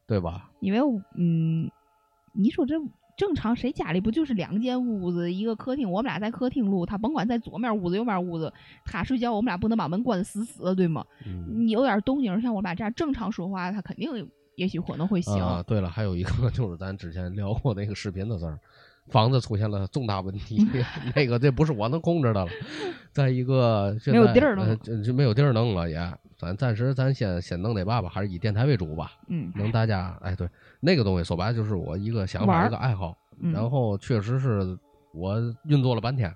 [0.05, 0.51] 对吧？
[0.59, 0.79] 因为
[1.15, 1.71] 嗯，
[2.33, 2.75] 你说这
[3.17, 5.89] 正常，谁家里不就是两间屋子，一个客厅？
[5.89, 8.51] 我们俩在客厅录，他甭管在左面屋子、右面屋子，
[8.83, 11.05] 他睡觉，我们俩不能把门关得死死的，对吗？
[11.25, 11.45] 嗯。
[11.65, 15.33] 你有点动静，像我们俩这样正常说话，他肯定也许可能会醒。
[15.41, 18.59] 啊，对了，还有一个 就是咱之前聊过那个视频的事儿，
[19.07, 20.65] 房子出现了重大问题，
[21.15, 22.51] 那个这不是我能控制的了。
[23.11, 25.97] 再一个，现没有地儿弄呃这这没有地儿弄了也，
[26.37, 29.13] 咱暂时咱先先弄那吧吧，还是以电台为主吧。
[29.27, 29.51] 嗯。
[29.55, 30.49] 能大家，哎，对，
[30.79, 33.17] 那个东西说白了就是我一个想法，一个爱好。
[33.53, 34.77] 然后确实是
[35.13, 36.33] 我运作了半天，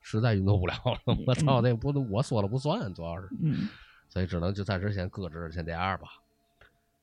[0.00, 1.16] 实在运作不了了。
[1.26, 3.28] 我操，那不能，我说了不算，主要是。
[3.42, 3.68] 嗯
[4.08, 6.08] 所以只能就暂时先搁置，先这样吧。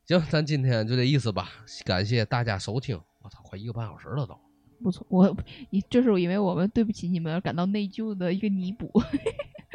[0.05, 1.49] 行，咱今天就这意思吧，
[1.83, 2.99] 感谢大家收听。
[3.23, 4.37] 我操，快一个半小时了都。
[4.83, 5.35] 不错，我，
[5.89, 8.91] 就是因为我们对不起你们而感到内疚的一个弥补。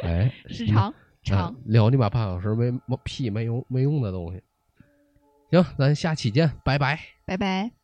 [0.04, 0.32] 哎。
[0.48, 0.94] 时长。
[1.30, 2.72] 啊聊你妈半小时没
[3.02, 4.42] 屁没用没用的东西。
[5.50, 6.98] 行咱下期见拜拜。
[7.24, 7.83] 拜拜。